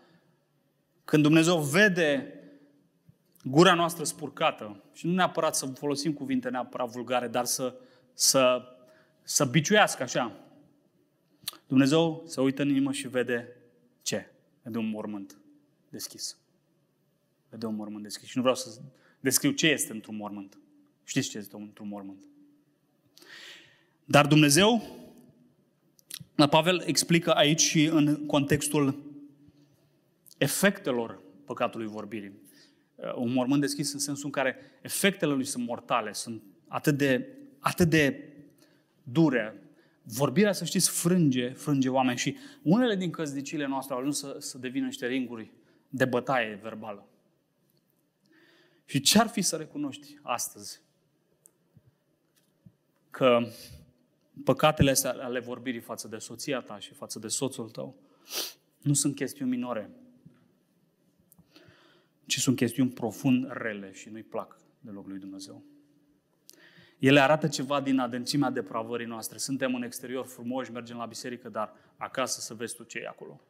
Când 1.06 1.24
Dumnezeu 1.24 1.58
vede 1.58 2.34
gura 3.44 3.74
noastră 3.74 4.04
spurcată, 4.04 4.84
și 4.94 5.06
nu 5.08 5.14
neapărat 5.14 5.56
să 5.56 5.66
folosim 5.66 6.14
cuvinte 6.14 6.50
neapărat 6.50 6.90
vulgare, 6.90 7.28
dar 7.28 7.46
să, 7.46 7.76
să, 8.14 8.62
să 9.24 9.46
biciuiască 9.46 10.04
așa. 10.04 10.32
Dumnezeu 11.68 12.24
se 12.28 12.42
uită 12.42 12.62
în 12.62 12.70
inimă 12.70 12.92
și 12.92 13.08
vede 13.08 13.56
ce? 14.02 14.32
Vede 14.62 14.78
un 14.78 14.90
mormânt 14.90 15.38
deschis. 15.90 16.38
Vede 17.50 17.66
un 17.66 17.76
mormânt 17.76 18.04
deschis. 18.04 18.28
Și 18.28 18.36
nu 18.36 18.42
vreau 18.42 18.58
să 18.58 18.80
descriu 19.20 19.52
ce 19.52 19.68
este 19.68 19.92
într-un 19.92 20.16
mormânt. 20.16 20.59
Știți 21.10 21.30
ce 21.30 21.38
este 21.38 21.56
într-un 21.56 21.88
mormânt. 21.88 22.24
Dar 24.06 24.28
Dumnezeu, 24.28 24.98
Pavel 26.50 26.84
explică 26.86 27.32
aici 27.32 27.62
și 27.62 27.86
în 27.86 28.26
contextul 28.26 29.04
efectelor 30.38 31.22
păcatului 31.46 31.88
vorbirii. 31.88 32.32
Uh, 32.96 33.16
un 33.16 33.34
mormânt 33.34 33.62
deschis 33.62 33.94
în 33.94 34.00
sensul 34.00 34.26
în 34.26 34.32
care 34.32 34.58
efectele 34.82 35.34
lui 35.34 35.46
sunt 35.46 35.66
mortale, 35.66 36.14
sunt 36.14 36.44
atât 36.68 36.98
de, 36.98 37.28
atât 37.60 37.90
de 37.90 38.34
dure. 39.04 39.62
Vorbirea, 40.04 40.52
să 40.52 40.66
știți, 40.66 40.90
frânge, 40.90 41.50
frânge 41.50 41.90
oameni 41.90 42.18
și 42.18 42.38
unele 42.62 42.96
din 42.96 43.12
căzdicile 43.12 43.68
noastre 43.68 43.94
au 43.94 44.00
ajuns 44.00 44.18
să, 44.18 44.36
să 44.40 44.58
devină 44.58 44.86
niște 44.86 45.08
ringuri 45.08 45.52
de 45.88 46.06
bătaie 46.06 46.60
verbală. 46.62 47.08
Și 48.86 49.02
ce 49.02 49.20
ar 49.20 49.28
fi 49.28 49.42
să 49.42 49.56
recunoști 49.56 50.18
astăzi 50.22 50.88
că 53.10 53.42
păcatele 54.44 54.90
astea 54.90 55.12
ale 55.12 55.40
vorbirii 55.40 55.80
față 55.80 56.08
de 56.08 56.18
soția 56.18 56.62
ta 56.62 56.80
și 56.80 56.94
față 56.94 57.20
de 57.20 57.28
soțul 57.28 57.70
tău 57.70 57.96
nu 58.82 58.94
sunt 58.94 59.16
chestiuni 59.16 59.50
minore, 59.52 59.90
ci 62.26 62.40
sunt 62.40 62.56
chestiuni 62.56 62.90
profund 62.90 63.48
rele 63.52 63.92
și 63.94 64.10
nu-i 64.10 64.24
plac 64.24 64.58
deloc 64.80 65.08
lui 65.08 65.20
Dumnezeu. 65.20 65.64
Ele 67.00 67.20
arată 67.20 67.48
ceva 67.48 67.82
din 67.82 68.00
adâncimea 68.00 68.50
depravării 68.50 69.06
noastre. 69.06 69.38
Suntem 69.38 69.76
în 69.76 69.84
exterior 69.84 70.26
frumoși, 70.26 70.72
mergem 70.72 70.98
la 70.98 71.06
biserică, 71.06 71.50
dar 71.50 71.74
acasă 71.98 72.40
să 72.40 72.54
vezi 72.54 72.76
tu 72.76 72.84
ce 72.84 73.00
e 73.00 73.08
acolo. 73.08 73.42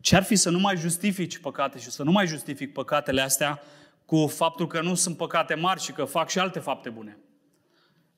Ce 0.00 0.16
ar 0.16 0.22
fi 0.22 0.36
să 0.36 0.50
nu 0.50 0.58
mai 0.58 0.76
justifici 0.76 1.38
păcate 1.38 1.78
și 1.78 1.90
să 1.90 2.02
nu 2.02 2.10
mai 2.10 2.26
justific 2.26 2.72
păcatele 2.72 3.20
astea 3.20 3.60
cu 4.04 4.26
faptul 4.26 4.66
că 4.66 4.82
nu 4.82 4.94
sunt 4.94 5.16
păcate 5.16 5.54
mari 5.54 5.80
și 5.80 5.92
că 5.92 6.04
fac 6.04 6.28
și 6.28 6.38
alte 6.38 6.58
fapte 6.58 6.90
bune? 6.90 7.18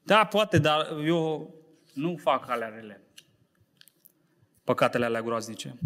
Da, 0.03 0.25
poate, 0.25 0.59
dar 0.59 0.87
eu 1.05 1.55
nu 1.93 2.17
fac 2.17 2.49
alea 2.49 2.69
rele. 2.69 3.01
Păcatele 4.65 5.05
alea 5.05 5.23
groaznice. 5.23 5.79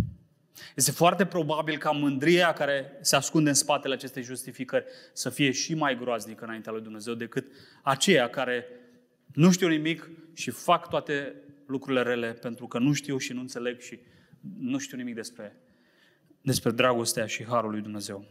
Este 0.75 0.91
foarte 0.91 1.27
probabil 1.27 1.79
ca 1.79 1.91
mândria 1.91 2.53
care 2.53 2.99
se 3.01 3.17
ascunde 3.17 3.49
în 3.49 3.55
spatele 3.55 3.95
acestei 3.95 4.23
justificări 4.23 4.85
să 5.13 5.31
fie 5.31 5.51
și 5.51 5.75
mai 5.75 5.99
groaznică 5.99 6.45
înaintea 6.45 6.73
lui 6.73 6.83
Dumnezeu 6.83 7.15
decât 7.15 7.47
aceia 7.83 8.29
care 8.29 8.67
nu 9.33 9.51
știu 9.51 9.69
nimic 9.69 10.11
și 10.33 10.51
fac 10.51 10.89
toate 10.89 11.35
lucrurile 11.67 12.03
rele 12.03 12.33
pentru 12.33 12.67
că 12.67 12.79
nu 12.79 12.93
știu 12.93 13.19
și 13.19 13.33
nu 13.33 13.41
înțeleg 13.41 13.81
și 13.81 13.99
nu 14.59 14.79
știu 14.79 14.97
nimic 14.97 15.15
despre, 15.15 15.57
despre 16.41 16.71
dragostea 16.71 17.27
și 17.27 17.45
harul 17.45 17.71
lui 17.71 17.81
Dumnezeu. 17.81 18.27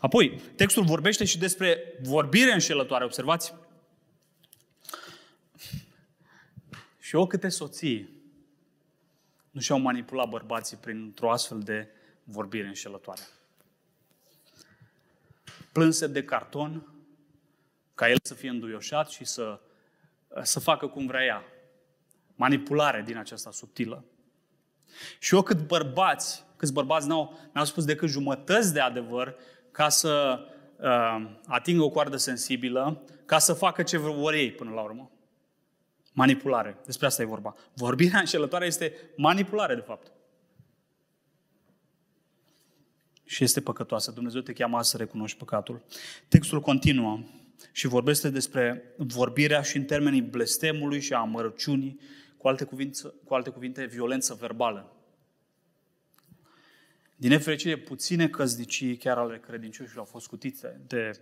Apoi, 0.00 0.40
textul 0.56 0.84
vorbește 0.84 1.24
și 1.24 1.38
despre 1.38 1.98
vorbire 2.02 2.52
înșelătoare. 2.52 3.04
Observați? 3.04 3.54
Și 7.12 7.18
o 7.18 7.26
câte 7.26 7.48
soții 7.48 8.08
nu 9.50 9.60
și-au 9.60 9.78
manipulat 9.78 10.28
bărbații 10.28 10.76
printr-o 10.76 11.30
astfel 11.30 11.60
de 11.60 11.88
vorbire 12.24 12.66
înșelătoare. 12.66 13.20
Plânse 15.72 16.06
de 16.06 16.24
carton, 16.24 16.94
ca 17.94 18.10
el 18.10 18.16
să 18.22 18.34
fie 18.34 18.48
înduioșat 18.48 19.08
și 19.08 19.24
să, 19.24 19.60
să 20.42 20.60
facă 20.60 20.86
cum 20.86 21.06
vrea 21.06 21.24
ea. 21.24 21.44
Manipulare 22.34 23.02
din 23.02 23.16
aceasta 23.16 23.50
subtilă. 23.50 24.04
Și 25.18 25.34
eu 25.34 25.42
cât 25.42 25.66
bărbați, 25.66 26.44
câți 26.56 26.72
bărbați 26.72 27.08
n-au, 27.08 27.38
n-au 27.52 27.64
spus 27.64 27.84
decât 27.84 28.08
jumătăți 28.08 28.72
de 28.72 28.80
adevăr 28.80 29.36
ca 29.70 29.88
să 29.88 30.40
uh, 30.76 31.30
atingă 31.46 31.82
o 31.82 31.90
coardă 31.90 32.16
sensibilă, 32.16 33.02
ca 33.24 33.38
să 33.38 33.52
facă 33.52 33.82
ce 33.82 33.96
vor 33.96 34.32
ei 34.32 34.52
până 34.52 34.70
la 34.70 34.80
urmă. 34.80 35.10
Manipulare. 36.12 36.78
Despre 36.84 37.06
asta 37.06 37.22
e 37.22 37.24
vorba. 37.24 37.54
Vorbirea 37.74 38.18
înșelătoare 38.26 38.66
este 38.66 38.94
manipulare, 39.16 39.74
de 39.74 39.80
fapt. 39.80 40.12
Și 43.24 43.44
este 43.44 43.60
păcătoasă. 43.60 44.10
Dumnezeu 44.10 44.40
te 44.40 44.52
cheamă 44.52 44.82
să 44.82 44.96
recunoști 44.96 45.38
păcatul. 45.38 45.82
Textul 46.28 46.60
continuă 46.60 47.20
și 47.72 47.86
vorbește 47.86 48.30
despre 48.30 48.94
vorbirea 48.96 49.62
și 49.62 49.76
în 49.76 49.84
termenii 49.84 50.22
blestemului 50.22 51.00
și 51.00 51.12
a 51.12 51.18
amărăciunii, 51.18 52.00
cu 52.36 52.48
alte 52.48 52.64
cuvinte, 52.64 53.12
cu 53.24 53.34
alte 53.34 53.50
cuvinte 53.50 53.84
violență 53.84 54.34
verbală. 54.34 54.96
Din 57.16 57.30
nefericire, 57.30 57.76
puține 57.76 58.28
căzdicii, 58.28 58.96
chiar 58.96 59.18
ale 59.18 59.38
credincioșilor, 59.38 59.98
au 59.98 60.10
fost 60.10 60.24
scutite 60.24 60.80
de 60.86 61.20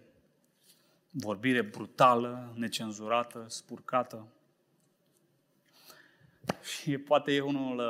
vorbire 1.11 1.62
brutală, 1.62 2.55
necenzurată, 2.57 3.45
spurcată. 3.49 4.26
Și 6.62 6.99
poate 6.99 7.32
e 7.32 7.41
unul, 7.41 7.80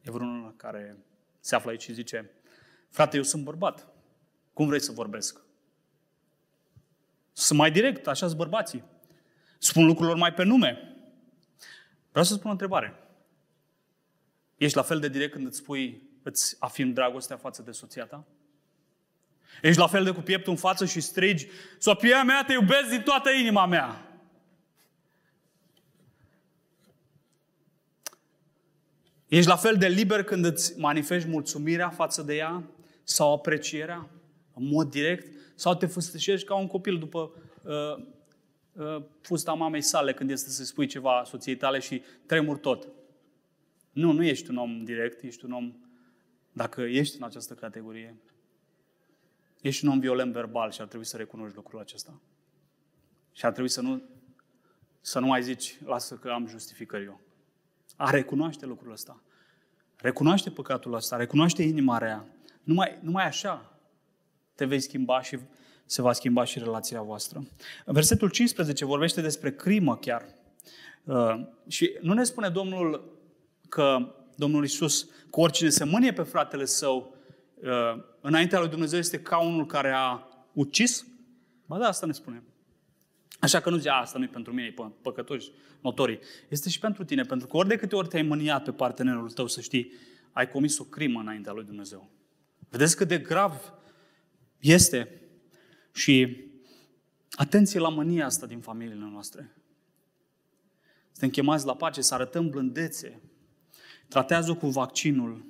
e 0.00 0.10
vreunul 0.10 0.54
care 0.56 0.96
se 1.40 1.54
află 1.54 1.70
aici 1.70 1.82
și 1.82 1.92
zice, 1.92 2.30
frate, 2.88 3.16
eu 3.16 3.22
sunt 3.22 3.44
bărbat. 3.44 3.88
Cum 4.52 4.66
vrei 4.66 4.80
să 4.80 4.92
vorbesc? 4.92 5.40
Sunt 7.32 7.58
mai 7.58 7.70
direct, 7.70 8.06
așa 8.06 8.26
sunt 8.26 8.38
bărbații. 8.38 8.84
Spun 9.58 9.86
lucrurilor 9.86 10.18
mai 10.18 10.34
pe 10.34 10.42
nume. 10.42 10.96
Vreau 12.10 12.24
să 12.24 12.34
spun 12.34 12.48
o 12.48 12.52
întrebare. 12.52 12.94
Ești 14.56 14.76
la 14.76 14.82
fel 14.82 15.00
de 15.00 15.08
direct 15.08 15.32
când 15.32 15.46
îți 15.46 15.56
spui, 15.56 16.02
îți 16.22 16.56
afirmi 16.58 16.92
dragostea 16.92 17.36
față 17.36 17.62
de 17.62 17.70
soția 17.70 18.04
ta? 18.04 18.24
Ești 19.62 19.80
la 19.80 19.86
fel 19.86 20.04
de 20.04 20.10
cu 20.10 20.20
pieptul 20.20 20.52
în 20.52 20.58
față 20.58 20.84
și 20.86 21.00
strigi, 21.00 21.48
Soția 21.78 22.22
mea, 22.22 22.44
te 22.44 22.52
iubesc 22.52 22.88
din 22.88 23.02
toată 23.02 23.30
inima 23.30 23.66
mea. 23.66 24.09
Ești 29.30 29.48
la 29.48 29.56
fel 29.56 29.76
de 29.76 29.86
liber 29.86 30.22
când 30.22 30.44
îți 30.44 30.78
manifesti 30.78 31.28
mulțumirea 31.28 31.90
față 31.90 32.22
de 32.22 32.34
ea 32.34 32.64
sau 33.04 33.32
aprecierea 33.32 34.08
în 34.54 34.66
mod 34.66 34.90
direct 34.90 35.26
sau 35.54 35.74
te 35.74 35.86
fustășești 35.86 36.46
ca 36.46 36.54
un 36.54 36.66
copil 36.66 36.98
după 36.98 37.32
uh, 37.62 38.04
uh, 38.72 39.02
fusta 39.20 39.52
mamei 39.52 39.80
sale 39.80 40.12
când 40.12 40.30
este 40.30 40.50
să 40.50 40.64
spui 40.64 40.86
ceva 40.86 41.22
soției 41.26 41.56
tale 41.56 41.78
și 41.78 42.02
tremur 42.26 42.58
tot. 42.58 42.88
Nu, 43.92 44.12
nu 44.12 44.24
ești 44.24 44.50
un 44.50 44.56
om 44.56 44.84
direct, 44.84 45.22
ești 45.22 45.44
un 45.44 45.52
om, 45.52 45.74
dacă 46.52 46.80
ești 46.80 47.16
în 47.16 47.22
această 47.22 47.54
categorie, 47.54 48.16
ești 49.60 49.84
un 49.84 49.90
om 49.90 49.98
violent 49.98 50.32
verbal 50.32 50.70
și 50.70 50.80
ar 50.80 50.86
trebui 50.86 51.06
să 51.06 51.16
recunoști 51.16 51.56
lucrul 51.56 51.80
acesta. 51.80 52.20
Și 53.32 53.44
ar 53.44 53.52
trebui 53.52 53.70
să 53.70 53.80
nu, 53.80 54.02
să 55.00 55.18
nu 55.18 55.26
mai 55.26 55.42
zici, 55.42 55.78
lasă 55.84 56.14
că 56.14 56.30
am 56.30 56.46
justificări 56.46 57.04
eu. 57.04 57.20
A 58.00 58.10
recunoaște 58.10 58.66
lucrul 58.66 58.92
ăsta. 58.92 59.22
Recunoaște 59.96 60.50
păcatul 60.50 60.94
ăsta, 60.94 61.16
recunoaște 61.16 61.62
inima 61.62 61.98
rea. 61.98 62.26
Numai, 62.62 62.98
numai 63.00 63.24
așa 63.24 63.78
te 64.54 64.64
vei 64.64 64.80
schimba 64.80 65.22
și 65.22 65.38
se 65.84 66.02
va 66.02 66.12
schimba 66.12 66.44
și 66.44 66.58
relația 66.58 67.02
voastră. 67.02 67.46
Versetul 67.84 68.30
15 68.30 68.84
vorbește 68.84 69.20
despre 69.20 69.52
crimă 69.52 69.96
chiar. 69.96 70.26
Uh, 71.04 71.34
și 71.68 71.96
nu 72.00 72.12
ne 72.12 72.24
spune 72.24 72.48
Domnul 72.48 73.18
că 73.68 74.14
Domnul 74.36 74.64
Isus, 74.64 75.02
că 75.30 75.40
oricine 75.40 75.68
se 75.68 75.84
mânie 75.84 76.12
pe 76.12 76.22
fratele 76.22 76.64
său, 76.64 77.14
uh, 77.54 78.02
înaintea 78.20 78.58
lui 78.58 78.68
Dumnezeu 78.68 78.98
este 78.98 79.20
ca 79.20 79.38
unul 79.38 79.66
care 79.66 79.92
a 79.94 80.28
ucis? 80.52 81.06
Ba 81.66 81.78
da, 81.78 81.86
asta 81.86 82.06
ne 82.06 82.12
spune. 82.12 82.42
Așa 83.38 83.60
că 83.60 83.70
nu 83.70 83.76
zice, 83.76 83.88
asta 83.88 84.18
nu 84.18 84.24
e 84.24 84.28
pentru 84.28 84.52
mine, 84.52 84.66
e 84.66 84.90
păcătoși, 85.02 85.50
notorii. 85.80 86.18
Este 86.48 86.68
și 86.68 86.78
pentru 86.78 87.04
tine, 87.04 87.22
pentru 87.22 87.46
că 87.46 87.56
ori 87.56 87.68
de 87.68 87.76
câte 87.76 87.96
ori 87.96 88.08
te-ai 88.08 88.22
mâniat 88.22 88.64
pe 88.64 88.72
partenerul 88.72 89.30
tău, 89.30 89.46
să 89.46 89.60
știi, 89.60 89.92
ai 90.32 90.48
comis 90.48 90.78
o 90.78 90.84
crimă 90.84 91.20
înaintea 91.20 91.52
lui 91.52 91.64
Dumnezeu. 91.64 92.10
Vedeți 92.68 92.96
cât 92.96 93.08
de 93.08 93.18
grav 93.18 93.72
este 94.58 95.20
și 95.92 96.44
atenție 97.30 97.80
la 97.80 97.88
mânia 97.88 98.24
asta 98.24 98.46
din 98.46 98.60
familiile 98.60 99.08
noastre. 99.10 99.54
Suntem 101.10 101.30
chemați 101.30 101.66
la 101.66 101.76
pace, 101.76 102.00
să 102.00 102.14
arătăm 102.14 102.48
blândețe. 102.48 103.20
Tratează 104.08 104.54
cu 104.54 104.66
vaccinul 104.66 105.44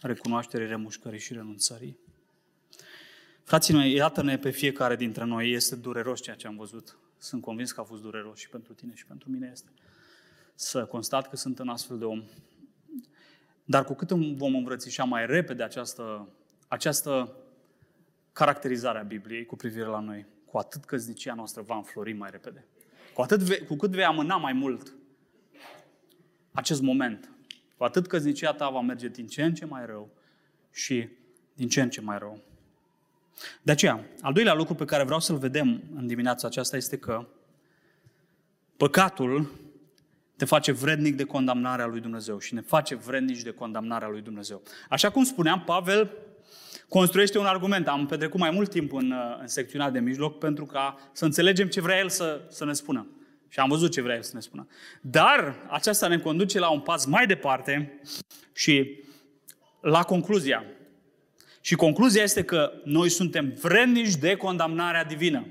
recunoașterii, 0.00 0.66
remușcării 0.66 1.20
și 1.20 1.32
renunțării. 1.32 1.98
Frații 3.42 3.74
mei, 3.74 3.92
iată-ne 3.92 4.38
pe 4.38 4.50
fiecare 4.50 4.96
dintre 4.96 5.24
noi. 5.24 5.50
Este 5.50 5.76
dureros 5.76 6.20
ceea 6.20 6.36
ce 6.36 6.46
am 6.46 6.56
văzut. 6.56 6.98
Sunt 7.18 7.42
convins 7.42 7.72
că 7.72 7.80
a 7.80 7.84
fost 7.84 8.02
dureros 8.02 8.38
și 8.38 8.48
pentru 8.48 8.72
tine 8.72 8.94
și 8.94 9.06
pentru 9.06 9.30
mine 9.30 9.48
este. 9.52 9.68
Să 10.54 10.84
constat 10.84 11.28
că 11.28 11.36
sunt 11.36 11.58
în 11.58 11.68
astfel 11.68 11.98
de 11.98 12.04
om. 12.04 12.24
Dar 13.64 13.84
cu 13.84 13.94
cât 13.94 14.10
vom 14.10 14.54
îmbrățișa 14.54 15.04
mai 15.04 15.26
repede 15.26 15.62
această, 15.62 16.28
această 16.68 17.36
caracterizare 18.32 18.98
a 18.98 19.02
Bibliei 19.02 19.46
cu 19.46 19.56
privire 19.56 19.86
la 19.86 20.00
noi, 20.00 20.26
cu 20.44 20.58
atât 20.58 20.84
căznicia 20.84 21.34
noastră 21.34 21.62
va 21.62 21.76
înflori 21.76 22.12
mai 22.12 22.30
repede. 22.30 22.66
Cu, 23.14 23.22
atât, 23.22 23.66
cu 23.66 23.76
cât 23.76 23.90
vei 23.90 24.04
amâna 24.04 24.36
mai 24.36 24.52
mult 24.52 24.94
acest 26.52 26.80
moment, 26.82 27.30
cu 27.76 27.84
atât 27.84 28.06
căznicia 28.06 28.52
ta 28.52 28.68
va 28.70 28.80
merge 28.80 29.08
din 29.08 29.26
ce 29.26 29.44
în 29.44 29.54
ce 29.54 29.64
mai 29.64 29.86
rău 29.86 30.10
și 30.70 31.08
din 31.54 31.68
ce 31.68 31.82
în 31.82 31.90
ce 31.90 32.00
mai 32.00 32.18
rău. 32.18 32.40
De 33.62 33.72
aceea, 33.72 34.04
al 34.20 34.32
doilea 34.32 34.54
lucru 34.54 34.74
pe 34.74 34.84
care 34.84 35.04
vreau 35.04 35.20
să-l 35.20 35.36
vedem 35.36 35.82
în 35.96 36.06
dimineața 36.06 36.46
aceasta 36.46 36.76
este 36.76 36.98
că 36.98 37.26
păcatul 38.76 39.50
te 40.36 40.44
face 40.44 40.72
vrednic 40.72 41.16
de 41.16 41.24
condamnarea 41.24 41.86
lui 41.86 42.00
Dumnezeu 42.00 42.38
și 42.38 42.54
ne 42.54 42.60
face 42.60 42.94
vrednici 42.94 43.42
de 43.42 43.50
condamnarea 43.50 44.08
lui 44.08 44.20
Dumnezeu. 44.20 44.62
Așa 44.88 45.10
cum 45.10 45.24
spuneam, 45.24 45.62
Pavel 45.64 46.10
construiește 46.88 47.38
un 47.38 47.44
argument. 47.44 47.88
Am 47.88 48.06
petrecut 48.06 48.40
mai 48.40 48.50
mult 48.50 48.70
timp 48.70 48.92
în, 48.92 49.14
în 49.40 49.46
secțiunea 49.46 49.90
de 49.90 50.00
mijloc 50.00 50.38
pentru 50.38 50.64
ca 50.64 50.98
să 51.12 51.24
înțelegem 51.24 51.68
ce 51.68 51.80
vrea 51.80 51.98
el 51.98 52.08
să, 52.08 52.40
să 52.48 52.64
ne 52.64 52.72
spună. 52.72 53.06
Și 53.48 53.60
am 53.60 53.68
văzut 53.68 53.92
ce 53.92 54.00
vrea 54.00 54.14
el 54.14 54.22
să 54.22 54.30
ne 54.34 54.40
spună. 54.40 54.66
Dar 55.00 55.54
aceasta 55.70 56.08
ne 56.08 56.18
conduce 56.18 56.58
la 56.58 56.68
un 56.68 56.80
pas 56.80 57.04
mai 57.04 57.26
departe 57.26 58.00
și 58.52 59.04
la 59.80 60.02
concluzia. 60.02 60.64
Și 61.60 61.74
concluzia 61.74 62.22
este 62.22 62.44
că 62.44 62.72
noi 62.84 63.08
suntem 63.08 63.54
vrednici 63.60 64.14
de 64.14 64.36
condamnarea 64.36 65.04
divină. 65.04 65.46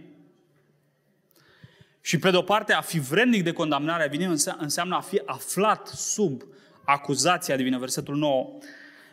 Și 2.01 2.19
pe 2.19 2.31
de 2.31 2.37
o 2.37 2.41
parte, 2.41 2.73
a 2.73 2.81
fi 2.81 2.99
vrednic 2.99 3.43
de 3.43 3.51
condamnarea 3.51 4.07
divină 4.07 4.35
înseamnă 4.57 4.95
a 4.95 5.01
fi 5.01 5.21
aflat 5.25 5.87
sub 5.87 6.43
acuzația 6.83 7.55
divină. 7.55 7.77
Versetul 7.77 8.15
9 8.15 8.57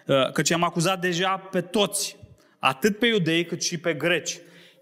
Uh, 0.06 0.32
căci 0.32 0.50
am 0.50 0.62
acuzat 0.62 1.00
deja 1.00 1.36
pe 1.36 1.60
toți, 1.60 2.16
atât 2.58 2.98
pe 2.98 3.06
iudei 3.06 3.44
cât 3.44 3.62
și 3.62 3.78
pe 3.78 3.94
greci. 3.94 4.38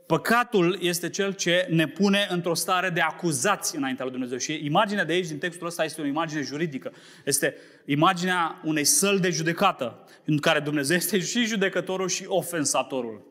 Păcatul 0.06 0.78
este 0.80 1.08
cel 1.08 1.32
ce 1.32 1.66
ne 1.70 1.86
pune 1.86 2.26
într-o 2.30 2.54
stare 2.54 2.90
de 2.90 3.00
acuzați 3.00 3.76
înaintea 3.76 4.04
lui 4.04 4.12
Dumnezeu. 4.12 4.38
Și 4.38 4.60
imaginea 4.64 5.04
de 5.04 5.12
aici, 5.12 5.26
din 5.26 5.38
textul 5.38 5.66
ăsta, 5.66 5.84
este 5.84 6.00
o 6.00 6.04
imagine 6.04 6.42
juridică. 6.42 6.92
Este 7.24 7.54
imaginea 7.84 8.60
unei 8.64 8.84
săli 8.84 9.20
de 9.20 9.30
judecată, 9.30 10.01
în 10.24 10.38
care 10.38 10.60
Dumnezeu 10.60 10.96
este 10.96 11.20
și 11.20 11.44
judecătorul 11.44 12.08
și 12.08 12.24
ofensatorul. 12.26 13.26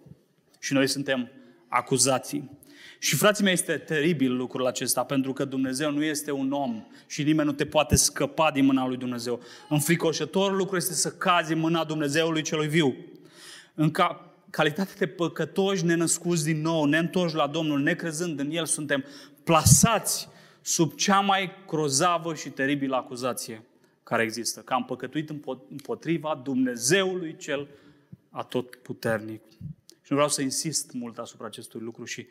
Și 0.59 0.73
noi 0.73 0.87
suntem 0.87 1.31
acuzații. 1.67 2.59
Și 2.99 3.15
frații 3.15 3.43
mei, 3.43 3.53
este 3.53 3.77
teribil 3.77 4.35
lucrul 4.35 4.65
acesta, 4.65 5.03
pentru 5.03 5.33
că 5.33 5.45
Dumnezeu 5.45 5.91
nu 5.91 6.03
este 6.03 6.31
un 6.31 6.51
om 6.51 6.85
și 7.07 7.23
nimeni 7.23 7.47
nu 7.47 7.53
te 7.53 7.65
poate 7.65 7.95
scăpa 7.95 8.51
din 8.51 8.65
mâna 8.65 8.87
lui 8.87 8.97
Dumnezeu. 8.97 9.41
Înfricoșătorul 9.69 10.57
lucru 10.57 10.75
este 10.75 10.93
să 10.93 11.11
cazi 11.11 11.53
în 11.53 11.59
mâna 11.59 11.83
Dumnezeului 11.83 12.41
celui 12.41 12.67
viu. 12.67 12.95
În 13.73 13.91
ca, 13.91 14.33
calitate 14.49 14.91
de 14.97 15.07
păcătoși 15.07 15.85
nenăscuți 15.85 16.43
din 16.43 16.61
nou, 16.61 16.85
neîntorși 16.85 17.35
la 17.35 17.47
Domnul, 17.47 17.79
necrezând 17.79 18.39
în 18.39 18.51
El, 18.51 18.65
suntem 18.65 19.05
plasați 19.43 20.27
sub 20.61 20.93
cea 20.93 21.19
mai 21.19 21.51
crozavă 21.67 22.35
și 22.35 22.49
teribilă 22.49 22.95
acuzație 22.95 23.63
care 24.03 24.23
există, 24.23 24.59
că 24.59 24.73
am 24.73 24.85
păcătuit 24.85 25.29
împotriva 25.69 26.41
Dumnezeului 26.43 27.35
cel 27.35 27.67
atotputernic. 28.29 29.41
Și 30.01 30.07
nu 30.07 30.15
vreau 30.15 30.29
să 30.29 30.41
insist 30.41 30.91
mult 30.91 31.17
asupra 31.17 31.45
acestui 31.45 31.79
lucru 31.79 32.05
și 32.05 32.27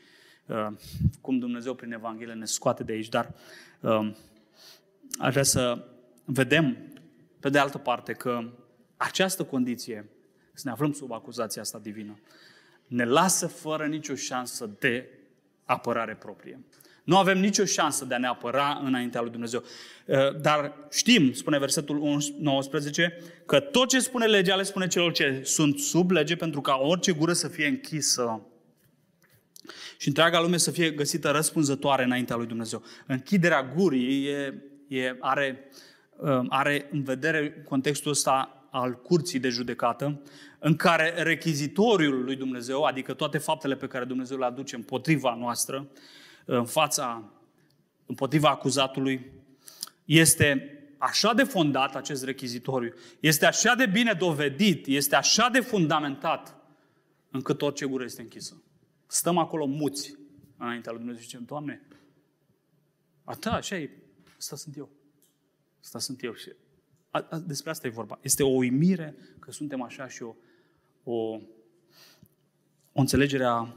Uh, 0.51 0.67
cum 1.21 1.39
Dumnezeu 1.39 1.75
prin 1.75 1.93
Evanghelie 1.93 2.35
ne 2.35 2.45
scoate 2.45 2.83
de 2.83 2.93
aici, 2.93 3.09
dar 3.09 3.35
uh, 3.81 4.13
aș 5.19 5.31
vrea 5.31 5.43
să 5.43 5.85
vedem, 6.25 6.77
pe 7.41 7.49
de 7.49 7.59
altă 7.59 7.79
parte, 7.79 8.13
că 8.13 8.53
această 8.97 9.45
condiție, 9.45 10.09
să 10.53 10.63
ne 10.65 10.71
aflăm 10.71 10.93
sub 10.93 11.13
acuzația 11.13 11.63
asta 11.63 11.79
divină, 11.79 12.19
ne 12.87 13.05
lasă 13.05 13.47
fără 13.47 13.87
nicio 13.87 14.15
șansă 14.15 14.71
de 14.79 15.09
apărare 15.65 16.15
proprie. 16.15 16.61
Nu 17.11 17.17
avem 17.17 17.39
nicio 17.39 17.65
șansă 17.65 18.05
de 18.05 18.15
a 18.15 18.19
ne 18.19 18.27
apăra 18.27 18.81
înaintea 18.85 19.21
lui 19.21 19.31
Dumnezeu. 19.31 19.65
Uh, 20.07 20.41
dar 20.41 20.75
știm, 20.91 21.33
spune 21.33 21.59
versetul 21.59 22.21
19, 22.39 23.19
că 23.47 23.61
tot 23.61 23.89
ce 23.89 24.01
spune 24.01 24.27
legea 24.27 24.55
le 24.55 24.63
spune 24.63 24.87
celor 24.87 25.13
ce 25.13 25.41
sunt 25.45 25.79
sub 25.79 26.11
lege 26.11 26.37
pentru 26.37 26.61
ca 26.61 26.75
orice 26.83 27.13
gură 27.13 27.33
să 27.33 27.49
fie 27.49 27.67
închisă 27.67 28.47
și 29.99 30.09
întreaga 30.09 30.41
lume 30.41 30.57
să 30.57 30.71
fie 30.71 30.91
găsită 30.91 31.31
răspunzătoare 31.31 32.05
înaintea 32.05 32.37
lui 32.37 32.47
Dumnezeu. 32.47 32.83
Închiderea 33.07 33.73
gurii 33.77 34.27
e, 34.27 34.63
e, 34.89 35.17
are, 35.21 35.71
uh, 36.17 36.41
are 36.49 36.89
în 36.93 37.03
vedere 37.03 37.63
contextul 37.69 38.11
ăsta 38.11 38.67
al 38.71 39.01
curții 39.03 39.39
de 39.39 39.49
judecată, 39.49 40.23
în 40.59 40.77
care 40.77 41.23
rechizitoriul 41.23 42.25
lui 42.25 42.37
Dumnezeu, 42.37 42.83
adică 42.83 43.13
toate 43.13 43.39
faptele 43.39 43.77
pe 43.77 43.87
care 43.87 44.05
Dumnezeu 44.05 44.39
le 44.39 44.45
aduce 44.45 44.77
împotriva 44.77 45.37
noastră, 45.39 45.89
în 46.57 46.65
fața, 46.65 47.33
împotriva 48.07 48.49
acuzatului, 48.49 49.33
este 50.05 50.75
așa 50.99 51.35
de 51.35 51.43
fondat 51.43 51.95
acest 51.95 52.25
rechizitoriu, 52.25 52.93
este 53.21 53.47
așa 53.47 53.75
de 53.75 53.87
bine 53.87 54.13
dovedit, 54.13 54.87
este 54.87 55.17
așa 55.17 55.49
de 55.49 55.61
fundamentat, 55.61 56.57
încât 57.31 57.63
orice 57.63 57.87
gură 57.87 58.05
este 58.05 58.21
închisă. 58.21 58.63
Stăm 59.07 59.39
acolo 59.39 59.67
muți 59.67 60.17
înaintea 60.57 60.93
lui 60.93 61.01
Dumnezeu 61.01 61.23
și 61.23 61.29
zicem, 61.29 61.45
Doamne, 61.45 61.83
a 63.25 63.35
ta, 63.35 63.53
așa 63.53 63.77
e, 63.77 63.91
asta 64.39 64.57
sunt 64.57 64.77
eu. 64.77 64.89
Asta 65.83 65.99
sunt 65.99 66.23
eu. 66.23 66.35
Și 66.35 66.53
a, 67.11 67.27
a, 67.31 67.39
despre 67.39 67.71
asta 67.71 67.87
e 67.87 67.91
vorba. 67.91 68.19
Este 68.23 68.43
o 68.43 68.49
uimire 68.49 69.15
că 69.39 69.53
suntem 69.53 69.83
așa 69.83 70.09
și 70.09 70.23
o, 70.23 70.35
o, 71.03 71.41
o 72.93 73.01
înțelegere 73.01 73.45
a 73.45 73.75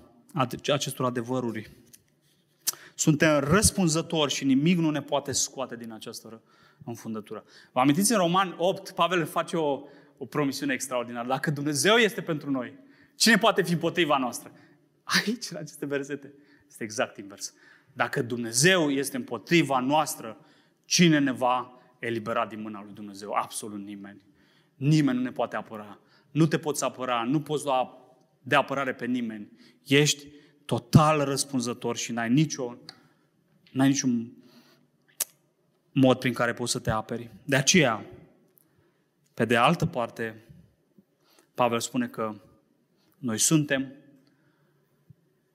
acestor 0.67 1.05
adevăruri. 1.05 1.82
Suntem 2.95 3.39
răspunzători 3.39 4.33
și 4.33 4.45
nimic 4.45 4.77
nu 4.77 4.89
ne 4.89 5.01
poate 5.01 5.31
scoate 5.31 5.75
din 5.75 5.91
această 5.91 6.41
înfundătură. 6.83 7.43
Vă 7.71 7.79
amintiți 7.79 8.11
în 8.11 8.17
Roman 8.17 8.55
8, 8.57 8.91
Pavel 8.91 9.25
face 9.25 9.57
o, 9.57 9.81
o 10.17 10.25
promisiune 10.25 10.73
extraordinară. 10.73 11.27
Dacă 11.27 11.51
Dumnezeu 11.51 11.95
este 11.95 12.21
pentru 12.21 12.51
noi, 12.51 12.73
cine 13.15 13.37
poate 13.37 13.61
fi 13.61 13.71
împotriva 13.71 14.17
noastră? 14.17 14.51
Aici, 15.03 15.49
în 15.49 15.57
aceste 15.57 15.85
versete, 15.85 16.33
este 16.67 16.83
exact 16.83 17.17
invers. 17.17 17.53
Dacă 17.93 18.21
Dumnezeu 18.21 18.89
este 18.89 19.17
împotriva 19.17 19.79
noastră, 19.79 20.37
cine 20.85 21.19
ne 21.19 21.31
va 21.31 21.81
elibera 21.99 22.45
din 22.45 22.61
mâna 22.61 22.81
lui 22.83 22.93
Dumnezeu? 22.93 23.31
Absolut 23.31 23.85
nimeni. 23.85 24.21
Nimeni 24.75 25.17
nu 25.17 25.23
ne 25.23 25.31
poate 25.31 25.55
apăra. 25.55 25.99
Nu 26.31 26.45
te 26.45 26.57
poți 26.57 26.83
apăra, 26.83 27.23
nu 27.23 27.41
poți 27.41 27.65
lua 27.65 27.97
de 28.41 28.55
apărare 28.55 28.93
pe 28.93 29.05
nimeni. 29.05 29.51
Ești 29.83 30.27
total 30.66 31.24
răspunzător 31.24 31.97
și 31.97 32.11
n-ai, 32.11 32.30
nicio, 32.30 32.76
n-ai 33.72 33.88
niciun 33.88 34.32
mod 35.91 36.20
prin 36.20 36.34
care 36.34 36.53
poți 36.53 36.72
să 36.72 36.80
te 36.80 36.91
aperi. 36.91 37.30
De 37.43 37.55
aceea, 37.55 38.05
pe 39.34 39.45
de 39.45 39.55
altă 39.55 39.86
parte, 39.86 40.43
Pavel 41.53 41.80
spune 41.80 42.07
că 42.07 42.36
noi 43.18 43.38
suntem 43.38 43.93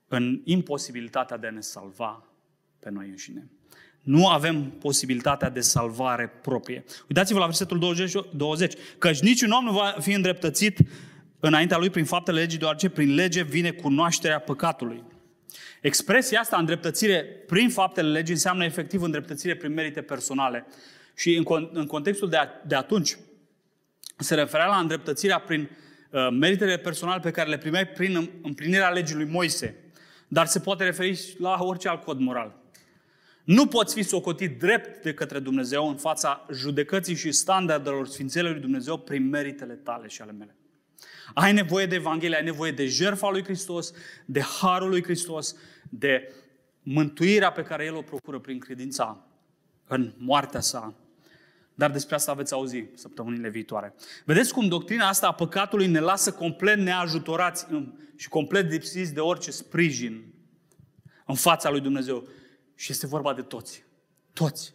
în 0.07 0.41
imposibilitatea 0.43 1.37
de 1.37 1.47
a 1.47 1.51
ne 1.51 1.61
salva 1.61 2.27
pe 2.79 2.89
noi 2.89 3.09
înșine. 3.09 3.49
Nu 4.01 4.27
avem 4.27 4.69
posibilitatea 4.69 5.49
de 5.49 5.59
salvare 5.59 6.27
proprie. 6.27 6.83
Uitați-vă 7.07 7.39
la 7.39 7.45
versetul 7.45 7.79
20, 7.79 8.11
20 8.35 8.73
căci 8.97 9.19
niciun 9.19 9.51
om 9.51 9.63
nu 9.63 9.71
va 9.71 9.95
fi 9.99 10.11
îndreptățit 10.11 10.79
înaintea 11.39 11.77
lui 11.77 11.89
prin 11.89 12.05
faptele 12.05 12.39
legii, 12.39 12.59
deoarece 12.59 12.89
prin 12.89 13.15
lege 13.15 13.43
vine 13.43 13.71
cunoașterea 13.71 14.39
păcatului. 14.39 15.03
Expresia 15.81 16.39
asta, 16.39 16.57
îndreptățire 16.57 17.23
prin 17.47 17.69
faptele 17.69 18.09
legii, 18.09 18.33
înseamnă 18.33 18.63
efectiv 18.63 19.01
îndreptățire 19.01 19.55
prin 19.55 19.73
merite 19.73 20.01
personale. 20.01 20.65
Și 21.15 21.35
în, 21.35 21.69
în 21.73 21.85
contextul 21.85 22.29
de, 22.29 22.37
a, 22.37 22.47
de 22.65 22.75
atunci, 22.75 23.17
se 24.17 24.35
referea 24.35 24.65
la 24.65 24.77
îndreptățirea 24.77 25.39
prin 25.39 25.69
uh, 26.09 26.27
meritele 26.31 26.77
personale 26.77 27.19
pe 27.19 27.31
care 27.31 27.49
le 27.49 27.57
primeai 27.57 27.87
prin 27.87 28.29
împlinirea 28.41 28.89
legii 28.89 29.15
lui 29.15 29.25
Moise. 29.25 29.75
Dar 30.27 30.45
se 30.45 30.59
poate 30.59 30.83
referi 30.83 31.15
și 31.15 31.39
la 31.39 31.57
orice 31.59 31.87
alt 31.87 32.03
cod 32.03 32.19
moral. 32.19 32.57
Nu 33.43 33.65
poți 33.67 33.93
fi 33.93 34.03
socotit 34.03 34.59
drept 34.59 35.03
de 35.03 35.13
către 35.13 35.39
Dumnezeu 35.39 35.87
în 35.87 35.95
fața 35.95 36.45
judecății 36.53 37.15
și 37.15 37.31
standardelor 37.31 38.07
Sfințelor 38.07 38.51
lui 38.51 38.61
Dumnezeu 38.61 38.97
prin 38.97 39.29
meritele 39.29 39.73
tale 39.73 40.07
și 40.07 40.21
ale 40.21 40.31
mele. 40.31 40.55
Ai 41.33 41.53
nevoie 41.53 41.85
de 41.85 41.95
Evanghelie, 41.95 42.37
ai 42.37 42.43
nevoie 42.43 42.71
de 42.71 42.85
jertfa 42.85 43.29
lui 43.29 43.43
Hristos, 43.43 43.93
de 44.25 44.41
harul 44.41 44.89
lui 44.89 45.03
Hristos, 45.03 45.55
de 45.89 46.33
mântuirea 46.83 47.51
pe 47.51 47.63
care 47.63 47.85
El 47.85 47.95
o 47.95 48.01
procură 48.01 48.39
prin 48.39 48.59
credința 48.59 49.25
în 49.87 50.13
moartea 50.17 50.59
sa. 50.59 50.93
Dar 51.75 51.91
despre 51.91 52.15
asta 52.15 52.33
veți 52.33 52.53
auzi 52.53 52.85
săptămânile 52.93 53.49
viitoare. 53.49 53.93
Vedeți 54.25 54.53
cum 54.53 54.67
doctrina 54.67 55.07
asta 55.07 55.27
a 55.27 55.33
păcatului 55.33 55.87
ne 55.87 55.99
lasă 55.99 56.31
complet 56.31 56.77
neajutorați 56.77 57.67
și 58.15 58.29
complet 58.29 58.71
lipsiți 58.71 59.13
de 59.13 59.19
orice 59.19 59.51
sprijin 59.51 60.33
în 61.25 61.35
fața 61.35 61.69
lui 61.69 61.79
Dumnezeu. 61.79 62.27
Și 62.75 62.91
este 62.91 63.07
vorba 63.07 63.33
de 63.33 63.41
toți. 63.41 63.85
Toți. 64.33 64.73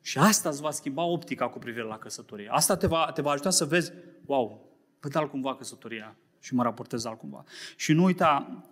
Și 0.00 0.18
asta 0.18 0.48
îți 0.48 0.60
va 0.60 0.70
schimba 0.70 1.02
optica 1.02 1.48
cu 1.48 1.58
privire 1.58 1.84
la 1.84 1.98
căsătorie. 1.98 2.48
Asta 2.50 2.76
te 2.76 2.86
va, 2.86 3.10
te 3.14 3.22
va 3.22 3.30
ajuta 3.30 3.50
să 3.50 3.64
vezi, 3.64 3.92
wow, 4.26 4.63
văd 5.04 5.16
altcumva 5.16 5.56
căsătoria 5.56 6.16
și 6.40 6.54
mă 6.54 6.62
raportez 6.62 7.04
altcumva. 7.04 7.44
Și 7.76 7.92
nu 7.92 8.04
uita 8.04 8.62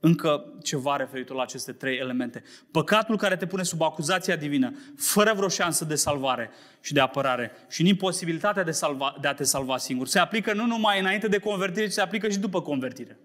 încă 0.00 0.52
ceva 0.62 0.96
referitor 0.96 1.36
la 1.36 1.42
aceste 1.42 1.72
trei 1.72 1.98
elemente. 1.98 2.42
Păcatul 2.70 3.16
care 3.16 3.36
te 3.36 3.46
pune 3.46 3.62
sub 3.62 3.82
acuzația 3.82 4.36
divină, 4.36 4.74
fără 4.96 5.32
vreo 5.34 5.48
șansă 5.48 5.84
de 5.84 5.94
salvare 5.94 6.50
și 6.80 6.92
de 6.92 7.00
apărare 7.00 7.50
și 7.68 7.80
în 7.80 7.86
imposibilitatea 7.86 8.62
de, 8.62 8.70
salva, 8.70 9.16
de 9.20 9.28
a 9.28 9.34
te 9.34 9.44
salva 9.44 9.76
singur. 9.76 10.06
Se 10.06 10.18
aplică 10.18 10.52
nu 10.52 10.66
numai 10.66 11.00
înainte 11.00 11.28
de 11.28 11.38
convertire, 11.38 11.88
ci 11.88 11.92
se 11.92 12.00
aplică 12.00 12.28
și 12.28 12.38
după 12.38 12.62
convertire. 12.62 13.18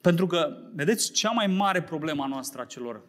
Pentru 0.00 0.26
că, 0.26 0.56
vedeți, 0.74 1.12
cea 1.12 1.30
mai 1.30 1.46
mare 1.46 1.82
problemă 1.82 2.22
a 2.22 2.26
noastră 2.26 2.60
a 2.60 2.64
celor 2.64 3.02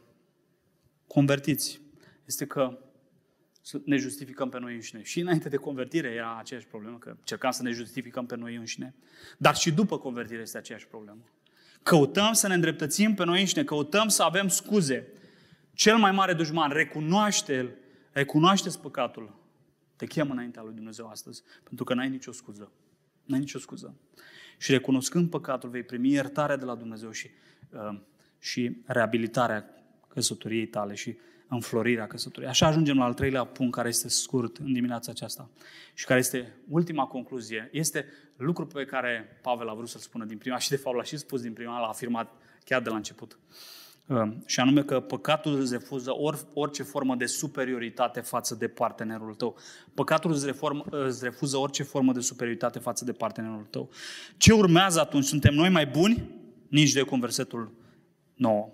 convertiți 1.07 1.81
este 2.25 2.45
că 2.45 2.77
ne 3.83 3.97
justificăm 3.97 4.49
pe 4.49 4.59
noi 4.59 4.73
înșine. 4.73 5.03
Și 5.03 5.19
înainte 5.19 5.49
de 5.49 5.57
convertire 5.57 6.07
era 6.07 6.37
aceeași 6.37 6.67
problemă, 6.67 6.97
că 6.97 7.17
cercam 7.23 7.51
să 7.51 7.63
ne 7.63 7.71
justificăm 7.71 8.25
pe 8.25 8.35
noi 8.35 8.55
înșine. 8.55 8.95
Dar 9.37 9.55
și 9.55 9.71
după 9.71 9.97
convertire 9.97 10.41
este 10.41 10.57
aceeași 10.57 10.87
problemă. 10.87 11.21
Căutăm 11.83 12.33
să 12.33 12.47
ne 12.47 12.53
îndreptățim 12.53 13.13
pe 13.13 13.25
noi 13.25 13.39
înșine, 13.39 13.63
căutăm 13.63 14.07
să 14.07 14.23
avem 14.23 14.47
scuze. 14.47 15.07
Cel 15.73 15.97
mai 15.97 16.11
mare 16.11 16.33
dușman, 16.33 16.69
recunoaște-l, 16.69 17.75
recunoaște 18.11 18.69
păcatul. 18.81 19.35
Te 19.95 20.05
chem 20.05 20.31
înaintea 20.31 20.61
lui 20.61 20.73
Dumnezeu 20.73 21.07
astăzi, 21.07 21.43
pentru 21.63 21.83
că 21.83 21.93
n-ai 21.93 22.09
nicio 22.09 22.31
scuză. 22.31 22.71
N-ai 23.23 23.39
nicio 23.39 23.59
scuză. 23.59 23.95
Și 24.57 24.71
recunoscând 24.71 25.29
păcatul, 25.29 25.69
vei 25.69 25.83
primi 25.83 26.09
iertarea 26.09 26.55
de 26.55 26.65
la 26.65 26.75
Dumnezeu 26.75 27.11
și, 27.11 27.29
uh, 27.69 27.99
și 28.39 28.81
reabilitarea 28.85 29.69
căsătoriei 30.07 30.67
tale 30.67 30.93
și 30.93 31.17
înflorirea 31.49 32.07
căsătoriei. 32.07 32.51
Așa 32.51 32.67
ajungem 32.67 32.97
la 32.97 33.03
al 33.03 33.13
treilea 33.13 33.43
punct 33.43 33.73
care 33.73 33.87
este 33.87 34.09
scurt 34.09 34.57
în 34.57 34.73
dimineața 34.73 35.11
aceasta 35.11 35.49
și 35.93 36.05
care 36.05 36.19
este 36.19 36.53
ultima 36.69 37.05
concluzie. 37.05 37.69
Este 37.71 38.05
lucru 38.35 38.67
pe 38.67 38.85
care 38.85 39.39
Pavel 39.41 39.69
a 39.69 39.73
vrut 39.73 39.89
să-l 39.89 40.01
spună 40.01 40.25
din 40.25 40.37
prima 40.37 40.57
și 40.57 40.69
de 40.69 40.75
fapt 40.75 40.95
l-a 40.95 41.03
și 41.03 41.17
spus 41.17 41.41
din 41.41 41.53
prima, 41.53 41.79
l-a 41.79 41.87
afirmat 41.87 42.33
chiar 42.63 42.81
de 42.81 42.89
la 42.89 42.95
început. 42.95 43.39
Uh, 44.07 44.27
și 44.45 44.59
anume 44.59 44.83
că 44.83 44.99
păcatul 44.99 45.59
îți 45.59 45.71
refuză 45.71 46.11
or, 46.11 46.47
orice 46.53 46.83
formă 46.83 47.15
de 47.15 47.25
superioritate 47.25 48.19
față 48.19 48.55
de 48.55 48.67
partenerul 48.67 49.33
tău. 49.33 49.57
Păcatul 49.93 50.31
îți, 50.31 50.45
reform, 50.45 50.85
îți 50.89 51.23
refuză 51.23 51.57
orice 51.57 51.83
formă 51.83 52.13
de 52.13 52.19
superioritate 52.19 52.79
față 52.79 53.05
de 53.05 53.11
partenerul 53.11 53.67
tău. 53.69 53.89
Ce 54.37 54.53
urmează 54.53 54.99
atunci? 54.99 55.23
Suntem 55.23 55.53
noi 55.53 55.69
mai 55.69 55.85
buni? 55.85 56.29
Nici 56.67 56.91
de 56.91 57.01
cum 57.01 57.19
versetul 57.19 57.71
9. 58.33 58.69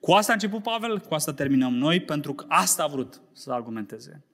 Cu 0.00 0.12
asta 0.12 0.30
a 0.30 0.34
început 0.34 0.62
Pavel, 0.62 0.98
cu 0.98 1.14
asta 1.14 1.34
terminăm 1.34 1.74
noi, 1.74 2.00
pentru 2.00 2.34
că 2.34 2.44
asta 2.48 2.82
a 2.82 2.86
vrut 2.86 3.20
să 3.32 3.52
argumenteze. 3.52 4.24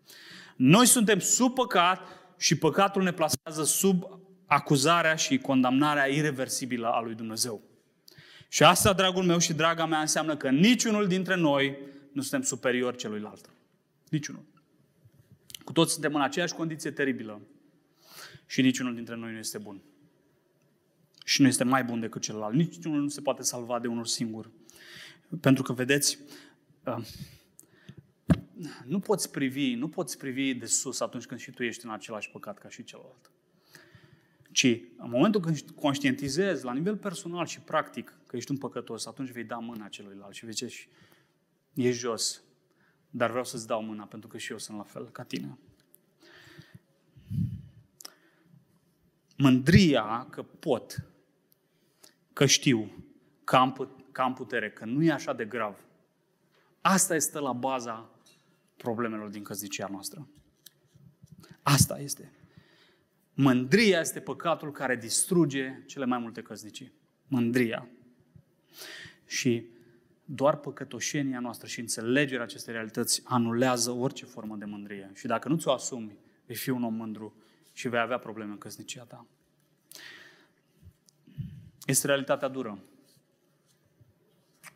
Noi 0.56 0.86
suntem 0.86 1.18
sub 1.18 1.54
păcat 1.54 2.00
și 2.38 2.58
păcatul 2.58 3.02
ne 3.02 3.12
plasează 3.12 3.64
sub 3.64 4.20
acuzarea 4.46 5.14
și 5.14 5.38
condamnarea 5.38 6.06
irreversibilă 6.06 6.86
a 6.86 7.00
lui 7.00 7.14
Dumnezeu. 7.14 7.62
Și 8.48 8.62
asta, 8.62 8.92
dragul 8.92 9.24
meu 9.24 9.38
și 9.38 9.52
draga 9.52 9.86
mea, 9.86 10.00
înseamnă 10.00 10.36
că 10.36 10.50
niciunul 10.50 11.06
dintre 11.06 11.36
noi 11.36 11.78
nu 12.12 12.22
suntem 12.22 12.42
superiori 12.42 12.96
celuilalt. 12.96 13.50
Niciunul. 14.08 14.44
Cu 15.64 15.72
toți 15.72 15.92
suntem 15.92 16.14
în 16.14 16.20
aceeași 16.20 16.54
condiție 16.54 16.90
teribilă 16.90 17.40
și 18.46 18.62
niciunul 18.62 18.94
dintre 18.94 19.14
noi 19.14 19.32
nu 19.32 19.38
este 19.38 19.58
bun. 19.58 19.80
Și 21.24 21.42
nu 21.42 21.48
este 21.48 21.64
mai 21.64 21.84
bun 21.84 22.00
decât 22.00 22.22
celălalt. 22.22 22.54
Niciunul 22.54 23.02
nu 23.02 23.08
se 23.08 23.20
poate 23.20 23.42
salva 23.42 23.78
de 23.78 23.86
unul 23.86 24.04
singur. 24.04 24.50
Pentru 25.40 25.62
că, 25.62 25.72
vedeți, 25.72 26.18
uh, 26.84 27.06
nu 28.84 28.98
poți 28.98 29.30
privi, 29.30 29.74
nu 29.74 29.88
poți 29.88 30.18
privi 30.18 30.54
de 30.54 30.66
sus 30.66 31.00
atunci 31.00 31.26
când 31.26 31.40
și 31.40 31.50
tu 31.50 31.62
ești 31.62 31.84
în 31.84 31.90
același 31.90 32.30
păcat 32.30 32.58
ca 32.58 32.68
și 32.68 32.84
celălalt. 32.84 33.30
Ci 34.52 34.80
în 34.96 35.10
momentul 35.10 35.40
când 35.40 35.60
conștientizezi 35.60 36.64
la 36.64 36.72
nivel 36.72 36.96
personal 36.96 37.46
și 37.46 37.60
practic 37.60 38.18
că 38.26 38.36
ești 38.36 38.50
un 38.50 38.56
păcătos, 38.56 39.06
atunci 39.06 39.30
vei 39.30 39.44
da 39.44 39.56
mâna 39.56 39.88
celuilalt 39.88 40.34
și 40.34 40.44
vei 40.44 40.54
zice, 40.54 40.88
e 41.74 41.90
jos, 41.90 42.42
dar 43.10 43.28
vreau 43.28 43.44
să-ți 43.44 43.66
dau 43.66 43.82
mâna 43.82 44.04
pentru 44.04 44.28
că 44.28 44.38
și 44.38 44.50
eu 44.50 44.58
sunt 44.58 44.76
la 44.76 44.82
fel 44.82 45.10
ca 45.10 45.22
tine. 45.22 45.58
Mândria 49.36 50.26
că 50.30 50.42
pot, 50.42 51.08
că 52.32 52.46
știu, 52.46 52.90
că 53.44 53.56
am, 53.56 53.97
că 54.18 54.24
am 54.24 54.34
putere, 54.34 54.70
că 54.70 54.84
nu 54.84 55.02
e 55.02 55.12
așa 55.12 55.32
de 55.32 55.44
grav. 55.44 55.84
Asta 56.80 57.14
este 57.14 57.38
la 57.38 57.52
baza 57.52 58.10
problemelor 58.76 59.28
din 59.28 59.42
căsnicia 59.42 59.88
noastră. 59.90 60.28
Asta 61.62 61.98
este. 61.98 62.32
Mândria 63.34 64.00
este 64.00 64.20
păcatul 64.20 64.72
care 64.72 64.96
distruge 64.96 65.82
cele 65.86 66.04
mai 66.04 66.18
multe 66.18 66.42
căsnicii. 66.42 66.92
Mândria. 67.26 67.88
Și 69.26 69.66
doar 70.24 70.56
păcătoșenia 70.56 71.40
noastră 71.40 71.66
și 71.66 71.80
înțelegerea 71.80 72.44
acestei 72.44 72.72
realități 72.72 73.22
anulează 73.24 73.90
orice 73.90 74.24
formă 74.24 74.56
de 74.56 74.64
mândrie. 74.64 75.10
Și 75.14 75.26
dacă 75.26 75.48
nu 75.48 75.56
ți-o 75.56 75.72
asumi, 75.72 76.16
vei 76.46 76.56
fi 76.56 76.70
un 76.70 76.82
om 76.82 76.94
mândru 76.94 77.34
și 77.72 77.88
vei 77.88 78.00
avea 78.00 78.18
probleme 78.18 78.50
în 78.50 78.58
căsnicia 78.58 79.02
ta. 79.02 79.26
Este 81.86 82.06
realitatea 82.06 82.48
dură, 82.48 82.78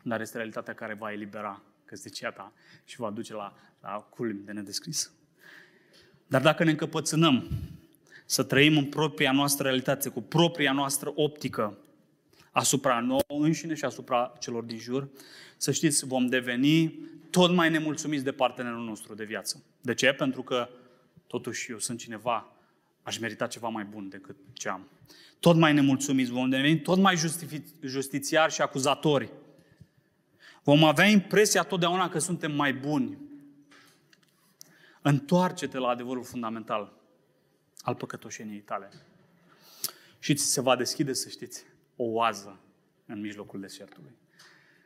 dar 0.03 0.21
este 0.21 0.37
realitatea 0.37 0.73
care 0.73 0.93
va 0.93 1.11
elibera 1.11 1.61
căsnicia 1.85 2.31
ta 2.31 2.53
și 2.85 2.99
va 2.99 3.09
duce 3.09 3.33
la, 3.33 3.53
la 3.81 3.89
culmi 3.89 4.41
de 4.45 4.51
nedescris. 4.51 5.11
Dar 6.27 6.41
dacă 6.41 6.63
ne 6.63 6.69
încăpățânăm 6.69 7.49
să 8.25 8.43
trăim 8.43 8.77
în 8.77 8.85
propria 8.85 9.31
noastră 9.31 9.63
realitate, 9.63 10.09
cu 10.09 10.21
propria 10.21 10.71
noastră 10.71 11.11
optică 11.15 11.77
asupra 12.51 12.99
nouă 12.99 13.21
înșine 13.27 13.73
și 13.73 13.85
asupra 13.85 14.33
celor 14.39 14.63
din 14.63 14.77
jur, 14.77 15.09
să 15.57 15.71
știți, 15.71 16.05
vom 16.05 16.27
deveni 16.27 16.99
tot 17.29 17.51
mai 17.51 17.69
nemulțumiți 17.69 18.23
de 18.23 18.31
partenerul 18.31 18.83
nostru 18.83 19.15
de 19.15 19.23
viață. 19.23 19.63
De 19.81 19.93
ce? 19.93 20.13
Pentru 20.13 20.43
că 20.43 20.69
totuși 21.27 21.71
eu 21.71 21.79
sunt 21.79 21.99
cineva, 21.99 22.53
aș 23.03 23.17
merita 23.17 23.47
ceva 23.47 23.67
mai 23.67 23.83
bun 23.83 24.09
decât 24.09 24.35
ce 24.53 24.69
am. 24.69 24.87
Tot 25.39 25.55
mai 25.55 25.73
nemulțumiți, 25.73 26.31
vom 26.31 26.49
deveni 26.49 26.79
tot 26.79 26.97
mai 26.97 27.15
justifi- 27.15 27.79
justițiari 27.81 28.53
și 28.53 28.61
acuzatori. 28.61 29.31
Vom 30.63 30.83
avea 30.83 31.05
impresia 31.05 31.63
totdeauna 31.63 32.09
că 32.09 32.19
suntem 32.19 32.51
mai 32.51 32.73
buni. 32.73 33.17
Întoarce-te 35.01 35.77
la 35.77 35.87
adevărul 35.87 36.23
fundamental 36.23 36.93
al 37.81 37.95
păcătoșeniei 37.95 38.59
tale. 38.59 38.89
Și 40.19 40.33
ți 40.33 40.45
se 40.45 40.61
va 40.61 40.75
deschide, 40.75 41.13
să 41.13 41.29
știți, 41.29 41.63
o 41.95 42.03
oază 42.03 42.59
în 43.05 43.19
mijlocul 43.19 43.59
deșertului. 43.59 44.11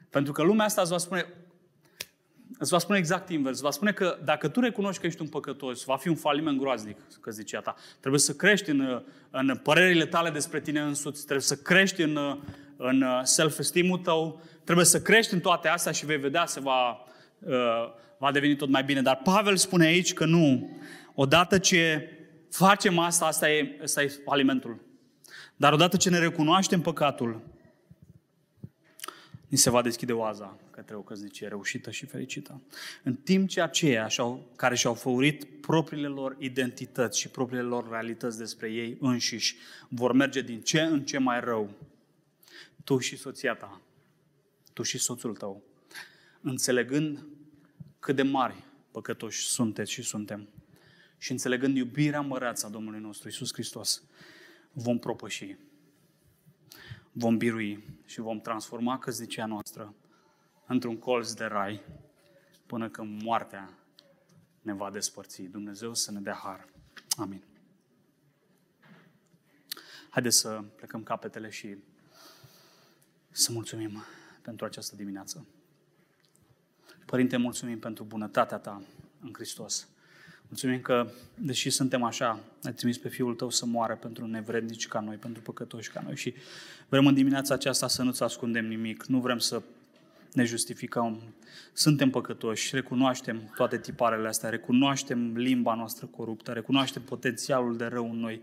Pentru 0.09 0.33
că 0.33 0.43
lumea 0.43 0.65
asta 0.65 0.81
îți 0.81 0.91
va 0.91 0.97
spune, 0.97 1.33
îți 2.57 2.71
va 2.71 2.77
spune 2.77 2.97
exact 2.97 3.29
invers. 3.29 3.53
Îți 3.53 3.63
va 3.63 3.71
spune 3.71 3.91
că 3.91 4.19
dacă 4.23 4.47
tu 4.47 4.59
recunoști 4.59 5.01
că 5.01 5.07
ești 5.07 5.21
un 5.21 5.27
păcătos, 5.27 5.83
va 5.83 5.97
fi 5.97 6.07
un 6.07 6.15
faliment 6.15 6.59
groaznic, 6.59 6.97
că 7.21 7.31
zicea 7.31 7.61
ta. 7.61 7.75
Trebuie 7.99 8.21
să 8.21 8.33
crești 8.33 8.69
în, 8.69 9.03
în 9.29 9.57
părerile 9.63 10.05
tale 10.05 10.29
despre 10.29 10.61
tine 10.61 10.81
însuți, 10.81 11.21
trebuie 11.21 11.45
să 11.45 11.55
crești 11.55 12.01
în, 12.01 12.39
în 12.77 13.05
self-esteem-ul 13.23 13.97
tău, 13.97 14.41
trebuie 14.63 14.85
să 14.85 15.01
crești 15.01 15.33
în 15.33 15.39
toate 15.39 15.67
astea 15.67 15.91
și 15.91 16.05
vei 16.05 16.17
vedea, 16.17 16.45
se 16.45 16.59
va, 16.59 17.05
uh, 17.39 17.55
va 18.17 18.31
deveni 18.31 18.55
tot 18.55 18.69
mai 18.69 18.83
bine. 18.83 19.01
Dar 19.01 19.19
Pavel 19.23 19.55
spune 19.55 19.85
aici 19.85 20.13
că 20.13 20.25
nu. 20.25 20.77
Odată 21.13 21.57
ce 21.57 22.11
facem 22.49 22.99
asta, 22.99 23.25
asta 23.25 23.49
e, 23.49 23.79
asta 23.83 24.01
e 24.03 24.07
falimentul. 24.07 24.79
Dar 25.55 25.73
odată 25.73 25.97
ce 25.97 26.09
ne 26.09 26.19
recunoaștem 26.19 26.81
păcatul, 26.81 27.41
ni 29.47 29.57
se 29.57 29.69
va 29.69 29.81
deschide 29.81 30.13
oaza 30.13 30.57
către 30.71 30.95
o 30.95 31.01
căsnicie 31.01 31.47
reușită 31.47 31.91
și 31.91 32.05
fericită. 32.05 32.61
În 33.03 33.13
timp 33.13 33.49
ce 33.49 33.61
aceia 33.61 34.07
care 34.55 34.75
și-au 34.75 34.93
făurit 34.93 35.43
propriile 35.61 36.07
lor 36.07 36.35
identități 36.39 37.19
și 37.19 37.29
propriile 37.29 37.63
lor 37.63 37.89
realități 37.89 38.37
despre 38.37 38.71
ei 38.71 38.97
înșiși 38.99 39.55
vor 39.87 40.11
merge 40.11 40.41
din 40.41 40.61
ce 40.61 40.81
în 40.81 41.03
ce 41.03 41.17
mai 41.17 41.39
rău, 41.39 41.69
tu 42.87 42.97
și 42.97 43.17
soția 43.17 43.55
ta, 43.55 43.81
tu 44.73 44.83
și 44.83 44.97
soțul 44.97 45.35
tău, 45.35 45.63
înțelegând 46.41 47.25
cât 47.99 48.15
de 48.15 48.21
mari 48.21 48.63
păcătoși 48.91 49.47
sunteți 49.47 49.91
și 49.91 50.01
suntem, 50.01 50.49
și 51.17 51.31
înțelegând 51.31 51.77
iubirea 51.77 52.21
măreață 52.21 52.65
a 52.65 52.69
Domnului 52.69 52.99
nostru 52.99 53.27
Isus 53.27 53.53
Hristos, 53.53 54.03
vom 54.71 54.99
propăși, 54.99 55.57
vom 57.11 57.37
birui 57.37 57.99
și 58.05 58.19
vom 58.19 58.39
transforma 58.39 58.99
căznicea 58.99 59.45
noastră 59.45 59.95
într-un 60.67 60.97
colț 60.97 61.31
de 61.31 61.45
rai 61.45 61.81
până 62.65 62.89
când 62.89 63.21
moartea 63.21 63.77
ne 64.61 64.73
va 64.73 64.91
despărți. 64.91 65.41
Dumnezeu 65.41 65.93
să 65.93 66.11
ne 66.11 66.19
dea 66.19 66.39
har. 66.43 66.67
Amin. 67.17 67.43
Haideți 70.09 70.37
să 70.37 70.63
plecăm 70.75 71.03
capetele 71.03 71.49
și 71.49 71.77
să 73.37 73.51
mulțumim 73.51 74.03
pentru 74.41 74.65
această 74.65 74.95
dimineață. 74.95 75.45
Părinte, 77.05 77.37
mulțumim 77.37 77.79
pentru 77.79 78.03
bunătatea 78.03 78.57
Ta 78.57 78.81
în 79.21 79.29
Hristos. 79.33 79.87
Mulțumim 80.47 80.81
că, 80.81 81.07
deși 81.35 81.69
suntem 81.69 82.03
așa, 82.03 82.39
ai 82.63 82.73
trimis 82.73 82.97
pe 82.97 83.09
Fiul 83.09 83.35
Tău 83.35 83.49
să 83.49 83.65
moară 83.65 83.95
pentru 83.95 84.27
nevrednici 84.27 84.87
ca 84.87 84.99
noi, 84.99 85.15
pentru 85.15 85.41
păcătoși 85.41 85.91
ca 85.91 86.01
noi 86.05 86.15
și 86.15 86.33
vrem 86.89 87.07
în 87.07 87.13
dimineața 87.13 87.53
aceasta 87.53 87.87
să 87.87 88.03
nu-ți 88.03 88.23
ascundem 88.23 88.67
nimic, 88.67 89.05
nu 89.05 89.19
vrem 89.19 89.39
să 89.39 89.61
ne 90.33 90.43
justificăm. 90.43 91.21
Suntem 91.73 92.09
păcătoși, 92.09 92.75
recunoaștem 92.75 93.53
toate 93.55 93.79
tiparele 93.79 94.27
astea, 94.27 94.49
recunoaștem 94.49 95.35
limba 95.35 95.75
noastră 95.75 96.05
coruptă, 96.05 96.51
recunoaștem 96.51 97.01
potențialul 97.01 97.77
de 97.77 97.85
rău 97.85 98.09
în 98.11 98.19
noi. 98.19 98.41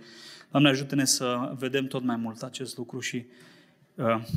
Doamne, 0.50 0.68
ajută-ne 0.68 1.04
să 1.04 1.54
vedem 1.58 1.86
tot 1.86 2.02
mai 2.02 2.16
mult 2.16 2.42
acest 2.42 2.76
lucru 2.76 3.00
și, 3.00 3.16
uh, 3.16 3.52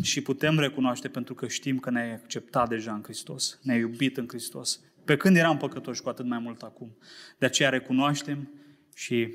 și 0.01 0.21
putem 0.21 0.59
recunoaște 0.59 1.07
pentru 1.07 1.33
că 1.33 1.47
știm 1.47 1.79
că 1.79 1.89
ne-ai 1.89 2.13
acceptat 2.13 2.69
deja 2.69 2.93
în 2.93 3.03
Hristos, 3.03 3.59
ne-ai 3.61 3.79
iubit 3.79 4.17
în 4.17 4.27
Hristos 4.27 4.81
pe 5.07 5.17
când 5.17 5.35
eram 5.35 5.57
păcătoși, 5.57 6.01
cu 6.01 6.09
atât 6.09 6.25
mai 6.25 6.39
mult 6.39 6.61
acum. 6.61 6.97
De 7.37 7.45
aceea 7.45 7.69
recunoaștem 7.69 8.49
și 8.95 9.33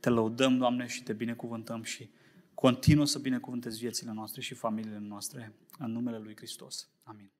te 0.00 0.08
lăudăm, 0.08 0.58
Doamne, 0.58 0.86
și 0.86 1.02
te 1.02 1.12
binecuvântăm 1.12 1.82
și 1.82 2.10
continuă 2.54 3.06
să 3.06 3.18
binecuvântezi 3.18 3.78
viețile 3.78 4.12
noastre 4.12 4.40
și 4.40 4.54
familiile 4.54 4.98
noastre 4.98 5.52
în 5.78 5.92
numele 5.92 6.18
Lui 6.18 6.36
Hristos. 6.36 6.90
Amin. 7.02 7.32